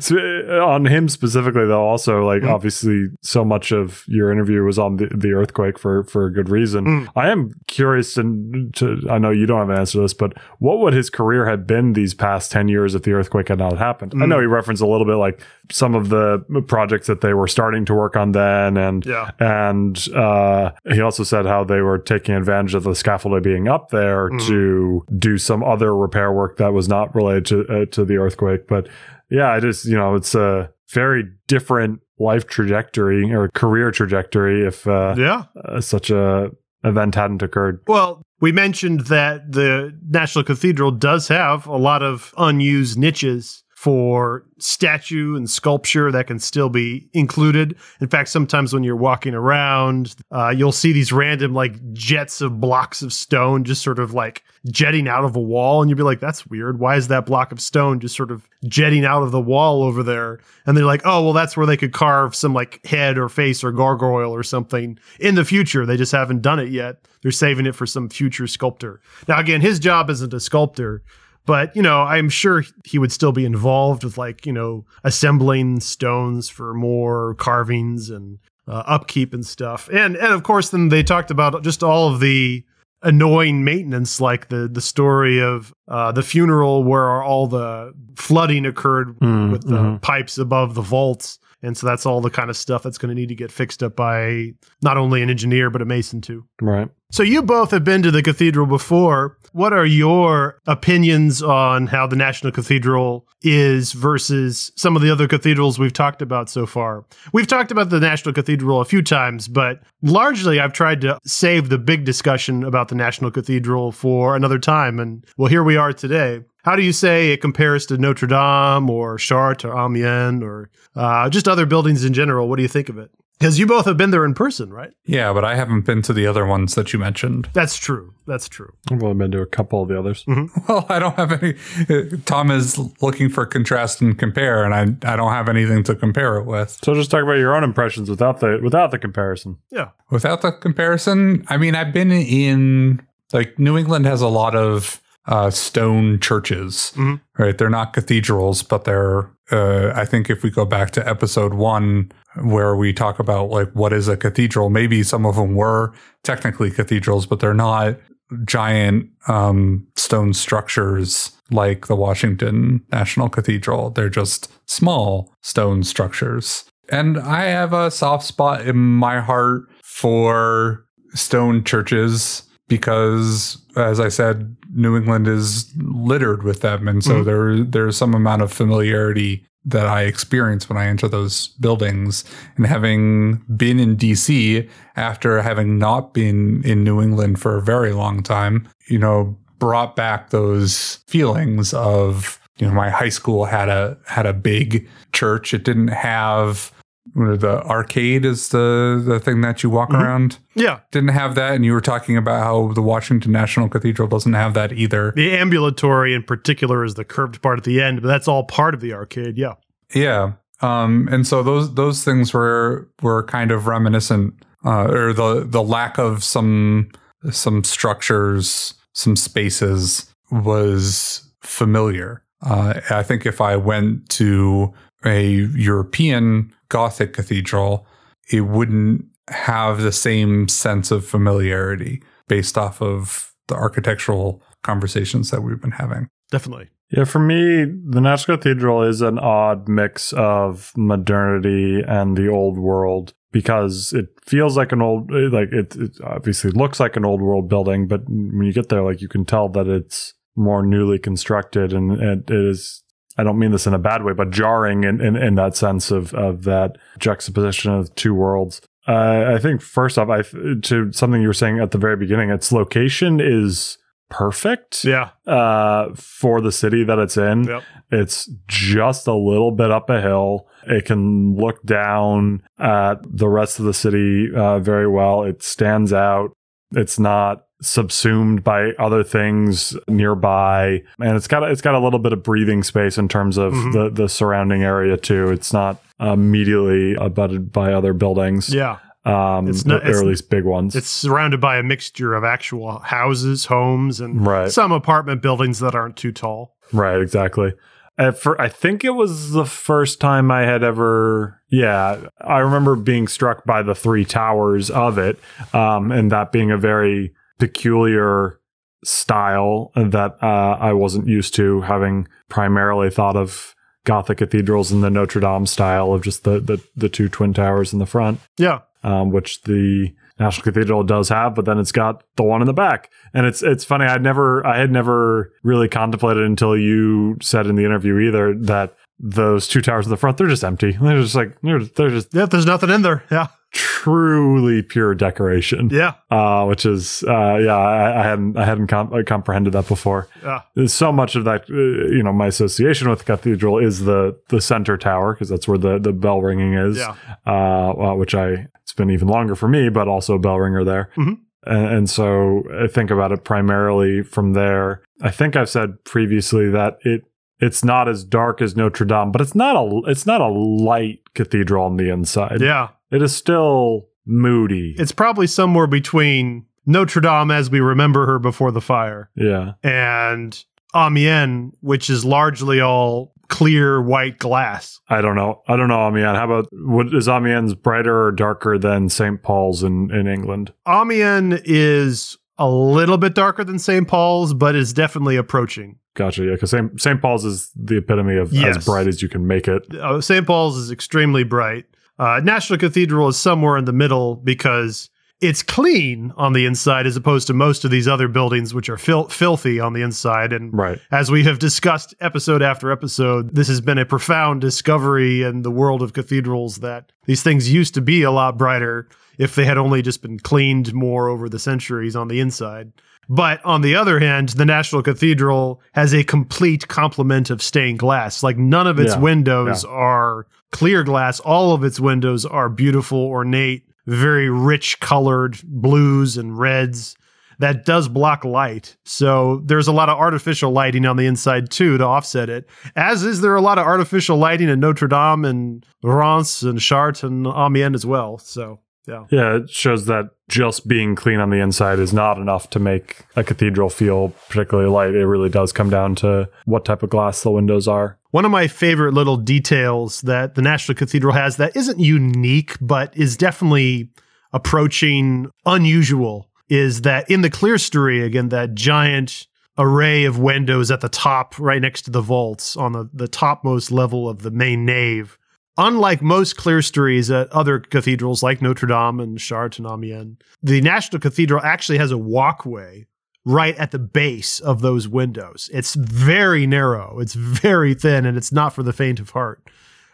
so, 0.00 0.16
uh, 0.18 0.64
on 0.66 0.84
him 0.86 1.08
specifically, 1.08 1.64
though, 1.66 1.84
also 1.86 2.24
like 2.26 2.42
Mm. 2.42 2.50
obviously, 2.52 3.06
so 3.22 3.44
much 3.44 3.72
of 3.72 4.02
your 4.08 4.30
interview 4.32 4.62
was 4.62 4.78
on 4.78 4.96
the, 4.96 5.06
the 5.14 5.32
earthquake 5.32 5.78
for 5.78 6.04
for 6.04 6.26
a 6.26 6.32
good 6.32 6.48
reason. 6.48 6.84
Mm. 6.84 7.08
I 7.16 7.30
am 7.30 7.52
curious 7.66 8.14
to, 8.14 8.68
to. 8.74 9.00
I 9.10 9.18
know 9.18 9.30
you 9.30 9.46
don't 9.46 9.60
have 9.60 9.70
an 9.70 9.76
answer 9.78 9.92
to 9.98 10.02
this, 10.02 10.12
but 10.14 10.34
what 10.58 10.80
would 10.80 10.92
his 10.92 11.08
career 11.08 11.46
have 11.46 11.66
been 11.66 11.92
these 11.94 12.14
past 12.14 12.50
ten 12.52 12.68
years 12.68 12.94
if 12.94 13.02
the 13.02 13.12
earthquake 13.12 13.48
had 13.48 13.58
not 13.58 13.78
happened? 13.78 14.12
I 14.14 14.18
Mm. 14.18 14.28
know 14.28 14.40
he 14.40 14.46
referenced 14.46 14.82
a 14.82 14.86
little 14.86 15.06
bit 15.06 15.14
like 15.16 15.40
some 15.70 15.94
of 15.94 16.08
the 16.10 16.44
projects 16.68 17.06
that 17.06 17.20
they 17.22 17.32
were 17.34 17.48
starting 17.48 17.84
to 17.86 17.94
work 17.94 18.16
on 18.16 18.32
then, 18.32 18.76
and 18.76 19.06
yeah. 19.06 19.30
and 19.38 20.06
uh, 20.14 20.72
he 20.92 21.00
also 21.00 21.22
said 21.22 21.46
how 21.46 21.64
they 21.64 21.80
were 21.80 21.98
taking 21.98 22.34
advantage 22.34 22.74
of 22.74 22.82
the 22.84 22.94
scaffolding 22.94 23.42
being 23.42 23.68
up 23.68 23.90
there 23.90 24.30
Mhm. 24.30 24.46
to 24.48 25.05
do 25.18 25.38
some 25.38 25.62
other 25.62 25.94
repair 25.96 26.32
work 26.32 26.56
that 26.58 26.72
was 26.72 26.88
not 26.88 27.14
related 27.14 27.46
to 27.46 27.66
uh, 27.68 27.84
to 27.86 28.04
the 28.04 28.16
earthquake. 28.16 28.66
But 28.68 28.88
yeah, 29.30 29.50
I 29.50 29.60
just 29.60 29.84
you 29.84 29.96
know 29.96 30.14
it's 30.14 30.34
a 30.34 30.70
very 30.92 31.24
different 31.48 32.00
life 32.18 32.46
trajectory 32.46 33.32
or 33.32 33.48
career 33.48 33.90
trajectory 33.90 34.66
if 34.66 34.86
uh, 34.86 35.14
Yeah. 35.18 35.44
uh, 35.64 35.80
such 35.80 36.10
a 36.10 36.50
event 36.84 37.14
hadn't 37.14 37.42
occurred. 37.42 37.80
Well, 37.88 38.22
we 38.40 38.52
mentioned 38.52 39.00
that 39.06 39.52
the 39.52 39.98
National 40.08 40.44
Cathedral 40.44 40.92
does 40.92 41.28
have 41.28 41.66
a 41.66 41.76
lot 41.76 42.02
of 42.02 42.32
unused 42.38 42.98
niches 42.98 43.64
for 43.76 44.42
statue 44.58 45.36
and 45.36 45.50
sculpture 45.50 46.10
that 46.10 46.26
can 46.26 46.38
still 46.38 46.70
be 46.70 47.06
included. 47.12 47.76
In 48.00 48.08
fact, 48.08 48.30
sometimes 48.30 48.72
when 48.72 48.82
you're 48.82 48.96
walking 48.96 49.34
around, 49.34 50.16
uh, 50.32 50.48
you'll 50.48 50.72
see 50.72 50.94
these 50.94 51.12
random 51.12 51.52
like 51.52 51.92
jets 51.92 52.40
of 52.40 52.58
blocks 52.58 53.02
of 53.02 53.12
stone 53.12 53.64
just 53.64 53.82
sort 53.82 53.98
of 53.98 54.14
like 54.14 54.42
jetting 54.70 55.06
out 55.06 55.24
of 55.24 55.36
a 55.36 55.40
wall, 55.40 55.82
and 55.82 55.90
you'll 55.90 55.98
be 55.98 56.02
like, 56.02 56.20
"That's 56.20 56.46
weird. 56.46 56.80
Why 56.80 56.96
is 56.96 57.08
that 57.08 57.26
block 57.26 57.52
of 57.52 57.60
stone 57.60 58.00
just 58.00 58.16
sort 58.16 58.30
of 58.30 58.48
jetting 58.66 59.04
out 59.04 59.22
of 59.22 59.30
the 59.30 59.42
wall 59.42 59.82
over 59.82 60.02
there?" 60.02 60.40
And 60.64 60.74
they're 60.74 60.86
like, 60.86 61.02
"Oh, 61.04 61.22
well, 61.22 61.34
that's 61.34 61.54
where 61.54 61.66
they 61.66 61.76
could 61.76 61.92
carve 61.92 62.34
some 62.34 62.54
like 62.54 62.84
head 62.86 63.18
or 63.18 63.28
face 63.28 63.62
or 63.62 63.72
gargoyle 63.72 64.32
or 64.32 64.42
something 64.42 64.98
in 65.20 65.34
the 65.34 65.44
future. 65.44 65.84
They 65.84 65.98
just 65.98 66.12
haven't 66.12 66.40
done 66.40 66.58
it 66.58 66.70
yet. 66.70 67.06
They're 67.22 67.30
saving 67.30 67.66
it 67.66 67.74
for 67.74 67.84
some 67.84 68.08
future 68.08 68.46
sculptor." 68.46 69.02
Now, 69.28 69.38
again, 69.38 69.60
his 69.60 69.78
job 69.78 70.08
isn't 70.08 70.32
a 70.32 70.40
sculptor. 70.40 71.02
But, 71.46 71.74
you 71.76 71.82
know, 71.82 72.02
I'm 72.02 72.28
sure 72.28 72.64
he 72.84 72.98
would 72.98 73.12
still 73.12 73.32
be 73.32 73.44
involved 73.44 74.04
with 74.04 74.18
like, 74.18 74.44
you 74.46 74.52
know, 74.52 74.84
assembling 75.04 75.80
stones 75.80 76.48
for 76.48 76.74
more 76.74 77.34
carvings 77.36 78.10
and 78.10 78.38
uh, 78.68 78.82
upkeep 78.86 79.32
and 79.32 79.46
stuff. 79.46 79.88
And 79.92 80.16
and 80.16 80.32
of 80.32 80.42
course 80.42 80.70
then 80.70 80.88
they 80.88 81.02
talked 81.04 81.30
about 81.30 81.62
just 81.62 81.82
all 81.82 82.12
of 82.12 82.20
the 82.20 82.64
annoying 83.02 83.62
maintenance 83.62 84.20
like 84.20 84.48
the 84.48 84.66
the 84.66 84.80
story 84.80 85.40
of 85.40 85.72
uh, 85.86 86.10
the 86.12 86.22
funeral 86.22 86.82
where 86.82 87.22
all 87.22 87.46
the 87.46 87.92
flooding 88.16 88.66
occurred 88.66 89.16
Mm, 89.20 89.52
with 89.52 89.62
the 89.62 89.76
mhm. 89.76 90.02
pipes 90.02 90.38
above 90.38 90.74
the 90.74 90.82
vaults. 90.82 91.38
And 91.66 91.76
so 91.76 91.86
that's 91.86 92.06
all 92.06 92.20
the 92.20 92.30
kind 92.30 92.48
of 92.48 92.56
stuff 92.56 92.82
that's 92.82 92.98
going 92.98 93.14
to 93.14 93.20
need 93.20 93.28
to 93.28 93.34
get 93.34 93.50
fixed 93.50 93.82
up 93.82 93.96
by 93.96 94.52
not 94.82 94.96
only 94.96 95.22
an 95.22 95.30
engineer 95.30 95.68
but 95.70 95.82
a 95.82 95.84
mason 95.84 96.20
too. 96.20 96.46
Right. 96.60 96.88
So 97.12 97.22
you 97.22 97.42
both 97.42 97.70
have 97.70 97.84
been 97.84 98.02
to 98.02 98.10
the 98.10 98.22
cathedral 98.22 98.66
before. 98.66 99.38
What 99.52 99.72
are 99.72 99.86
your 99.86 100.58
opinions 100.66 101.40
on 101.42 101.86
how 101.86 102.06
the 102.06 102.16
National 102.16 102.52
Cathedral 102.52 103.26
is 103.42 103.92
versus 103.92 104.72
some 104.76 104.96
of 104.96 105.02
the 105.02 105.10
other 105.10 105.28
cathedrals 105.28 105.78
we've 105.78 105.92
talked 105.92 106.20
about 106.20 106.50
so 106.50 106.66
far? 106.66 107.04
We've 107.32 107.46
talked 107.46 107.70
about 107.70 107.90
the 107.90 108.00
National 108.00 108.34
Cathedral 108.34 108.80
a 108.80 108.84
few 108.84 109.02
times, 109.02 109.46
but 109.46 109.82
largely 110.02 110.58
I've 110.58 110.72
tried 110.72 111.00
to 111.02 111.18
save 111.24 111.68
the 111.68 111.78
big 111.78 112.04
discussion 112.04 112.64
about 112.64 112.88
the 112.88 112.96
National 112.96 113.30
Cathedral 113.30 113.92
for 113.92 114.34
another 114.34 114.58
time. 114.58 114.98
And 114.98 115.24
well, 115.36 115.48
here 115.48 115.64
we 115.64 115.76
are 115.76 115.92
today. 115.92 116.40
How 116.66 116.74
do 116.74 116.82
you 116.82 116.92
say 116.92 117.30
it 117.32 117.40
compares 117.40 117.86
to 117.86 117.96
Notre 117.96 118.26
Dame 118.26 118.90
or 118.90 119.16
Chartres 119.18 119.64
or 119.70 119.78
Amiens 119.78 120.42
or 120.42 120.68
uh, 120.96 121.30
just 121.30 121.46
other 121.46 121.64
buildings 121.64 122.04
in 122.04 122.12
general? 122.12 122.48
What 122.48 122.56
do 122.56 122.62
you 122.62 122.68
think 122.68 122.88
of 122.88 122.98
it? 122.98 123.12
Because 123.38 123.58
you 123.58 123.66
both 123.66 123.84
have 123.84 123.96
been 123.96 124.10
there 124.10 124.24
in 124.24 124.34
person, 124.34 124.72
right? 124.72 124.90
Yeah, 125.04 125.32
but 125.32 125.44
I 125.44 125.54
haven't 125.54 125.82
been 125.82 126.02
to 126.02 126.12
the 126.12 126.26
other 126.26 126.44
ones 126.44 126.74
that 126.74 126.92
you 126.92 126.98
mentioned. 126.98 127.50
That's 127.52 127.76
true. 127.76 128.14
That's 128.26 128.48
true. 128.48 128.72
I've 128.90 129.00
only 129.02 129.14
been 129.14 129.30
to 129.32 129.42
a 129.42 129.46
couple 129.46 129.82
of 129.82 129.88
the 129.88 129.98
others. 129.98 130.24
Well, 130.68 130.84
I 130.88 130.98
don't 130.98 131.14
have 131.16 131.32
any. 131.40 131.54
uh, 131.88 132.16
Tom 132.24 132.50
is 132.50 132.78
looking 133.00 133.28
for 133.28 133.46
contrast 133.46 134.00
and 134.00 134.18
compare, 134.18 134.64
and 134.64 134.74
I 134.74 135.12
I 135.12 135.16
don't 135.16 135.30
have 135.32 135.48
anything 135.48 135.84
to 135.84 135.94
compare 135.94 136.38
it 136.38 136.46
with. 136.46 136.80
So 136.82 136.94
just 136.94 137.10
talk 137.12 137.22
about 137.22 137.34
your 137.38 137.54
own 137.54 137.62
impressions 137.62 138.10
without 138.10 138.40
the 138.40 138.58
without 138.60 138.90
the 138.90 138.98
comparison. 138.98 139.58
Yeah. 139.70 139.90
Without 140.10 140.42
the 140.42 140.50
comparison, 140.50 141.44
I 141.48 141.58
mean, 141.58 141.76
I've 141.76 141.92
been 141.92 142.10
in 142.10 143.06
like 143.32 143.56
New 143.58 143.78
England 143.78 144.06
has 144.06 144.22
a 144.22 144.28
lot 144.28 144.56
of 144.56 145.00
uh, 145.26 145.50
stone 145.50 146.20
churches, 146.20 146.92
Mhm. 146.96 147.20
right? 147.38 147.56
They're 147.58 147.70
not 147.70 147.92
cathedrals, 147.92 148.62
but 148.62 148.84
they're. 148.84 149.30
Uh, 149.50 149.92
I 149.94 150.04
think 150.04 150.28
if 150.28 150.42
we 150.42 150.50
go 150.50 150.64
back 150.64 150.90
to 150.92 151.08
episode 151.08 151.54
one, 151.54 152.10
where 152.42 152.74
we 152.76 152.92
talk 152.92 153.18
about 153.20 153.48
like 153.50 153.70
what 153.72 153.92
is 153.92 154.08
a 154.08 154.16
cathedral, 154.16 154.70
maybe 154.70 155.02
some 155.02 155.24
of 155.24 155.36
them 155.36 155.54
were 155.54 155.92
technically 156.24 156.70
cathedrals, 156.70 157.26
but 157.26 157.40
they're 157.40 157.54
not 157.54 157.96
giant 158.44 159.08
um, 159.28 159.86
stone 159.96 160.32
structures 160.34 161.30
like 161.52 161.86
the 161.86 161.94
Washington 161.94 162.82
National 162.90 163.28
Cathedral. 163.28 163.90
They're 163.90 164.08
just 164.08 164.50
small 164.66 165.32
stone 165.42 165.84
structures. 165.84 166.64
And 166.88 167.18
I 167.18 167.44
have 167.44 167.72
a 167.72 167.90
soft 167.92 168.24
spot 168.24 168.62
in 168.66 168.76
my 168.76 169.20
heart 169.20 169.62
for 169.84 170.84
stone 171.14 171.62
churches 171.62 172.42
because, 172.68 173.64
as 173.76 174.00
I 174.00 174.08
said, 174.08 174.56
New 174.76 174.96
England 174.96 175.26
is 175.26 175.72
littered 175.76 176.42
with 176.42 176.60
them, 176.60 176.86
and 176.86 177.02
so 177.02 177.22
Mhm. 177.22 177.24
there 177.24 177.64
there's 177.64 177.96
some 177.96 178.14
amount 178.14 178.42
of 178.42 178.52
familiarity 178.52 179.42
that 179.64 179.86
I 179.86 180.02
experience 180.02 180.68
when 180.68 180.78
I 180.78 180.86
enter 180.86 181.08
those 181.08 181.48
buildings. 181.58 182.22
And 182.56 182.66
having 182.66 183.40
been 183.56 183.80
in 183.80 183.96
DC 183.96 184.68
after 184.96 185.42
having 185.42 185.76
not 185.78 186.14
been 186.14 186.62
in 186.64 186.84
New 186.84 187.02
England 187.02 187.40
for 187.40 187.56
a 187.56 187.62
very 187.62 187.92
long 187.92 188.22
time, 188.22 188.68
you 188.86 188.98
know, 188.98 189.36
brought 189.58 189.96
back 189.96 190.30
those 190.30 191.00
feelings 191.08 191.72
of 191.74 192.38
you 192.58 192.66
know 192.66 192.72
my 192.72 192.90
high 192.90 193.08
school 193.10 193.46
had 193.46 193.68
a 193.68 193.96
had 194.06 194.24
a 194.26 194.32
big 194.32 194.86
church. 195.12 195.52
It 195.52 195.64
didn't 195.64 195.88
have 195.88 196.70
the 197.14 197.62
arcade 197.64 198.24
is 198.24 198.48
the 198.50 199.02
the 199.04 199.18
thing 199.20 199.40
that 199.42 199.62
you 199.62 199.70
walk 199.70 199.90
Mhm. 199.90 200.02
around. 200.02 200.38
Yeah. 200.54 200.80
Didn't 200.92 201.10
have 201.10 201.34
that, 201.36 201.54
and 201.54 201.64
you 201.64 201.72
were 201.72 201.80
talking 201.80 202.16
about 202.16 202.42
how 202.42 202.72
the 202.72 202.82
Washington 202.82 203.32
National 203.32 203.68
Cathedral 203.68 204.08
doesn't 204.08 204.32
have 204.34 204.54
that 204.54 204.72
either. 204.72 205.12
The 205.16 205.32
ambulatory 205.36 206.14
in 206.14 206.22
particular 206.24 206.84
is 206.84 206.94
the 206.94 207.04
curved 207.04 207.40
part 207.42 207.58
at 207.58 207.64
the 207.64 207.80
end, 207.80 208.02
but 208.02 208.08
that's 208.08 208.28
all 208.28 208.44
part 208.44 208.74
of 208.74 208.80
the 208.80 208.92
arcade. 208.92 209.36
Yeah. 209.38 209.52
Yeah. 209.94 210.32
Um, 210.62 211.08
and 211.12 211.26
so 211.26 211.42
those 211.42 211.74
those 211.74 212.02
things 212.04 212.32
were 212.34 212.88
were 213.02 213.22
kind 213.24 213.50
of 213.50 213.66
reminiscent, 213.66 214.34
uh, 214.64 214.86
or 214.90 215.12
the 215.12 215.44
the 215.46 215.62
lack 215.62 215.98
of 215.98 216.24
some 216.24 216.88
some 217.30 217.62
structures, 217.64 218.74
some 218.94 219.16
spaces 219.16 220.12
was 220.30 221.22
familiar. 221.42 222.22
Uh, 222.44 222.74
I 222.90 223.02
think 223.02 223.26
if 223.26 223.40
I 223.40 223.56
went 223.56 224.08
to 224.10 224.72
a 225.04 225.24
European 225.54 226.52
Gothic 226.68 227.12
cathedral, 227.12 227.86
it 228.30 228.42
wouldn't 228.42 229.04
have 229.28 229.80
the 229.80 229.92
same 229.92 230.48
sense 230.48 230.90
of 230.90 231.06
familiarity 231.06 232.02
based 232.28 232.56
off 232.56 232.80
of 232.80 233.32
the 233.48 233.54
architectural 233.54 234.42
conversations 234.62 235.30
that 235.30 235.42
we've 235.42 235.60
been 235.60 235.72
having. 235.72 236.08
Definitely. 236.30 236.70
Yeah, 236.90 237.04
for 237.04 237.18
me, 237.18 237.64
the 237.64 238.00
National 238.00 238.36
Cathedral 238.36 238.82
is 238.82 239.00
an 239.00 239.18
odd 239.18 239.68
mix 239.68 240.12
of 240.12 240.72
modernity 240.76 241.82
and 241.86 242.16
the 242.16 242.28
old 242.28 242.58
world 242.58 243.12
because 243.32 243.92
it 243.92 244.06
feels 244.24 244.56
like 244.56 244.70
an 244.70 244.80
old, 244.80 245.10
like 245.10 245.52
it, 245.52 245.74
it 245.76 245.96
obviously 246.04 246.52
looks 246.52 246.78
like 246.78 246.96
an 246.96 247.04
old 247.04 247.20
world 247.20 247.48
building, 247.48 247.88
but 247.88 248.02
when 248.08 248.46
you 248.46 248.52
get 248.52 248.68
there, 248.68 248.82
like 248.82 249.00
you 249.00 249.08
can 249.08 249.24
tell 249.24 249.48
that 249.48 249.66
it's 249.66 250.14
more 250.36 250.64
newly 250.64 250.98
constructed 250.98 251.72
and 251.72 252.00
it, 252.00 252.30
it 252.30 252.44
is. 252.46 252.82
I 253.18 253.22
don't 253.24 253.38
mean 253.38 253.50
this 253.52 253.66
in 253.66 253.74
a 253.74 253.78
bad 253.78 254.04
way, 254.04 254.12
but 254.12 254.30
jarring 254.30 254.84
in, 254.84 255.00
in, 255.00 255.16
in 255.16 255.34
that 255.36 255.56
sense 255.56 255.90
of, 255.90 256.12
of 256.14 256.44
that 256.44 256.76
juxtaposition 256.98 257.72
of 257.72 257.94
two 257.94 258.14
worlds. 258.14 258.60
Uh, 258.88 259.32
I 259.34 259.38
think 259.38 259.62
first 259.62 259.98
off, 259.98 260.08
I 260.08 260.22
to 260.22 260.92
something 260.92 261.20
you 261.20 261.28
were 261.28 261.32
saying 261.34 261.58
at 261.58 261.70
the 261.72 261.78
very 261.78 261.96
beginning, 261.96 262.30
its 262.30 262.52
location 262.52 263.18
is 263.20 263.78
perfect 264.10 264.84
Yeah. 264.84 265.10
uh, 265.26 265.88
for 265.96 266.40
the 266.40 266.52
city 266.52 266.84
that 266.84 266.98
it's 266.98 267.16
in. 267.16 267.44
Yep. 267.44 267.62
It's 267.90 268.30
just 268.46 269.06
a 269.08 269.14
little 269.14 269.50
bit 269.50 269.72
up 269.72 269.90
a 269.90 270.00
hill. 270.00 270.46
It 270.66 270.84
can 270.84 271.34
look 271.36 271.62
down 271.64 272.42
at 272.58 272.98
the 273.04 273.28
rest 273.28 273.58
of 273.58 273.64
the 273.64 273.74
city 273.74 274.28
uh, 274.34 274.60
very 274.60 274.86
well. 274.88 275.24
It 275.24 275.42
stands 275.42 275.92
out. 275.92 276.30
It's 276.72 276.98
not 276.98 277.45
subsumed 277.62 278.44
by 278.44 278.72
other 278.78 279.02
things 279.02 279.76
nearby, 279.88 280.82
and 281.00 281.16
it's 281.16 281.26
got 281.28 281.42
a, 281.42 281.46
it's 281.46 281.62
got 281.62 281.74
a 281.74 281.78
little 281.80 281.98
bit 281.98 282.12
of 282.12 282.22
breathing 282.22 282.62
space 282.62 282.98
in 282.98 283.08
terms 283.08 283.36
of 283.38 283.52
Mhm. 283.52 283.72
the 283.72 283.90
the 284.02 284.08
surrounding 284.08 284.62
area 284.62 284.96
too. 284.96 285.30
It's 285.30 285.52
not 285.52 285.80
immediately 285.98 286.94
abutted 286.94 287.52
by 287.52 287.72
other 287.72 287.92
buildings. 287.92 288.52
Yeah. 288.52 288.76
Um, 289.04 289.46
It's 289.48 289.64
not- 289.64 289.84
or 289.88 289.98
at 290.00 290.04
least 290.06 290.28
big 290.30 290.44
ones. 290.44 290.74
It's 290.74 290.88
surrounded 290.88 291.40
by 291.40 291.58
a 291.58 291.62
mixture 291.62 292.14
of 292.14 292.24
actual 292.24 292.80
houses, 292.80 293.46
homes, 293.46 294.00
and 294.00 294.26
right. 294.26 294.50
some 294.50 294.72
apartment 294.72 295.22
buildings 295.22 295.60
that 295.60 295.74
aren't 295.76 295.96
too 295.96 296.10
tall. 296.12 296.56
Right, 296.72 297.00
exactly. 297.00 297.52
At 297.98 298.18
fir- 298.18 298.36
I 298.38 298.48
think 298.48 298.84
it 298.84 298.90
was 298.90 299.30
the 299.30 299.44
first 299.46 300.00
time 300.00 300.30
I 300.30 300.42
had 300.42 300.62
ever. 300.64 301.40
Yeah, 301.48 301.96
I 302.20 302.38
remember 302.40 302.74
being 302.76 303.06
struck 303.08 303.44
by 303.46 303.62
the 303.62 303.74
three 303.76 304.04
towers 304.04 304.70
of 304.70 304.98
it, 304.98 305.18
um, 305.54 305.92
and 305.92 306.10
that 306.10 306.32
being 306.32 306.50
a 306.50 306.58
very 306.58 307.12
peculiar 307.38 308.40
style 308.84 309.72
that 309.74 310.16
uh, 310.22 310.56
I 310.60 310.72
wasn't 310.72 311.08
used 311.08 311.34
to, 311.36 311.62
having 311.62 312.08
primarily 312.28 312.90
thought 312.90 313.16
of 313.16 313.54
Gothic 313.84 314.18
cathedrals 314.18 314.72
in 314.72 314.80
the 314.80 314.90
Notre 314.90 315.20
Dame 315.20 315.46
style 315.46 315.92
of 315.92 316.02
just 316.02 316.24
the 316.24 316.40
the, 316.40 316.62
the 316.76 316.88
two 316.88 317.08
twin 317.08 317.32
towers 317.32 317.72
in 317.72 317.78
the 317.78 317.86
front 317.86 318.20
Yeah. 318.36 318.60
um, 318.82 319.10
which 319.10 319.42
the 319.42 319.94
National 320.18 320.44
Cathedral 320.44 320.82
does 320.82 321.08
have, 321.10 321.34
but 321.34 321.44
then 321.44 321.58
it's 321.58 321.70
got 321.72 322.02
the 322.16 322.22
one 322.22 322.40
in 322.40 322.46
the 322.46 322.52
back. 322.52 322.90
And 323.14 323.26
it's 323.26 323.42
it's 323.42 323.64
funny. 323.64 323.84
I'd 323.84 324.02
never 324.02 324.44
I 324.46 324.58
had 324.58 324.72
never 324.72 325.32
really 325.44 325.68
contemplated 325.68 326.24
until 326.24 326.56
you 326.56 327.16
said 327.22 327.46
in 327.46 327.54
the 327.54 327.64
interview 327.64 327.98
either 328.00 328.34
that 328.34 328.74
those 328.98 329.46
two 329.46 329.60
towers 329.60 329.84
in 329.86 329.90
the 329.90 329.96
front 329.96 330.16
they're 330.16 330.26
just 330.26 330.42
empty. 330.42 330.72
They're 330.72 331.02
just 331.02 331.14
like 331.14 331.36
they're, 331.42 331.62
they're 331.62 331.90
just 331.90 332.12
Yeah. 332.14 332.26
There's 332.26 332.46
nothing 332.46 332.70
in 332.70 332.82
there. 332.82 333.04
Yeah. 333.10 333.28
Truly 333.52 334.62
pure 334.62 334.94
decoration. 334.94 335.70
Yeah. 335.70 335.94
Uh, 336.10 336.44
which 336.46 336.66
is 336.66 337.02
uh, 337.06 337.36
yeah 337.36 337.56
I, 337.56 338.00
I 338.00 338.02
hadn't 338.02 338.36
I 338.36 338.44
hadn't 338.44 338.66
com- 338.66 338.92
I 338.92 339.02
comprehended 339.02 339.52
that 339.54 339.68
before. 339.68 340.08
Yeah. 340.22 340.66
So 340.66 340.92
much 340.92 341.16
of 341.16 341.24
that 341.24 341.42
uh, 341.50 341.54
you 341.94 342.02
know 342.02 342.12
my 342.12 342.26
association 342.26 342.88
with 342.90 343.00
the 343.00 343.04
cathedral 343.04 343.58
is 343.58 343.84
the 343.84 344.18
the 344.28 344.40
center 344.40 344.76
tower 344.76 345.14
because 345.14 345.28
that's 345.28 345.46
where 345.48 345.58
the 345.58 345.78
the 345.78 345.92
bell 345.92 346.20
ringing 346.22 346.54
is 346.54 346.78
Yeah. 346.78 346.94
uh, 347.26 347.94
which 347.94 348.14
I 348.14 348.48
it's 348.62 348.72
been 348.72 348.90
even 348.90 349.08
longer 349.08 349.34
for 349.36 349.48
me, 349.48 349.68
but 349.68 349.88
also 349.88 350.14
a 350.14 350.18
bell 350.18 350.38
ringer 350.38 350.64
there. 350.64 350.90
Mhm. 350.96 351.18
And, 351.44 351.66
and 351.76 351.90
so 351.90 352.42
I 352.60 352.66
think 352.66 352.90
about 352.90 353.12
it 353.12 353.22
primarily 353.24 354.02
from 354.02 354.32
there. 354.32 354.82
I 355.00 355.10
think 355.10 355.36
I've 355.36 355.48
said 355.48 355.84
previously 355.84 356.50
that 356.50 356.78
it 356.82 357.02
it's 357.38 357.62
not 357.62 357.86
as 357.88 358.02
dark 358.02 358.40
as 358.40 358.56
Notre 358.56 358.86
Dame, 358.86 359.12
but 359.12 359.20
it's 359.20 359.34
not 359.34 359.54
a 359.56 359.82
it's 359.90 360.06
not 360.06 360.20
a 360.20 360.26
light 360.28 361.00
cathedral 361.14 361.64
on 361.66 361.76
the 361.76 361.90
inside. 361.90 362.40
Yeah. 362.40 362.68
It 362.96 363.02
is 363.02 363.14
still 363.14 363.86
moody. 364.06 364.74
It's 364.78 364.92
probably 364.92 365.26
somewhere 365.26 365.66
between 365.66 366.46
Notre 366.66 367.00
Dame 367.00 367.30
as 367.30 367.50
we 367.50 367.60
remember 367.60 368.06
her 368.06 368.18
before 368.18 368.50
the 368.50 368.60
fire 368.60 369.10
yeah, 369.14 369.52
and 369.62 370.44
Amiens, 370.74 371.54
which 371.60 371.88
is 371.90 372.04
largely 372.04 372.60
all 372.60 373.12
clear 373.28 373.80
white 373.82 374.18
glass. 374.18 374.80
I 374.88 375.00
don't 375.00 375.16
know. 375.16 375.42
I 375.48 375.56
don't 375.56 375.68
know 375.68 375.86
Amiens. 375.86 376.16
How 376.16 376.24
about 376.24 376.48
what 376.52 376.92
is 376.94 377.08
Amiens 377.08 377.54
brighter 377.54 378.04
or 378.06 378.12
darker 378.12 378.58
than 378.58 378.88
St. 378.88 379.22
Paul's 379.22 379.62
in 379.62 379.90
in 379.90 380.06
England? 380.06 380.52
Amiens 380.66 381.40
is 381.44 382.18
a 382.38 382.48
little 382.48 382.98
bit 382.98 383.14
darker 383.14 383.42
than 383.44 383.58
St. 383.58 383.88
Paul's, 383.88 384.34
but 384.34 384.54
is 384.54 384.72
definitely 384.72 385.16
approaching. 385.16 385.78
Gotcha. 385.94 386.24
Yeah, 386.24 386.32
because 386.32 386.50
St. 386.50 386.80
St. 386.80 387.00
Paul's 387.00 387.24
is 387.24 387.50
the 387.56 387.78
epitome 387.78 388.16
of 388.16 388.32
Yes. 388.32 388.58
as 388.58 388.64
bright 388.66 388.86
as 388.86 389.00
you 389.00 389.08
can 389.08 389.26
make 389.26 389.48
it. 389.48 389.62
uh, 389.74 390.00
St. 390.00 390.26
Paul's 390.26 390.56
is 390.58 390.70
extremely 390.70 391.24
bright. 391.24 391.64
Uh, 391.98 392.20
National 392.22 392.58
Cathedral 392.58 393.08
is 393.08 393.16
somewhere 393.16 393.56
in 393.56 393.64
the 393.64 393.72
middle 393.72 394.16
because 394.16 394.90
it's 395.22 395.42
clean 395.42 396.12
on 396.18 396.34
the 396.34 396.44
inside 396.44 396.86
as 396.86 396.94
opposed 396.94 397.26
to 397.26 397.32
most 397.32 397.64
of 397.64 397.70
these 397.70 397.88
other 397.88 398.06
buildings, 398.06 398.52
which 398.52 398.68
are 398.68 398.76
fil- 398.76 399.08
filthy 399.08 399.58
on 399.58 399.72
the 399.72 399.80
inside. 399.80 400.30
And 400.30 400.52
Right. 400.52 400.78
as 400.92 401.10
we 401.10 401.24
have 401.24 401.38
discussed 401.38 401.94
episode 402.00 402.42
after 402.42 402.70
episode, 402.70 403.34
this 403.34 403.48
has 403.48 403.62
been 403.62 403.78
a 403.78 403.86
profound 403.86 404.42
discovery 404.42 405.22
in 405.22 405.40
the 405.40 405.50
world 405.50 405.80
of 405.80 405.94
cathedrals 405.94 406.58
that 406.58 406.92
these 407.06 407.22
things 407.22 407.50
used 407.50 407.72
to 407.74 407.80
be 407.80 408.02
a 408.02 408.10
lot 408.10 408.36
brighter 408.36 408.88
if 409.16 409.34
they 409.34 409.46
had 409.46 409.56
only 409.56 409.80
just 409.80 410.02
been 410.02 410.18
cleaned 410.18 410.74
more 410.74 411.08
over 411.08 411.30
the 411.30 411.38
centuries 411.38 411.96
on 411.96 412.08
the 412.08 412.20
inside. 412.20 412.72
But 413.08 413.42
on 413.42 413.62
the 413.62 413.74
other 413.76 414.00
hand, 414.00 414.30
the 414.30 414.44
National 414.44 414.82
Cathedral 414.82 415.62
has 415.72 415.94
a 415.94 416.04
complete 416.04 416.68
complement 416.68 417.30
of 417.30 417.40
stained 417.40 417.78
glass. 417.78 418.22
Like 418.22 418.36
none 418.36 418.66
of 418.66 418.78
its 418.80 418.94
Yeah. 418.94 419.00
windows 419.00 419.64
are 419.64 420.26
clear 420.56 420.82
glass. 420.82 421.20
All 421.20 421.52
of 421.52 421.64
its 421.64 421.78
windows 421.78 422.24
are 422.24 422.48
beautiful, 422.48 422.98
ornate, 422.98 423.68
very 423.84 424.30
rich 424.30 424.80
colored 424.80 425.38
blues 425.44 426.16
and 426.16 426.38
reds 426.38 426.96
that 427.38 427.66
does 427.66 427.88
block 427.88 428.24
light. 428.24 428.74
So 428.86 429.42
there's 429.44 429.68
a 429.68 429.72
lot 429.72 429.90
of 429.90 429.98
artificial 429.98 430.52
lighting 430.52 430.86
on 430.86 430.96
the 430.96 431.04
inside 431.04 431.50
too 431.50 431.76
to 431.76 431.84
offset 431.84 432.30
it. 432.30 432.48
As 432.74 433.04
is 433.04 433.20
there 433.20 433.34
a 433.34 433.42
lot 433.42 433.58
of 433.58 433.66
artificial 433.66 434.16
lighting 434.16 434.48
in 434.48 434.58
Notre 434.58 434.88
Dame 434.88 435.26
and 435.26 435.66
Reims 435.82 436.42
and 436.42 436.58
Chartres 436.58 437.02
and 437.02 437.26
Amiens 437.26 437.74
as 437.74 437.84
well. 437.84 438.16
So 438.16 438.60
yeah. 438.86 439.04
Yeah, 439.10 439.36
it 439.36 439.50
shows 439.50 439.86
that 439.86 440.10
just 440.28 440.68
being 440.68 440.94
clean 440.94 441.20
on 441.20 441.30
the 441.30 441.38
inside 441.38 441.78
is 441.78 441.92
not 441.92 442.18
enough 442.18 442.50
to 442.50 442.58
make 442.58 443.06
a 443.16 443.24
cathedral 443.24 443.68
feel 443.68 444.10
particularly 444.28 444.70
light. 444.70 444.94
It 444.94 445.06
really 445.06 445.28
does 445.28 445.52
come 445.52 445.70
down 445.70 445.94
to 445.96 446.28
what 446.44 446.64
type 446.64 446.82
of 446.82 446.90
glass 446.90 447.22
the 447.22 447.30
windows 447.30 447.66
are. 447.66 447.98
One 448.10 448.24
of 448.24 448.30
my 448.30 448.46
favorite 448.46 448.94
little 448.94 449.16
details 449.16 450.00
that 450.02 450.34
the 450.36 450.42
National 450.42 450.76
Cathedral 450.76 451.12
has 451.12 451.36
that 451.36 451.56
isn't 451.56 451.80
unique, 451.80 452.56
but 452.60 452.96
is 452.96 453.16
definitely 453.16 453.90
approaching 454.32 455.30
unusual 455.44 456.30
is 456.48 456.82
that 456.82 457.10
in 457.10 457.22
the 457.22 457.30
clerestory, 457.30 458.04
again, 458.04 458.28
that 458.28 458.54
giant 458.54 459.26
array 459.58 460.04
of 460.04 460.18
windows 460.18 460.70
at 460.70 460.80
the 460.80 460.88
top, 460.88 461.38
right 461.38 461.60
next 461.60 461.82
to 461.82 461.90
the 461.90 462.00
vaults 462.00 462.56
on 462.56 462.72
the, 462.72 462.88
the 462.92 463.08
topmost 463.08 463.72
level 463.72 464.08
of 464.08 464.22
the 464.22 464.30
main 464.30 464.64
nave. 464.64 465.18
Unlike 465.58 466.02
most 466.02 466.36
clerestories 466.36 467.10
at 467.10 467.32
other 467.32 467.58
cathedrals 467.58 468.22
like 468.22 468.42
Notre 468.42 468.66
Dame 468.66 469.00
and 469.00 469.18
Chartres 469.18 469.58
and 469.58 469.66
Amiens, 469.66 470.18
the 470.42 470.60
National 470.60 471.00
Cathedral 471.00 471.40
actually 471.42 471.78
has 471.78 471.90
a 471.90 471.98
walkway 471.98 472.86
right 473.24 473.56
at 473.56 473.70
the 473.70 473.78
base 473.78 474.38
of 474.38 474.60
those 474.60 474.86
windows. 474.86 475.50
It's 475.52 475.74
very 475.74 476.46
narrow, 476.46 477.00
it's 477.00 477.14
very 477.14 477.74
thin, 477.74 478.06
and 478.06 478.16
it's 478.16 478.32
not 478.32 478.54
for 478.54 478.62
the 478.62 478.72
faint 478.72 479.00
of 479.00 479.10
heart. 479.10 479.48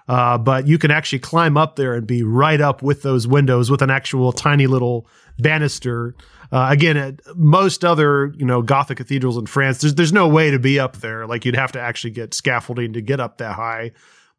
Uh, 0.09 0.37
but 0.37 0.67
you 0.67 0.79
can 0.79 0.91
actually 0.91 1.21
climb 1.21 1.57
up 1.57 1.77
there 1.77 1.95
and 1.95 2.07
be 2.07 2.23
right 2.23 2.61
up 2.61 2.83
with 2.83 3.03
those 3.03 3.27
windows 3.27 3.71
with 3.71 3.83
an 3.83 3.91
actual 3.91 4.33
tiny 4.33 4.67
little 4.67 5.07
banister. 5.39 6.15
Uh, 6.51 6.67
again, 6.71 6.97
at 6.97 7.21
most 7.37 7.85
other 7.85 8.35
you 8.37 8.45
know 8.45 8.63
Gothic 8.63 8.99
cathedrals 8.99 9.37
in 9.37 9.47
France, 9.47 9.81
there's 9.81 9.95
there's 9.95 10.13
no 10.13 10.29
way 10.29 10.51
to 10.51 10.59
be 10.59 10.79
up 10.79 10.97
there. 10.97 11.27
Like 11.27 11.45
you'd 11.45 11.57
have 11.57 11.73
to 11.73 11.81
actually 11.81 12.11
get 12.11 12.35
scaffolding 12.35 12.93
to 12.95 13.01
get 13.01 13.21
up 13.21 13.39
that 13.39 13.55
high. 13.55 13.93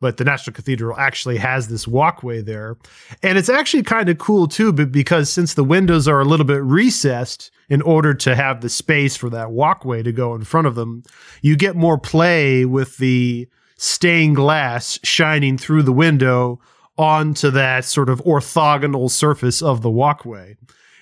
But 0.04 0.18
the 0.18 0.26
National 0.26 0.54
Cathedral 0.54 0.98
actually 0.98 1.38
has 1.38 1.70
this 1.70 1.88
walkway 1.88 2.42
there, 2.42 2.76
and 3.24 3.38
it's 3.38 3.48
actually 3.48 3.84
kind 3.84 4.10
of 4.10 4.18
cool 4.18 4.50
too, 4.50 4.74
but 4.74 4.92
because 4.92 5.30
since 5.30 5.54
the 5.54 5.64
windows 5.64 6.10
are 6.10 6.20
a 6.20 6.26
little 6.26 6.46
bit 6.46 6.62
recessed 6.62 7.50
in 7.70 7.82
order 7.82 8.14
to 8.16 8.36
have 8.36 8.60
the 8.60 8.68
space 8.68 9.16
for 9.16 9.30
that 9.30 9.52
walkway 9.52 10.04
to 10.04 10.12
go 10.12 10.36
in 10.36 10.44
front 10.44 10.68
of 10.68 10.76
them, 10.76 11.04
you 11.42 11.56
get 11.56 11.78
more 11.78 11.98
play 11.98 12.66
with 12.66 12.98
the 12.98 13.48
stained 13.78 14.36
glass 14.36 15.00
shining 15.04 15.58
through 15.58 15.84
the 15.84 15.94
window 15.94 16.60
onto 16.98 17.50
that 17.52 17.86
sort 17.86 18.10
of 18.10 18.22
orthogonal 18.26 19.10
surface 19.10 19.62
of 19.62 19.84
the 19.84 19.90
walkway. 19.90 20.58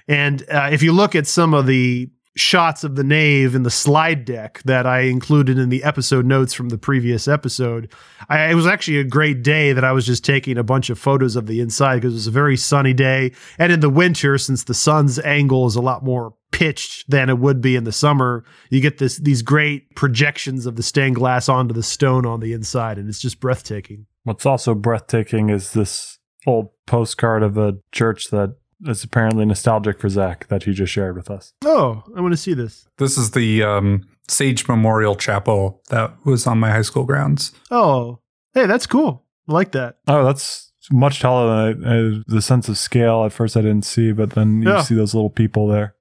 And 0.08 0.48
uh, 0.48 0.70
if 0.72 0.84
you 0.84 0.92
look 0.92 1.16
at 1.16 1.26
some 1.26 1.56
of 1.56 1.66
the 1.66 2.08
shots 2.36 2.84
of 2.84 2.96
the 2.96 3.04
nave 3.04 3.56
in 3.56 3.64
the 3.64 3.70
slide 3.70 4.24
deck 4.24 4.62
that 4.64 4.86
I 4.86 5.02
included 5.02 5.58
in 5.58 5.70
the 5.70 5.84
episode 5.84 6.26
notes 6.26 6.54
from 6.54 6.70
the 6.70 6.78
previous 6.78 7.28
episode, 7.28 7.92
I, 8.30 8.52
it 8.52 8.56
was 8.56 8.68
actually 8.68 9.00
a 9.00 9.04
great 9.04 9.44
day 9.44 9.74
that 9.74 9.84
I 9.84 9.92
was 9.92 10.06
just 10.06 10.24
taking 10.24 10.58
a 10.58 10.64
bunch 10.64 10.90
of 10.90 10.98
photos 10.98 11.36
of 11.36 11.48
the 11.48 11.60
inside 11.60 11.96
because 11.96 12.14
it 12.14 12.16
was 12.16 12.28
a 12.28 12.32
very 12.32 12.56
sunny 12.56 12.94
day. 12.94 13.34
And 13.58 13.72
in 13.72 13.82
the 13.82 13.90
winter, 13.90 14.38
since 14.38 14.64
the 14.64 14.74
sun's 14.74 15.20
angle 15.20 15.68
is 15.68 15.76
a 15.76 15.82
lot 15.82 16.04
more 16.04 16.34
pitched 16.52 17.10
than 17.10 17.30
it 17.30 17.40
would 17.40 17.62
be 17.62 17.76
in 17.76 17.84
the 17.84 17.92
summer, 17.92 18.46
you 18.70 18.82
get 18.82 18.98
this 18.98 19.18
these 19.18 19.42
great 19.42 19.96
projections 19.96 20.66
of 20.66 20.76
the 20.76 20.84
stained 20.84 21.16
glass 21.16 21.50
onto 21.50 21.74
the 21.74 21.84
stone 21.84 22.26
on 22.26 22.40
the 22.40 22.54
inside, 22.54 22.98
and 22.98 23.10
it's 23.10 23.20
just 23.20 23.40
breathtaking. 23.40 24.06
What's 24.24 24.46
also 24.46 24.76
breathtaking 24.76 25.50
is 25.50 25.74
this 25.74 26.20
old 26.46 26.70
postcard 26.86 27.44
of 27.44 27.58
a 27.58 27.78
church 27.92 28.30
that 28.30 28.56
is 28.88 29.04
apparently 29.04 29.46
nostalgic 29.46 30.00
for 30.00 30.10
Zach 30.10 30.48
that 30.48 30.64
he 30.64 30.74
just 30.74 30.92
shared 30.92 31.16
with 31.16 31.30
us. 31.30 31.54
Oh, 31.64 32.04
I 32.16 32.22
want 32.22 32.34
to 32.34 32.38
see 32.38 32.54
this. 32.54 32.88
This 32.98 33.18
is 33.18 33.32
the 33.32 33.64
um, 33.64 34.08
Sage 34.28 34.68
Memorial 34.68 35.16
Chapel 35.16 35.82
that 35.90 36.14
was 36.26 36.48
on 36.48 36.60
my 36.60 36.72
high 36.72 36.82
school 36.82 37.04
grounds. 37.06 37.52
Oh, 37.70 38.20
hey, 38.54 38.66
that's 38.66 38.88
cool. 38.88 39.24
I 39.48 39.54
like 39.54 39.72
that. 39.74 39.98
Oh, 40.08 40.24
that's 40.24 40.72
much 40.92 41.20
taller 41.20 41.74
than 41.74 41.86
I, 41.86 41.98
I, 42.18 42.22
the 42.28 42.42
sense 42.42 42.68
of 42.70 42.78
scale 42.78 43.24
at 43.26 43.32
first 43.34 43.56
I 43.56 43.62
didn't 43.62 43.86
see, 43.86 44.12
but 44.12 44.32
then 44.32 44.62
you 44.62 44.70
Yeah. 44.70 44.82
see 44.82 44.96
those 44.96 45.14
little 45.14 45.30
people 45.30 45.68
there. 45.68 45.96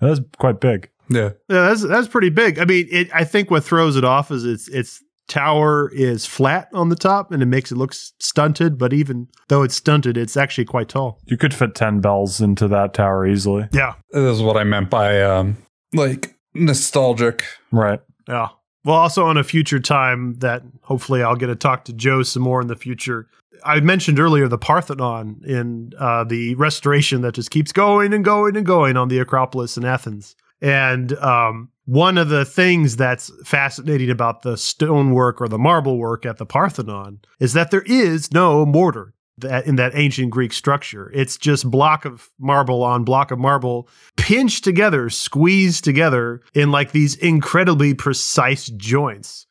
That's 0.00 0.20
quite 0.38 0.60
big. 0.60 0.90
Yeah. 1.08 1.30
Yeah, 1.48 1.68
that's 1.68 1.82
that's 1.82 2.08
pretty 2.08 2.30
big. 2.30 2.58
I 2.58 2.64
mean, 2.64 2.88
it, 2.90 3.08
I 3.14 3.24
think 3.24 3.50
what 3.50 3.62
throws 3.64 3.96
it 3.96 4.04
off 4.04 4.30
is 4.30 4.44
its 4.44 4.68
its 4.68 5.02
tower 5.28 5.90
is 5.94 6.26
flat 6.26 6.68
on 6.72 6.88
the 6.88 6.96
top, 6.96 7.32
and 7.32 7.42
it 7.42 7.46
makes 7.46 7.72
it 7.72 7.76
look 7.76 7.94
stunted. 7.94 8.78
But 8.78 8.92
even 8.92 9.28
though 9.48 9.62
it's 9.62 9.76
stunted, 9.76 10.16
it's 10.16 10.36
actually 10.36 10.64
quite 10.64 10.88
tall. 10.88 11.20
You 11.26 11.36
could 11.36 11.54
fit 11.54 11.74
10 11.74 12.00
bells 12.00 12.40
into 12.40 12.68
that 12.68 12.94
tower 12.94 13.26
easily. 13.26 13.68
Yeah, 13.72 13.94
This 14.10 14.36
is 14.36 14.42
what 14.42 14.56
I 14.56 14.64
meant 14.64 14.90
by 14.90 15.22
um 15.22 15.56
like 15.92 16.36
nostalgic. 16.54 17.44
Right. 17.70 18.00
yeah. 18.28 18.48
Well, 18.84 18.96
also 18.96 19.26
on 19.26 19.36
a 19.36 19.44
future 19.44 19.78
time 19.78 20.34
that 20.40 20.62
hopefully 20.82 21.22
I'll 21.22 21.36
get 21.36 21.46
to 21.46 21.54
talk 21.54 21.84
to 21.84 21.92
Joe 21.92 22.24
some 22.24 22.42
more 22.42 22.60
in 22.60 22.66
the 22.66 22.74
future. 22.74 23.28
I 23.64 23.78
mentioned 23.78 24.18
earlier 24.18 24.48
the 24.48 24.58
Parthenon 24.58 25.42
in 25.46 25.92
uh, 25.98 26.24
the 26.24 26.56
restoration 26.56 27.20
that 27.20 27.34
just 27.34 27.52
keeps 27.52 27.70
going 27.70 28.12
and 28.12 28.24
going 28.24 28.56
and 28.56 28.66
going 28.66 28.96
on 28.96 29.06
the 29.06 29.20
Acropolis 29.20 29.76
in 29.76 29.84
Athens. 29.84 30.34
And 30.60 31.12
um, 31.18 31.68
one 31.84 32.16
of 32.16 32.28
the 32.28 32.44
things 32.44 32.96
that's 32.96 33.30
fascinating 33.44 34.10
about 34.10 34.42
the 34.42 34.56
stonework 34.56 35.40
or 35.40 35.48
the 35.48 35.58
marble 35.58 35.98
work 35.98 36.24
at 36.24 36.38
the 36.38 36.46
Parthenon 36.46 37.20
is 37.40 37.52
that 37.54 37.70
there 37.70 37.82
is 37.82 38.32
no 38.32 38.64
mortar 38.64 39.14
that 39.38 39.66
in 39.66 39.76
that 39.76 39.92
ancient 39.94 40.30
Greek 40.30 40.52
structure. 40.52 41.10
It's 41.14 41.36
just 41.36 41.70
block 41.70 42.04
of 42.04 42.30
marble 42.38 42.82
on 42.82 43.04
block 43.04 43.30
of 43.30 43.38
marble 43.38 43.88
pinched 44.16 44.64
together, 44.64 45.10
squeezed 45.10 45.84
together 45.84 46.42
in 46.54 46.70
like 46.70 46.92
these 46.92 47.16
incredibly 47.16 47.94
precise 47.94 48.66
joints. 48.66 49.46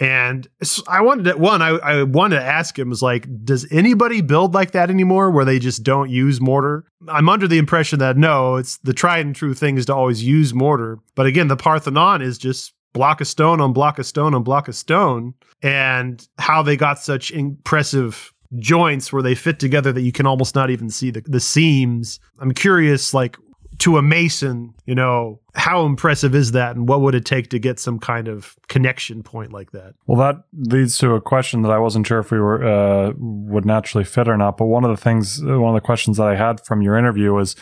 And 0.00 0.48
I 0.88 1.02
wanted 1.02 1.24
to, 1.24 1.36
one, 1.36 1.60
I, 1.60 1.68
I 1.68 2.02
wanted 2.04 2.36
to 2.36 2.44
ask 2.44 2.78
him 2.78 2.88
was 2.88 3.02
like, 3.02 3.28
does 3.44 3.70
anybody 3.70 4.22
build 4.22 4.54
like 4.54 4.70
that 4.70 4.88
anymore 4.88 5.30
where 5.30 5.44
they 5.44 5.58
just 5.58 5.82
don't 5.82 6.08
use 6.08 6.40
mortar? 6.40 6.86
I'm 7.06 7.28
under 7.28 7.46
the 7.46 7.58
impression 7.58 7.98
that 7.98 8.16
no, 8.16 8.56
it's 8.56 8.78
the 8.78 8.94
tried 8.94 9.26
and 9.26 9.36
true 9.36 9.52
thing 9.52 9.76
is 9.76 9.86
to 9.86 9.94
always 9.94 10.24
use 10.24 10.54
mortar. 10.54 10.98
But 11.14 11.26
again, 11.26 11.48
the 11.48 11.56
Parthenon 11.56 12.22
is 12.22 12.38
just 12.38 12.72
block 12.94 13.20
of 13.20 13.28
stone 13.28 13.60
on 13.60 13.74
block 13.74 13.98
of 13.98 14.06
stone 14.06 14.34
on 14.34 14.42
block 14.42 14.68
of 14.68 14.74
stone. 14.74 15.34
And 15.62 16.26
how 16.38 16.62
they 16.62 16.78
got 16.78 16.98
such 16.98 17.30
impressive 17.30 18.32
joints 18.58 19.12
where 19.12 19.22
they 19.22 19.34
fit 19.34 19.60
together 19.60 19.92
that 19.92 20.00
you 20.00 20.12
can 20.12 20.26
almost 20.26 20.54
not 20.54 20.70
even 20.70 20.88
see 20.88 21.10
the, 21.10 21.20
the 21.26 21.40
seams. 21.40 22.18
I'm 22.38 22.52
curious, 22.52 23.12
like, 23.12 23.36
to 23.80 23.96
a 23.96 24.02
mason, 24.02 24.74
you 24.84 24.94
know, 24.94 25.40
how 25.54 25.84
impressive 25.86 26.34
is 26.34 26.52
that 26.52 26.76
and 26.76 26.86
what 26.86 27.00
would 27.00 27.14
it 27.14 27.24
take 27.24 27.48
to 27.48 27.58
get 27.58 27.80
some 27.80 27.98
kind 27.98 28.28
of 28.28 28.54
connection 28.68 29.22
point 29.22 29.52
like 29.52 29.72
that? 29.72 29.94
Well, 30.06 30.18
that 30.18 30.44
leads 30.52 30.98
to 30.98 31.14
a 31.14 31.20
question 31.20 31.62
that 31.62 31.72
I 31.72 31.78
wasn't 31.78 32.06
sure 32.06 32.18
if 32.18 32.30
we 32.30 32.38
were 32.38 32.62
uh, 32.62 33.12
would 33.16 33.64
naturally 33.64 34.04
fit 34.04 34.28
or 34.28 34.36
not. 34.36 34.58
But 34.58 34.66
one 34.66 34.84
of 34.84 34.90
the 34.90 35.02
things, 35.02 35.42
uh, 35.42 35.58
one 35.58 35.74
of 35.74 35.82
the 35.82 35.84
questions 35.84 36.18
that 36.18 36.26
I 36.26 36.36
had 36.36 36.64
from 36.64 36.82
your 36.82 36.96
interview 36.96 37.32
was, 37.32 37.56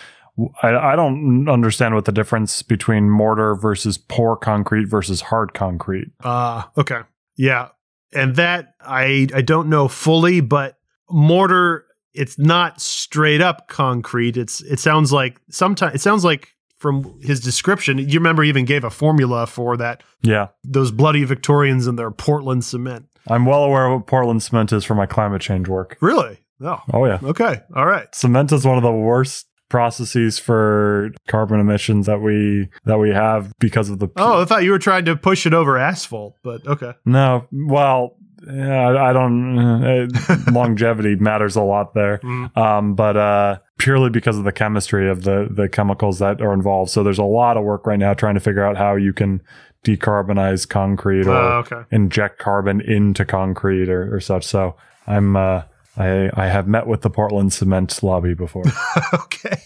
I, 0.62 0.74
I 0.74 0.96
don't 0.96 1.48
understand 1.48 1.94
what 1.94 2.04
the 2.04 2.12
difference 2.12 2.62
between 2.62 3.08
mortar 3.08 3.54
versus 3.54 3.96
pour 3.96 4.36
concrete 4.36 4.86
versus 4.86 5.20
hard 5.20 5.54
concrete. 5.54 6.10
Uh 6.22 6.64
okay. 6.76 7.00
Yeah. 7.36 7.68
And 8.12 8.36
that 8.36 8.74
I 8.80 9.28
I 9.34 9.42
don't 9.42 9.68
know 9.68 9.86
fully, 9.86 10.40
but 10.40 10.78
mortar 11.10 11.86
it's 12.14 12.38
not 12.38 12.80
straight 12.80 13.40
up 13.40 13.68
concrete. 13.68 14.36
It's 14.36 14.60
it 14.62 14.78
sounds 14.80 15.12
like 15.12 15.40
sometimes 15.50 15.94
it 15.94 16.00
sounds 16.00 16.24
like 16.24 16.48
from 16.78 17.18
his 17.20 17.40
description, 17.40 17.98
you 17.98 18.18
remember 18.20 18.42
he 18.44 18.48
even 18.48 18.64
gave 18.64 18.84
a 18.84 18.90
formula 18.90 19.46
for 19.48 19.76
that 19.76 20.02
Yeah, 20.22 20.48
those 20.62 20.90
bloody 20.92 21.24
Victorians 21.24 21.86
and 21.86 21.98
their 21.98 22.10
Portland 22.12 22.64
cement. 22.64 23.06
I'm 23.26 23.44
well 23.44 23.64
aware 23.64 23.86
of 23.86 23.92
what 24.00 24.06
Portland 24.06 24.42
cement 24.42 24.72
is 24.72 24.84
for 24.84 24.94
my 24.94 25.06
climate 25.06 25.42
change 25.42 25.68
work. 25.68 25.96
Really? 26.00 26.38
Oh. 26.60 26.80
Oh 26.92 27.04
yeah, 27.04 27.18
Okay. 27.22 27.60
All 27.74 27.86
right. 27.86 28.12
cement 28.14 28.52
is 28.52 28.64
one 28.64 28.76
of 28.76 28.82
the 28.82 28.92
worst 28.92 29.46
processes 29.68 30.38
for 30.38 31.10
carbon 31.28 31.60
emissions 31.60 32.06
that 32.06 32.20
we 32.20 32.68
that 32.84 32.98
we 32.98 33.10
have 33.10 33.52
because 33.58 33.90
of 33.90 33.98
the 33.98 34.08
Oh, 34.16 34.42
I 34.42 34.44
thought 34.44 34.64
you 34.64 34.70
were 34.70 34.78
trying 34.78 35.04
to 35.04 35.14
push 35.16 35.46
it 35.46 35.52
over 35.54 35.76
asphalt, 35.76 36.36
but 36.42 36.66
okay. 36.66 36.94
no 37.04 37.46
well 37.52 38.16
yeah, 38.46 38.88
I, 38.88 39.10
I 39.10 39.12
don't 39.12 39.58
uh, 39.58 40.06
longevity 40.52 41.16
matters 41.16 41.56
a 41.56 41.62
lot 41.62 41.94
there 41.94 42.18
Mm. 42.18 42.56
um, 42.56 42.94
but 42.94 43.16
uh, 43.16 43.58
purely 43.78 44.10
because 44.10 44.38
of 44.38 44.44
the 44.44 44.52
chemistry 44.52 45.08
of 45.10 45.24
the 45.24 45.48
the 45.50 45.68
chemicals 45.68 46.18
that 46.20 46.40
are 46.40 46.52
involved 46.52 46.90
so 46.90 47.02
there's 47.02 47.18
a 47.18 47.24
lot 47.24 47.56
of 47.56 47.64
work 47.64 47.86
right 47.86 47.98
now 47.98 48.14
trying 48.14 48.34
to 48.34 48.40
figure 48.40 48.64
out 48.64 48.76
how 48.76 48.94
you 48.96 49.12
can 49.12 49.40
decarbonize 49.84 50.68
concrete 50.68 51.26
or 51.26 51.32
Oh, 51.32 51.58
okay. 51.58 51.82
inject 51.90 52.38
carbon 52.38 52.80
into 52.80 53.24
concrete 53.24 53.88
or, 53.88 54.14
or 54.14 54.20
such 54.20 54.44
so 54.44 54.76
I'm 55.06 55.36
uh, 55.36 55.62
I, 55.96 56.30
I 56.34 56.46
have 56.46 56.68
met 56.68 56.86
with 56.86 57.00
the 57.02 57.10
Portland 57.10 57.52
cement 57.52 58.02
lobby 58.04 58.32
before. 58.34 58.62
okay. 59.14 59.58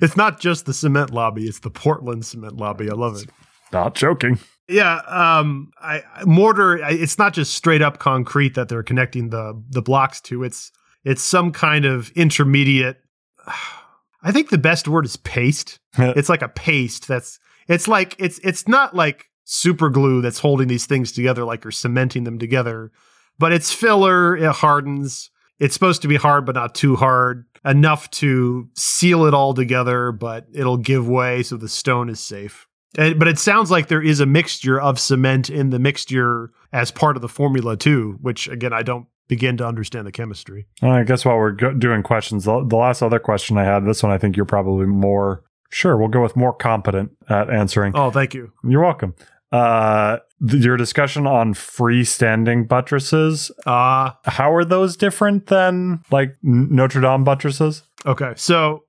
It's 0.00 0.16
not 0.16 0.40
just 0.40 0.64
the 0.64 0.72
cement 0.72 1.10
lobby, 1.12 1.44
it's 1.46 1.58
the 1.58 1.68
Portland 1.70 2.24
cement 2.24 2.56
lobby. 2.56 2.88
I 2.90 2.94
love 2.94 3.20
it. 3.22 3.28
Not 3.72 3.94
joking. 3.94 4.38
Yeah, 4.68 4.96
um 5.06 5.70
I 5.80 6.02
mortar 6.24 6.84
I, 6.84 6.90
it's 6.90 7.18
not 7.18 7.32
just 7.32 7.54
straight 7.54 7.82
up 7.82 7.98
concrete 7.98 8.54
that 8.54 8.68
they're 8.68 8.82
connecting 8.82 9.30
the 9.30 9.60
the 9.70 9.82
blocks 9.82 10.20
to. 10.22 10.44
It's 10.44 10.70
it's 11.04 11.22
some 11.22 11.52
kind 11.52 11.84
of 11.84 12.10
intermediate 12.10 12.98
I 14.22 14.32
think 14.32 14.50
the 14.50 14.58
best 14.58 14.88
word 14.88 15.04
is 15.04 15.16
paste. 15.16 15.78
it's 15.96 16.28
like 16.28 16.42
a 16.42 16.48
paste 16.48 17.08
that's 17.08 17.38
it's 17.68 17.88
like 17.88 18.14
it's 18.18 18.38
it's 18.42 18.66
not 18.68 18.94
like 18.94 19.26
super 19.44 19.88
glue 19.88 20.20
that's 20.20 20.40
holding 20.40 20.68
these 20.68 20.86
things 20.86 21.12
together 21.12 21.44
like 21.44 21.64
you're 21.64 21.70
cementing 21.70 22.24
them 22.24 22.38
together, 22.38 22.92
but 23.38 23.52
it's 23.52 23.72
filler, 23.72 24.36
it 24.36 24.50
hardens. 24.50 25.30
It's 25.58 25.74
supposed 25.74 26.02
to 26.02 26.08
be 26.08 26.16
hard 26.16 26.46
but 26.46 26.54
not 26.54 26.74
too 26.74 26.94
hard, 26.94 27.44
enough 27.64 28.10
to 28.10 28.68
seal 28.76 29.24
it 29.24 29.34
all 29.34 29.54
together, 29.54 30.12
but 30.12 30.46
it'll 30.52 30.76
give 30.76 31.08
way 31.08 31.42
so 31.42 31.56
the 31.56 31.68
stone 31.68 32.08
is 32.08 32.20
safe. 32.20 32.67
And, 32.96 33.18
but 33.18 33.28
it 33.28 33.38
sounds 33.38 33.70
like 33.70 33.88
there 33.88 34.02
is 34.02 34.20
a 34.20 34.26
mixture 34.26 34.80
of 34.80 34.98
cement 34.98 35.50
in 35.50 35.70
the 35.70 35.78
mixture 35.78 36.50
as 36.72 36.90
part 36.90 37.16
of 37.16 37.22
the 37.22 37.28
formula 37.28 37.76
too, 37.76 38.18
which 38.22 38.48
again 38.48 38.72
I 38.72 38.82
don't 38.82 39.06
begin 39.28 39.58
to 39.58 39.66
understand 39.66 40.06
the 40.06 40.12
chemistry. 40.12 40.66
I 40.80 41.02
guess 41.02 41.24
while 41.24 41.36
we're 41.36 41.52
go- 41.52 41.74
doing 41.74 42.02
questions, 42.02 42.44
the, 42.44 42.64
the 42.64 42.76
last 42.76 43.02
other 43.02 43.18
question 43.18 43.58
I 43.58 43.64
had, 43.64 43.84
this 43.84 44.02
one 44.02 44.10
I 44.10 44.16
think 44.18 44.36
you're 44.36 44.46
probably 44.46 44.86
more 44.86 45.42
sure. 45.70 45.98
We'll 45.98 46.08
go 46.08 46.22
with 46.22 46.34
more 46.34 46.54
competent 46.54 47.10
at 47.28 47.50
answering. 47.50 47.92
Oh, 47.94 48.10
thank 48.10 48.32
you. 48.32 48.52
You're 48.64 48.82
welcome. 48.82 49.14
Uh, 49.52 50.18
th- 50.48 50.62
your 50.64 50.76
discussion 50.78 51.26
on 51.26 51.52
freestanding 51.54 52.66
buttresses. 52.68 53.50
Uh 53.66 54.12
How 54.24 54.52
are 54.54 54.64
those 54.64 54.96
different 54.96 55.46
than 55.48 56.02
like 56.10 56.36
Notre 56.42 57.00
Dame 57.02 57.24
buttresses? 57.24 57.82
Okay, 58.06 58.32
so 58.36 58.84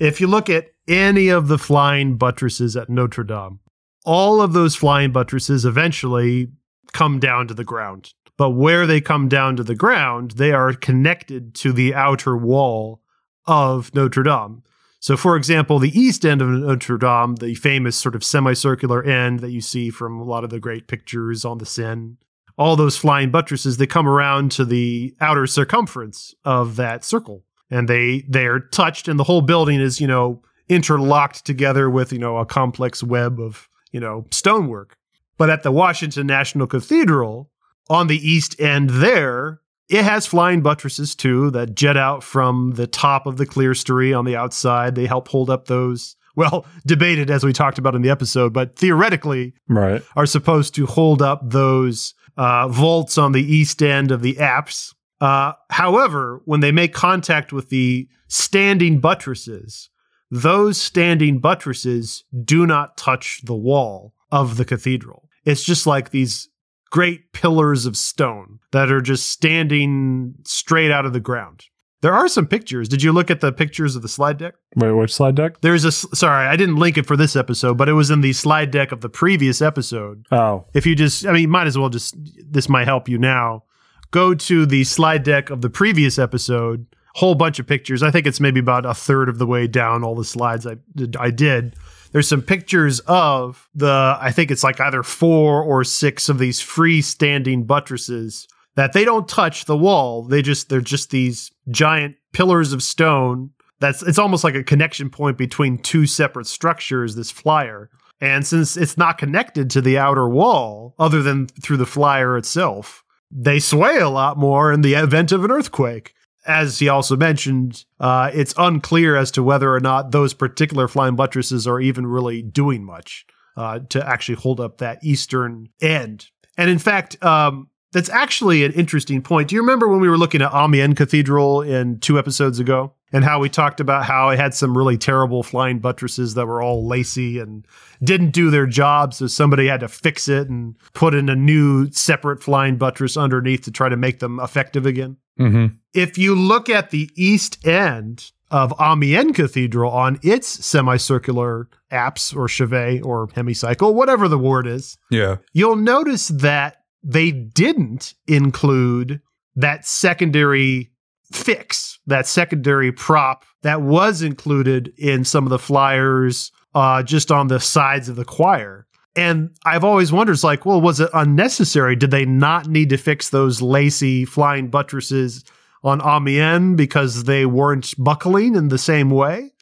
if 0.00 0.20
you 0.20 0.26
look 0.26 0.50
at 0.50 0.71
any 0.88 1.28
of 1.28 1.48
the 1.48 1.58
flying 1.58 2.16
buttresses 2.16 2.76
at 2.76 2.88
Notre 2.88 3.24
Dame, 3.24 3.60
all 4.04 4.40
of 4.40 4.52
those 4.52 4.74
flying 4.74 5.12
buttresses 5.12 5.64
eventually 5.64 6.48
come 6.92 7.20
down 7.20 7.48
to 7.48 7.54
the 7.54 7.64
ground. 7.64 8.12
But 8.36 8.50
where 8.50 8.86
they 8.86 9.00
come 9.00 9.28
down 9.28 9.56
to 9.56 9.62
the 9.62 9.74
ground, 9.74 10.32
they 10.32 10.52
are 10.52 10.72
connected 10.72 11.54
to 11.56 11.72
the 11.72 11.94
outer 11.94 12.36
wall 12.36 13.00
of 13.46 13.94
Notre 13.94 14.22
Dame. 14.22 14.62
So, 15.00 15.16
for 15.16 15.36
example, 15.36 15.78
the 15.78 15.98
east 15.98 16.24
end 16.24 16.40
of 16.40 16.48
Notre 16.48 16.98
Dame, 16.98 17.36
the 17.36 17.54
famous 17.54 17.96
sort 17.96 18.14
of 18.14 18.24
semicircular 18.24 19.02
end 19.02 19.40
that 19.40 19.50
you 19.50 19.60
see 19.60 19.90
from 19.90 20.18
a 20.18 20.24
lot 20.24 20.44
of 20.44 20.50
the 20.50 20.60
great 20.60 20.86
pictures 20.86 21.44
on 21.44 21.58
the 21.58 21.66
Seine, 21.66 22.16
all 22.56 22.76
those 22.76 22.96
flying 22.96 23.30
buttresses, 23.30 23.76
they 23.76 23.86
come 23.86 24.08
around 24.08 24.52
to 24.52 24.64
the 24.64 25.14
outer 25.20 25.46
circumference 25.46 26.34
of 26.44 26.76
that 26.76 27.04
circle 27.04 27.44
and 27.72 27.88
they 27.88 28.24
they 28.28 28.46
are 28.46 28.60
touched 28.60 29.08
and 29.08 29.18
the 29.18 29.24
whole 29.24 29.40
building 29.40 29.80
is 29.80 30.00
you 30.00 30.06
know 30.06 30.42
interlocked 30.68 31.44
together 31.44 31.88
with 31.90 32.12
you 32.12 32.18
know 32.18 32.36
a 32.38 32.46
complex 32.46 33.02
web 33.02 33.40
of 33.40 33.68
you 33.90 34.00
know 34.00 34.24
stonework 34.30 34.96
but 35.36 35.50
at 35.50 35.62
the 35.62 35.72
washington 35.72 36.26
national 36.26 36.66
cathedral 36.66 37.50
on 37.90 38.06
the 38.06 38.16
east 38.28 38.58
end 38.60 38.90
there 38.90 39.60
it 39.88 40.04
has 40.04 40.26
flying 40.26 40.62
buttresses 40.62 41.14
too 41.14 41.50
that 41.50 41.74
jet 41.74 41.96
out 41.96 42.22
from 42.22 42.72
the 42.76 42.86
top 42.86 43.26
of 43.26 43.36
the 43.36 43.46
clerestory 43.46 44.16
on 44.16 44.24
the 44.24 44.36
outside 44.36 44.94
they 44.94 45.06
help 45.06 45.28
hold 45.28 45.50
up 45.50 45.66
those 45.66 46.16
well 46.36 46.64
debated 46.86 47.30
as 47.30 47.44
we 47.44 47.52
talked 47.52 47.78
about 47.78 47.94
in 47.94 48.02
the 48.02 48.08
episode 48.10 48.52
but 48.52 48.76
theoretically 48.76 49.52
Right. 49.68 50.02
are 50.16 50.26
supposed 50.26 50.74
to 50.76 50.86
hold 50.86 51.20
up 51.20 51.40
those 51.44 52.14
uh, 52.38 52.66
vaults 52.68 53.18
on 53.18 53.32
the 53.32 53.42
east 53.42 53.82
end 53.82 54.10
of 54.10 54.22
the 54.22 54.38
apse. 54.38 54.94
Uh, 55.20 55.52
however, 55.68 56.40
when 56.46 56.60
they 56.60 56.72
make 56.72 56.94
contact 56.94 57.52
with 57.52 57.68
the 57.68 58.08
standing 58.26 59.00
buttresses, 59.00 59.90
those 60.34 60.80
standing 60.80 61.38
buttresses 61.40 62.24
do 62.42 62.66
not 62.66 62.96
touch 62.96 63.42
the 63.44 63.54
wall 63.54 64.14
of 64.30 64.56
the 64.56 64.64
cathedral. 64.64 65.28
It's 65.44 65.62
just 65.62 65.86
like 65.86 66.08
these 66.08 66.48
great 66.90 67.32
pillars 67.32 67.84
of 67.84 67.98
stone 67.98 68.58
that 68.70 68.90
are 68.90 69.02
just 69.02 69.28
standing 69.28 70.34
straight 70.44 70.90
out 70.90 71.04
of 71.04 71.12
the 71.12 71.20
ground. 71.20 71.66
There 72.00 72.14
are 72.14 72.28
some 72.28 72.46
pictures. 72.46 72.88
Did 72.88 73.02
you 73.02 73.12
look 73.12 73.30
at 73.30 73.42
the 73.42 73.52
pictures 73.52 73.94
of 73.94 74.00
the 74.00 74.08
slide 74.08 74.38
deck? 74.38 74.54
Wait, 74.74 74.90
which 74.92 75.12
slide 75.14 75.34
deck? 75.34 75.60
There's 75.60 75.84
a 75.84 75.92
sorry, 75.92 76.46
I 76.48 76.56
didn't 76.56 76.76
link 76.76 76.96
it 76.96 77.06
for 77.06 77.16
this 77.16 77.36
episode, 77.36 77.76
but 77.76 77.90
it 77.90 77.92
was 77.92 78.10
in 78.10 78.22
the 78.22 78.32
slide 78.32 78.70
deck 78.70 78.90
of 78.90 79.02
the 79.02 79.10
previous 79.10 79.60
episode. 79.60 80.24
Oh, 80.32 80.64
If 80.72 80.86
you 80.86 80.94
just, 80.96 81.26
I 81.26 81.32
mean, 81.32 81.50
might 81.50 81.66
as 81.66 81.76
well 81.76 81.90
just, 81.90 82.16
this 82.50 82.70
might 82.70 82.86
help 82.86 83.06
you 83.06 83.18
now. 83.18 83.64
Go 84.10 84.34
to 84.34 84.64
the 84.64 84.84
slide 84.84 85.24
deck 85.24 85.50
of 85.50 85.60
the 85.60 85.70
previous 85.70 86.18
episode, 86.18 86.86
whole 87.14 87.34
bunch 87.34 87.58
of 87.58 87.66
pictures. 87.66 88.02
I 88.02 88.10
think 88.10 88.26
it's 88.26 88.40
maybe 88.40 88.60
about 88.60 88.86
a 88.86 88.94
third 88.94 89.28
of 89.28 89.38
the 89.38 89.46
way 89.46 89.66
down 89.66 90.02
all 90.02 90.14
the 90.14 90.24
slides 90.24 90.66
I, 90.66 90.76
I 91.18 91.30
did. 91.30 91.76
there's 92.12 92.28
some 92.28 92.42
pictures 92.42 93.00
of 93.00 93.68
the 93.74 94.16
I 94.20 94.30
think 94.32 94.50
it's 94.50 94.64
like 94.64 94.80
either 94.80 95.02
four 95.02 95.62
or 95.62 95.84
six 95.84 96.28
of 96.28 96.38
these 96.38 96.60
freestanding 96.60 97.66
buttresses 97.66 98.46
that 98.74 98.92
they 98.92 99.04
don't 99.04 99.28
touch 99.28 99.64
the 99.64 99.76
wall. 99.76 100.22
They 100.22 100.42
just 100.42 100.68
they're 100.68 100.80
just 100.80 101.10
these 101.10 101.50
giant 101.70 102.16
pillars 102.32 102.72
of 102.72 102.82
stone. 102.82 103.50
That's 103.80 104.02
it's 104.02 104.18
almost 104.18 104.44
like 104.44 104.54
a 104.54 104.64
connection 104.64 105.10
point 105.10 105.36
between 105.36 105.78
two 105.78 106.06
separate 106.06 106.46
structures. 106.46 107.14
This 107.14 107.30
flyer, 107.30 107.90
and 108.20 108.46
since 108.46 108.76
it's 108.76 108.96
not 108.96 109.18
connected 109.18 109.68
to 109.70 109.80
the 109.80 109.98
outer 109.98 110.28
wall, 110.28 110.94
other 110.98 111.22
than 111.22 111.48
through 111.48 111.78
the 111.78 111.86
flyer 111.86 112.36
itself, 112.36 113.04
they 113.30 113.58
sway 113.58 113.98
a 113.98 114.08
lot 114.08 114.38
more 114.38 114.72
in 114.72 114.82
the 114.82 114.94
event 114.94 115.32
of 115.32 115.44
an 115.44 115.50
earthquake. 115.50 116.14
As 116.44 116.78
he 116.78 116.88
also 116.88 117.16
mentioned, 117.16 117.84
uh, 118.00 118.30
it's 118.34 118.54
unclear 118.58 119.16
as 119.16 119.30
to 119.32 119.42
whether 119.42 119.72
or 119.72 119.80
not 119.80 120.10
those 120.10 120.34
particular 120.34 120.88
flying 120.88 121.14
buttresses 121.14 121.66
are 121.66 121.80
even 121.80 122.06
really 122.06 122.42
doing 122.42 122.84
much 122.84 123.24
uh, 123.56 123.80
to 123.90 124.06
actually 124.06 124.36
hold 124.36 124.60
up 124.60 124.78
that 124.78 124.98
eastern 125.04 125.68
end. 125.80 126.26
And 126.56 126.68
in 126.68 126.78
fact, 126.78 127.22
um, 127.22 127.68
that's 127.92 128.08
actually 128.08 128.64
an 128.64 128.72
interesting 128.72 129.22
point. 129.22 129.48
Do 129.48 129.54
you 129.54 129.60
remember 129.60 129.86
when 129.86 130.00
we 130.00 130.08
were 130.08 130.18
looking 130.18 130.42
at 130.42 130.52
Amiens 130.52 130.96
Cathedral 130.96 131.62
in 131.62 132.00
two 132.00 132.18
episodes 132.18 132.58
ago? 132.58 132.94
And 133.12 133.24
how 133.24 133.40
we 133.40 133.48
talked 133.48 133.78
about 133.80 134.04
how 134.04 134.30
it 134.30 134.38
had 134.38 134.54
some 134.54 134.76
really 134.76 134.96
terrible 134.96 135.42
flying 135.42 135.78
buttresses 135.80 136.34
that 136.34 136.46
were 136.46 136.62
all 136.62 136.86
lacy 136.86 137.38
and 137.38 137.66
didn't 138.02 138.30
do 138.30 138.50
their 138.50 138.66
job. 138.66 139.12
So 139.14 139.26
somebody 139.26 139.66
had 139.66 139.80
to 139.80 139.88
fix 139.88 140.28
it 140.28 140.48
and 140.48 140.76
put 140.94 141.14
in 141.14 141.28
a 141.28 141.36
new 141.36 141.90
separate 141.92 142.42
flying 142.42 142.76
buttress 142.76 143.16
underneath 143.16 143.62
to 143.64 143.70
try 143.70 143.88
to 143.88 143.96
make 143.96 144.20
them 144.20 144.40
effective 144.40 144.86
again. 144.86 145.18
Mm-hmm. 145.38 145.74
If 145.92 146.16
you 146.16 146.34
look 146.34 146.68
at 146.70 146.90
the 146.90 147.10
east 147.14 147.66
end 147.66 148.30
of 148.50 148.72
Amiens 148.78 149.34
Cathedral 149.34 149.90
on 149.90 150.18
its 150.22 150.46
semicircular 150.64 151.68
apse 151.90 152.32
or 152.34 152.46
chevet 152.48 153.04
or 153.04 153.28
hemicycle, 153.28 153.94
whatever 153.94 154.28
the 154.28 154.38
word 154.38 154.66
is, 154.66 154.96
Yeah. 155.10 155.36
you'll 155.52 155.76
notice 155.76 156.28
that 156.28 156.78
they 157.02 157.30
didn't 157.30 158.14
include 158.26 159.20
that 159.56 159.84
secondary 159.86 160.91
fix, 161.32 161.98
that 162.06 162.26
secondary 162.26 162.92
prop 162.92 163.44
that 163.62 163.82
was 163.82 164.22
included 164.22 164.92
in 164.98 165.24
some 165.24 165.44
of 165.44 165.50
the 165.50 165.58
flyers 165.58 166.52
uh, 166.74 167.02
just 167.02 167.30
on 167.30 167.48
the 167.48 167.60
sides 167.60 168.08
of 168.08 168.16
the 168.16 168.24
choir. 168.24 168.86
And 169.14 169.50
I've 169.64 169.84
always 169.84 170.10
wondered, 170.10 170.32
it's 170.32 170.44
like, 170.44 170.64
well, 170.64 170.80
was 170.80 170.98
it 171.00 171.10
unnecessary? 171.12 171.96
Did 171.96 172.10
they 172.10 172.24
not 172.24 172.66
need 172.66 172.88
to 172.90 172.96
fix 172.96 173.28
those 173.28 173.60
lacy 173.60 174.24
flying 174.24 174.68
buttresses 174.68 175.44
on 175.84 176.00
Amiens 176.00 176.76
because 176.76 177.24
they 177.24 177.44
weren't 177.44 177.94
buckling 177.98 178.54
in 178.54 178.68
the 178.68 178.78
same 178.78 179.10
way? 179.10 179.52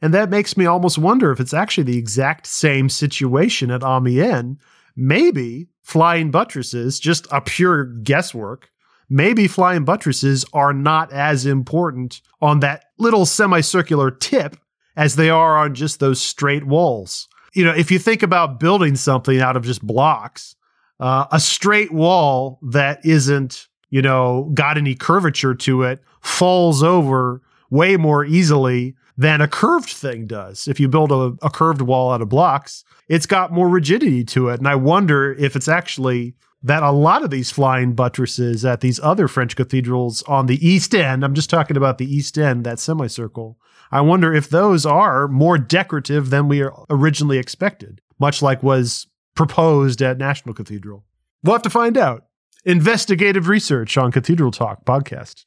And 0.00 0.14
that 0.14 0.30
makes 0.30 0.56
me 0.56 0.66
almost 0.66 0.98
wonder 0.98 1.30
if 1.32 1.40
it's 1.40 1.54
actually 1.54 1.84
the 1.84 1.98
exact 1.98 2.46
same 2.46 2.88
situation 2.88 3.70
at 3.70 3.82
Amiens. 3.82 4.58
Maybe 4.96 5.68
flying 5.82 6.30
buttresses, 6.30 6.98
just 6.98 7.26
a 7.30 7.40
pure 7.40 7.84
guesswork, 7.84 8.70
maybe 9.08 9.46
flying 9.46 9.84
buttresses 9.84 10.44
are 10.52 10.72
not 10.72 11.12
as 11.12 11.46
important 11.46 12.20
on 12.40 12.60
that 12.60 12.86
little 12.98 13.26
semicircular 13.26 14.10
tip 14.10 14.56
as 14.96 15.16
they 15.16 15.30
are 15.30 15.56
on 15.56 15.74
just 15.74 16.00
those 16.00 16.20
straight 16.20 16.64
walls. 16.64 17.28
You 17.52 17.64
know, 17.64 17.74
if 17.74 17.90
you 17.90 17.98
think 17.98 18.22
about 18.22 18.58
building 18.58 18.96
something 18.96 19.40
out 19.40 19.56
of 19.56 19.64
just 19.64 19.82
blocks, 19.86 20.56
uh, 21.00 21.26
a 21.30 21.40
straight 21.40 21.92
wall 21.92 22.58
that 22.62 23.04
isn't, 23.04 23.68
you 23.90 24.02
know, 24.02 24.50
got 24.54 24.78
any 24.78 24.94
curvature 24.94 25.54
to 25.54 25.82
it 25.82 26.02
falls 26.20 26.82
over 26.82 27.42
way 27.70 27.96
more 27.96 28.24
easily 28.24 28.94
than 29.16 29.40
a 29.40 29.48
curved 29.48 29.90
thing 29.90 30.26
does. 30.26 30.66
If 30.66 30.80
you 30.80 30.88
build 30.88 31.12
a, 31.12 31.36
a 31.42 31.50
curved 31.50 31.82
wall 31.82 32.12
out 32.12 32.22
of 32.22 32.28
blocks, 32.28 32.84
it's 33.08 33.26
got 33.26 33.52
more 33.52 33.68
rigidity 33.68 34.24
to 34.24 34.48
it. 34.48 34.58
And 34.58 34.68
I 34.68 34.74
wonder 34.74 35.32
if 35.34 35.54
it's 35.54 35.68
actually 35.68 36.34
that 36.64 36.82
a 36.82 36.90
lot 36.90 37.22
of 37.22 37.30
these 37.30 37.50
flying 37.50 37.92
buttresses 37.92 38.64
at 38.64 38.80
these 38.80 38.98
other 39.00 39.28
French 39.28 39.54
cathedrals 39.54 40.22
on 40.22 40.46
the 40.46 40.66
east 40.66 40.94
end, 40.94 41.24
I'm 41.24 41.34
just 41.34 41.50
talking 41.50 41.76
about 41.76 41.98
the 41.98 42.12
east 42.12 42.36
end, 42.38 42.64
that 42.64 42.78
semicircle, 42.80 43.58
I 43.92 44.00
wonder 44.00 44.34
if 44.34 44.48
those 44.48 44.84
are 44.84 45.28
more 45.28 45.58
decorative 45.58 46.30
than 46.30 46.48
we 46.48 46.66
originally 46.90 47.38
expected, 47.38 48.00
much 48.18 48.42
like 48.42 48.62
was 48.62 49.06
proposed 49.36 50.02
at 50.02 50.18
National 50.18 50.54
Cathedral. 50.54 51.04
We'll 51.42 51.54
have 51.54 51.62
to 51.62 51.70
find 51.70 51.96
out. 51.96 52.24
Investigative 52.64 53.46
research 53.46 53.96
on 53.98 54.10
Cathedral 54.10 54.50
Talk 54.50 54.84
podcast. 54.86 55.44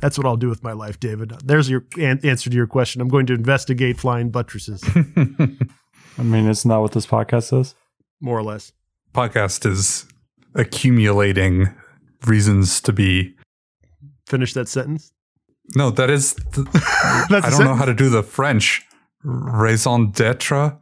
That's 0.00 0.16
what 0.18 0.26
I'll 0.26 0.36
do 0.38 0.48
with 0.48 0.62
my 0.64 0.72
life, 0.72 0.98
David. 0.98 1.32
There's 1.44 1.68
your 1.68 1.84
an- 1.98 2.20
answer 2.24 2.48
to 2.50 2.56
your 2.56 2.66
question. 2.66 3.00
I'm 3.00 3.08
going 3.08 3.26
to 3.26 3.34
investigate 3.34 3.98
flying 3.98 4.30
buttresses, 4.30 4.82
I 6.16 6.22
mean, 6.22 6.48
isn't 6.48 6.68
that 6.68 6.76
what 6.78 6.92
this 6.92 7.06
podcast 7.06 7.58
is? 7.60 7.74
more 8.20 8.38
or 8.38 8.42
less. 8.42 8.72
Podcast 9.12 9.66
is 9.70 10.06
accumulating 10.54 11.74
reasons 12.26 12.80
to 12.82 12.92
be. 12.92 13.34
Finish 14.26 14.54
that 14.54 14.68
sentence. 14.68 15.12
No, 15.74 15.90
that 15.90 16.10
is. 16.10 16.34
th- 16.34 16.66
That's 16.72 17.46
I 17.46 17.48
a 17.48 17.50
don't 17.50 17.64
know 17.64 17.74
how 17.74 17.84
to 17.84 17.94
do 17.94 18.08
the 18.10 18.22
French. 18.22 18.82
Raison 19.22 20.10
d'etre. 20.10 20.76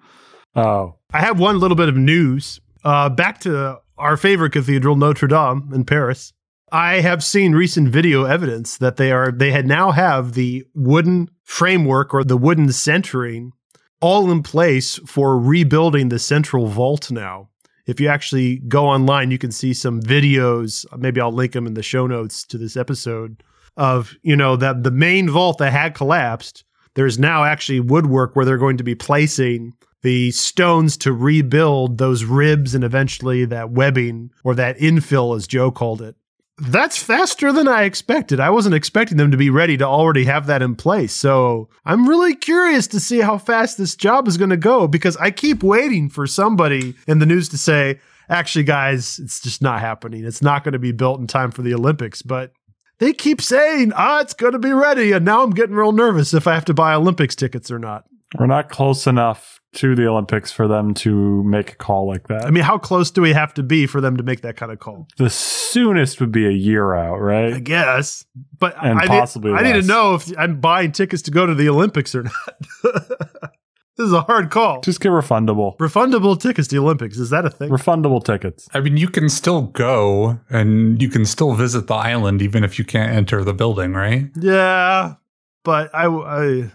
Oh, 0.56 0.96
I 1.12 1.20
have 1.20 1.38
one 1.38 1.58
little 1.60 1.76
bit 1.76 1.88
of 1.88 1.96
news. 1.96 2.60
Uh, 2.84 3.08
back 3.08 3.40
to 3.40 3.78
our 3.96 4.16
favorite 4.16 4.50
cathedral, 4.52 4.96
Notre 4.96 5.28
Dame 5.28 5.70
in 5.72 5.84
Paris. 5.84 6.32
I 6.72 7.00
have 7.00 7.22
seen 7.22 7.52
recent 7.52 7.90
video 7.90 8.24
evidence 8.24 8.78
that 8.78 8.96
they 8.96 9.12
are 9.12 9.30
they 9.30 9.52
had 9.52 9.66
now 9.66 9.90
have 9.92 10.32
the 10.32 10.64
wooden 10.74 11.28
framework 11.44 12.12
or 12.14 12.24
the 12.24 12.36
wooden 12.36 12.72
centering 12.72 13.52
all 14.00 14.30
in 14.30 14.42
place 14.42 14.98
for 15.06 15.38
rebuilding 15.38 16.08
the 16.08 16.18
central 16.18 16.66
vault 16.66 17.10
now. 17.10 17.50
If 17.92 18.00
you 18.00 18.08
actually 18.08 18.56
go 18.68 18.86
online, 18.86 19.30
you 19.30 19.36
can 19.36 19.52
see 19.52 19.74
some 19.74 20.00
videos. 20.00 20.86
Maybe 20.96 21.20
I'll 21.20 21.30
link 21.30 21.52
them 21.52 21.66
in 21.66 21.74
the 21.74 21.82
show 21.82 22.06
notes 22.06 22.42
to 22.46 22.56
this 22.56 22.74
episode 22.74 23.42
of, 23.76 24.14
you 24.22 24.34
know, 24.34 24.56
that 24.56 24.82
the 24.82 24.90
main 24.90 25.28
vault 25.28 25.58
that 25.58 25.72
had 25.72 25.94
collapsed. 25.94 26.64
There's 26.94 27.18
now 27.18 27.44
actually 27.44 27.80
woodwork 27.80 28.34
where 28.34 28.46
they're 28.46 28.56
going 28.56 28.78
to 28.78 28.82
be 28.82 28.94
placing 28.94 29.74
the 30.00 30.30
stones 30.30 30.96
to 30.98 31.12
rebuild 31.12 31.98
those 31.98 32.24
ribs 32.24 32.74
and 32.74 32.82
eventually 32.82 33.44
that 33.44 33.72
webbing 33.72 34.30
or 34.42 34.54
that 34.54 34.78
infill, 34.78 35.36
as 35.36 35.46
Joe 35.46 35.70
called 35.70 36.00
it. 36.00 36.16
That's 36.58 37.02
faster 37.02 37.50
than 37.52 37.66
I 37.66 37.84
expected. 37.84 38.38
I 38.38 38.50
wasn't 38.50 38.74
expecting 38.74 39.16
them 39.16 39.30
to 39.30 39.36
be 39.36 39.48
ready 39.48 39.76
to 39.78 39.86
already 39.86 40.24
have 40.26 40.46
that 40.46 40.60
in 40.60 40.76
place. 40.76 41.14
So 41.14 41.70
I'm 41.84 42.08
really 42.08 42.34
curious 42.34 42.86
to 42.88 43.00
see 43.00 43.20
how 43.20 43.38
fast 43.38 43.78
this 43.78 43.96
job 43.96 44.28
is 44.28 44.36
going 44.36 44.50
to 44.50 44.56
go 44.58 44.86
because 44.86 45.16
I 45.16 45.30
keep 45.30 45.62
waiting 45.62 46.10
for 46.10 46.26
somebody 46.26 46.94
in 47.08 47.20
the 47.20 47.26
news 47.26 47.48
to 47.50 47.58
say, 47.58 48.00
actually, 48.28 48.64
guys, 48.64 49.18
it's 49.18 49.40
just 49.40 49.62
not 49.62 49.80
happening. 49.80 50.24
It's 50.24 50.42
not 50.42 50.62
going 50.62 50.74
to 50.74 50.78
be 50.78 50.92
built 50.92 51.20
in 51.20 51.26
time 51.26 51.52
for 51.52 51.62
the 51.62 51.72
Olympics. 51.72 52.20
But 52.20 52.52
they 52.98 53.14
keep 53.14 53.40
saying, 53.40 53.92
ah, 53.94 54.20
it's 54.20 54.34
going 54.34 54.52
to 54.52 54.58
be 54.58 54.72
ready. 54.72 55.12
And 55.12 55.24
now 55.24 55.42
I'm 55.42 55.50
getting 55.50 55.74
real 55.74 55.92
nervous 55.92 56.34
if 56.34 56.46
I 56.46 56.52
have 56.52 56.66
to 56.66 56.74
buy 56.74 56.94
Olympics 56.94 57.34
tickets 57.34 57.70
or 57.70 57.78
not. 57.78 58.04
we're 58.38 58.46
not 58.46 58.68
close 58.68 59.06
enough 59.06 59.61
to 59.74 59.94
the 59.94 60.06
Olympics 60.06 60.52
for 60.52 60.68
them 60.68 60.92
to 60.92 61.42
make 61.44 61.72
a 61.72 61.76
call 61.76 62.06
like 62.06 62.28
that. 62.28 62.44
I 62.44 62.50
mean, 62.50 62.62
how 62.62 62.76
close 62.76 63.10
do 63.10 63.22
we 63.22 63.32
have 63.32 63.54
to 63.54 63.62
be 63.62 63.86
for 63.86 64.00
them 64.00 64.16
to 64.18 64.22
make 64.22 64.42
that 64.42 64.56
kind 64.56 64.70
of 64.70 64.78
call? 64.78 65.08
the 65.16 65.30
soonest 65.30 66.20
would 66.20 66.32
be 66.32 66.46
a 66.46 66.50
year 66.50 66.94
out, 66.94 67.16
right? 67.16 67.54
I 67.54 67.58
guess, 67.58 68.26
but 68.58 68.76
And 68.82 68.98
I 68.98 69.06
possibly 69.06 69.52
need, 69.52 69.58
I 69.58 69.62
need 69.62 69.80
to 69.80 69.86
know 69.86 70.14
if 70.14 70.30
I'm 70.38 70.60
buying 70.60 70.92
tickets 70.92 71.22
to 71.22 71.30
go 71.30 71.46
to 71.46 71.54
the 71.54 71.68
Olympics 71.68 72.14
or 72.14 72.24
not. 72.24 72.34
this 72.82 74.06
is 74.06 74.12
a 74.12 74.20
hard 74.22 74.50
call. 74.50 74.82
Just 74.82 75.00
get 75.00 75.08
refundable. 75.08 75.76
Refundable 75.78 76.38
tickets 76.38 76.68
to 76.68 76.76
the 76.76 76.82
Olympics 76.82 77.16
is 77.16 77.30
that 77.30 77.46
a 77.46 77.50
thing? 77.50 77.70
Refundable 77.70 78.22
tickets. 78.22 78.68
I 78.74 78.80
mean, 78.80 78.98
you 78.98 79.08
can 79.08 79.30
still 79.30 79.62
go 79.62 80.38
and 80.50 81.00
you 81.00 81.08
can 81.08 81.24
still 81.24 81.54
visit 81.54 81.86
the 81.86 81.94
island 81.94 82.42
even 82.42 82.62
if 82.62 82.78
you 82.78 82.84
can't 82.84 83.10
enter 83.10 83.42
the 83.42 83.54
building, 83.54 83.94
right? 83.94 84.30
yeah, 84.36 85.14
but 85.64 85.94
I, 85.94 86.06
I, 86.08 86.70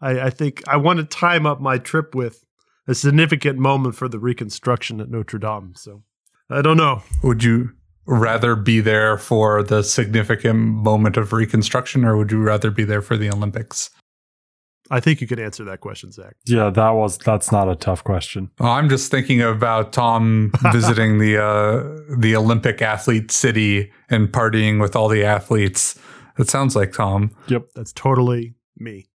I, 0.00 0.20
I 0.20 0.30
think 0.30 0.62
I 0.68 0.76
want 0.76 0.98
to 0.98 1.04
time 1.04 1.46
up 1.46 1.60
my 1.60 1.78
trip 1.78 2.14
with 2.14 2.44
a 2.86 2.94
significant 2.94 3.58
moment 3.58 3.94
for 3.94 4.08
the 4.08 4.18
reconstruction 4.18 5.00
at 5.00 5.10
Notre 5.10 5.38
Dame. 5.38 5.74
So 5.74 6.02
I 6.50 6.62
don't 6.62 6.76
know. 6.76 7.02
Would 7.22 7.42
you 7.42 7.70
rather 8.06 8.54
be 8.54 8.80
there 8.80 9.18
for 9.18 9.62
the 9.62 9.82
significant 9.82 10.58
moment 10.58 11.16
of 11.16 11.32
reconstruction 11.32 12.04
or 12.04 12.16
would 12.16 12.30
you 12.30 12.40
rather 12.40 12.70
be 12.70 12.84
there 12.84 13.02
for 13.02 13.16
the 13.16 13.30
Olympics? 13.30 13.90
I 14.88 15.00
think 15.00 15.20
you 15.20 15.26
could 15.26 15.40
answer 15.40 15.64
that 15.64 15.80
question, 15.80 16.12
Zach. 16.12 16.36
Yeah, 16.46 16.70
that 16.70 16.90
was 16.90 17.18
that's 17.18 17.50
not 17.50 17.68
a 17.68 17.74
tough 17.74 18.04
question. 18.04 18.52
Oh, 18.60 18.66
I'm 18.66 18.88
just 18.88 19.10
thinking 19.10 19.42
about 19.42 19.92
Tom 19.92 20.52
visiting 20.72 21.18
the 21.18 21.42
uh, 21.42 22.16
the 22.16 22.36
Olympic 22.36 22.80
athlete 22.80 23.32
city 23.32 23.90
and 24.08 24.28
partying 24.28 24.80
with 24.80 24.94
all 24.94 25.08
the 25.08 25.24
athletes. 25.24 25.98
It 26.38 26.48
sounds 26.48 26.76
like 26.76 26.92
Tom. 26.92 27.32
Yep. 27.48 27.70
That's 27.74 27.92
totally 27.92 28.54
me. 28.78 29.06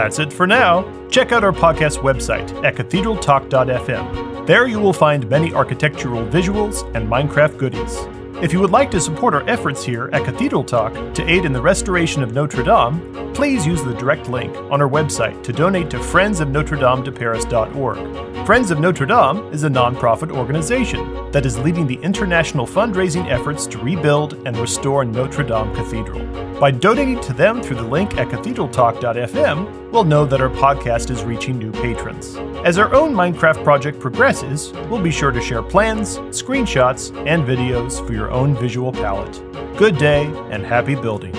That's 0.00 0.18
it 0.18 0.32
for 0.32 0.46
now. 0.46 0.90
Check 1.10 1.30
out 1.30 1.44
our 1.44 1.52
podcast 1.52 1.98
website 1.98 2.64
at 2.64 2.74
cathedraltalk.fm. 2.74 4.46
There 4.46 4.66
you 4.66 4.80
will 4.80 4.94
find 4.94 5.28
many 5.28 5.52
architectural 5.52 6.24
visuals 6.24 6.90
and 6.94 7.06
Minecraft 7.06 7.58
goodies. 7.58 7.98
If 8.42 8.54
you 8.54 8.60
would 8.60 8.70
like 8.70 8.90
to 8.92 9.00
support 9.02 9.34
our 9.34 9.46
efforts 9.46 9.84
here 9.84 10.08
at 10.14 10.24
Cathedral 10.24 10.64
Talk 10.64 10.94
to 11.12 11.30
aid 11.30 11.44
in 11.44 11.52
the 11.52 11.60
restoration 11.60 12.22
of 12.22 12.32
Notre 12.32 12.62
Dame, 12.62 13.34
please 13.34 13.66
use 13.66 13.82
the 13.82 13.92
direct 13.92 14.30
link 14.30 14.56
on 14.70 14.80
our 14.80 14.88
website 14.88 15.42
to 15.42 15.52
donate 15.52 15.90
to 15.90 16.02
Friends 16.02 16.40
of 16.40 16.48
Notre 16.48 16.76
Dame 16.76 17.02
de 17.04 17.12
Paris.org. 17.12 18.46
Friends 18.46 18.70
of 18.70 18.80
Notre 18.80 19.04
Dame 19.04 19.52
is 19.52 19.64
a 19.64 19.68
nonprofit 19.68 20.30
organization 20.30 21.30
that 21.32 21.44
is 21.44 21.58
leading 21.58 21.86
the 21.86 22.00
international 22.02 22.66
fundraising 22.66 23.30
efforts 23.30 23.66
to 23.66 23.78
rebuild 23.78 24.32
and 24.46 24.56
restore 24.56 25.04
Notre 25.04 25.44
Dame 25.44 25.74
Cathedral. 25.74 26.26
By 26.58 26.70
donating 26.70 27.20
to 27.20 27.32
them 27.32 27.62
through 27.62 27.76
the 27.76 27.82
link 27.82 28.16
at 28.16 28.28
cathedraltalk.fm, 28.28 29.90
we'll 29.92 30.04
know 30.04 30.26
that 30.26 30.40
our 30.40 30.50
podcast 30.50 31.10
is 31.10 31.24
reaching 31.24 31.58
new 31.58 31.72
patrons. 31.72 32.36
As 32.66 32.76
our 32.76 32.94
own 32.94 33.14
Minecraft 33.14 33.64
project 33.64 33.98
progresses, 33.98 34.70
we'll 34.90 35.00
be 35.00 35.10
sure 35.10 35.30
to 35.30 35.40
share 35.40 35.62
plans, 35.62 36.18
screenshots, 36.18 37.16
and 37.26 37.44
videos 37.44 38.06
for 38.06 38.12
your 38.12 38.29
own 38.30 38.54
visual 38.54 38.92
palette. 38.92 39.40
Good 39.76 39.98
day 39.98 40.24
and 40.50 40.64
happy 40.64 40.94
building. 40.94 41.34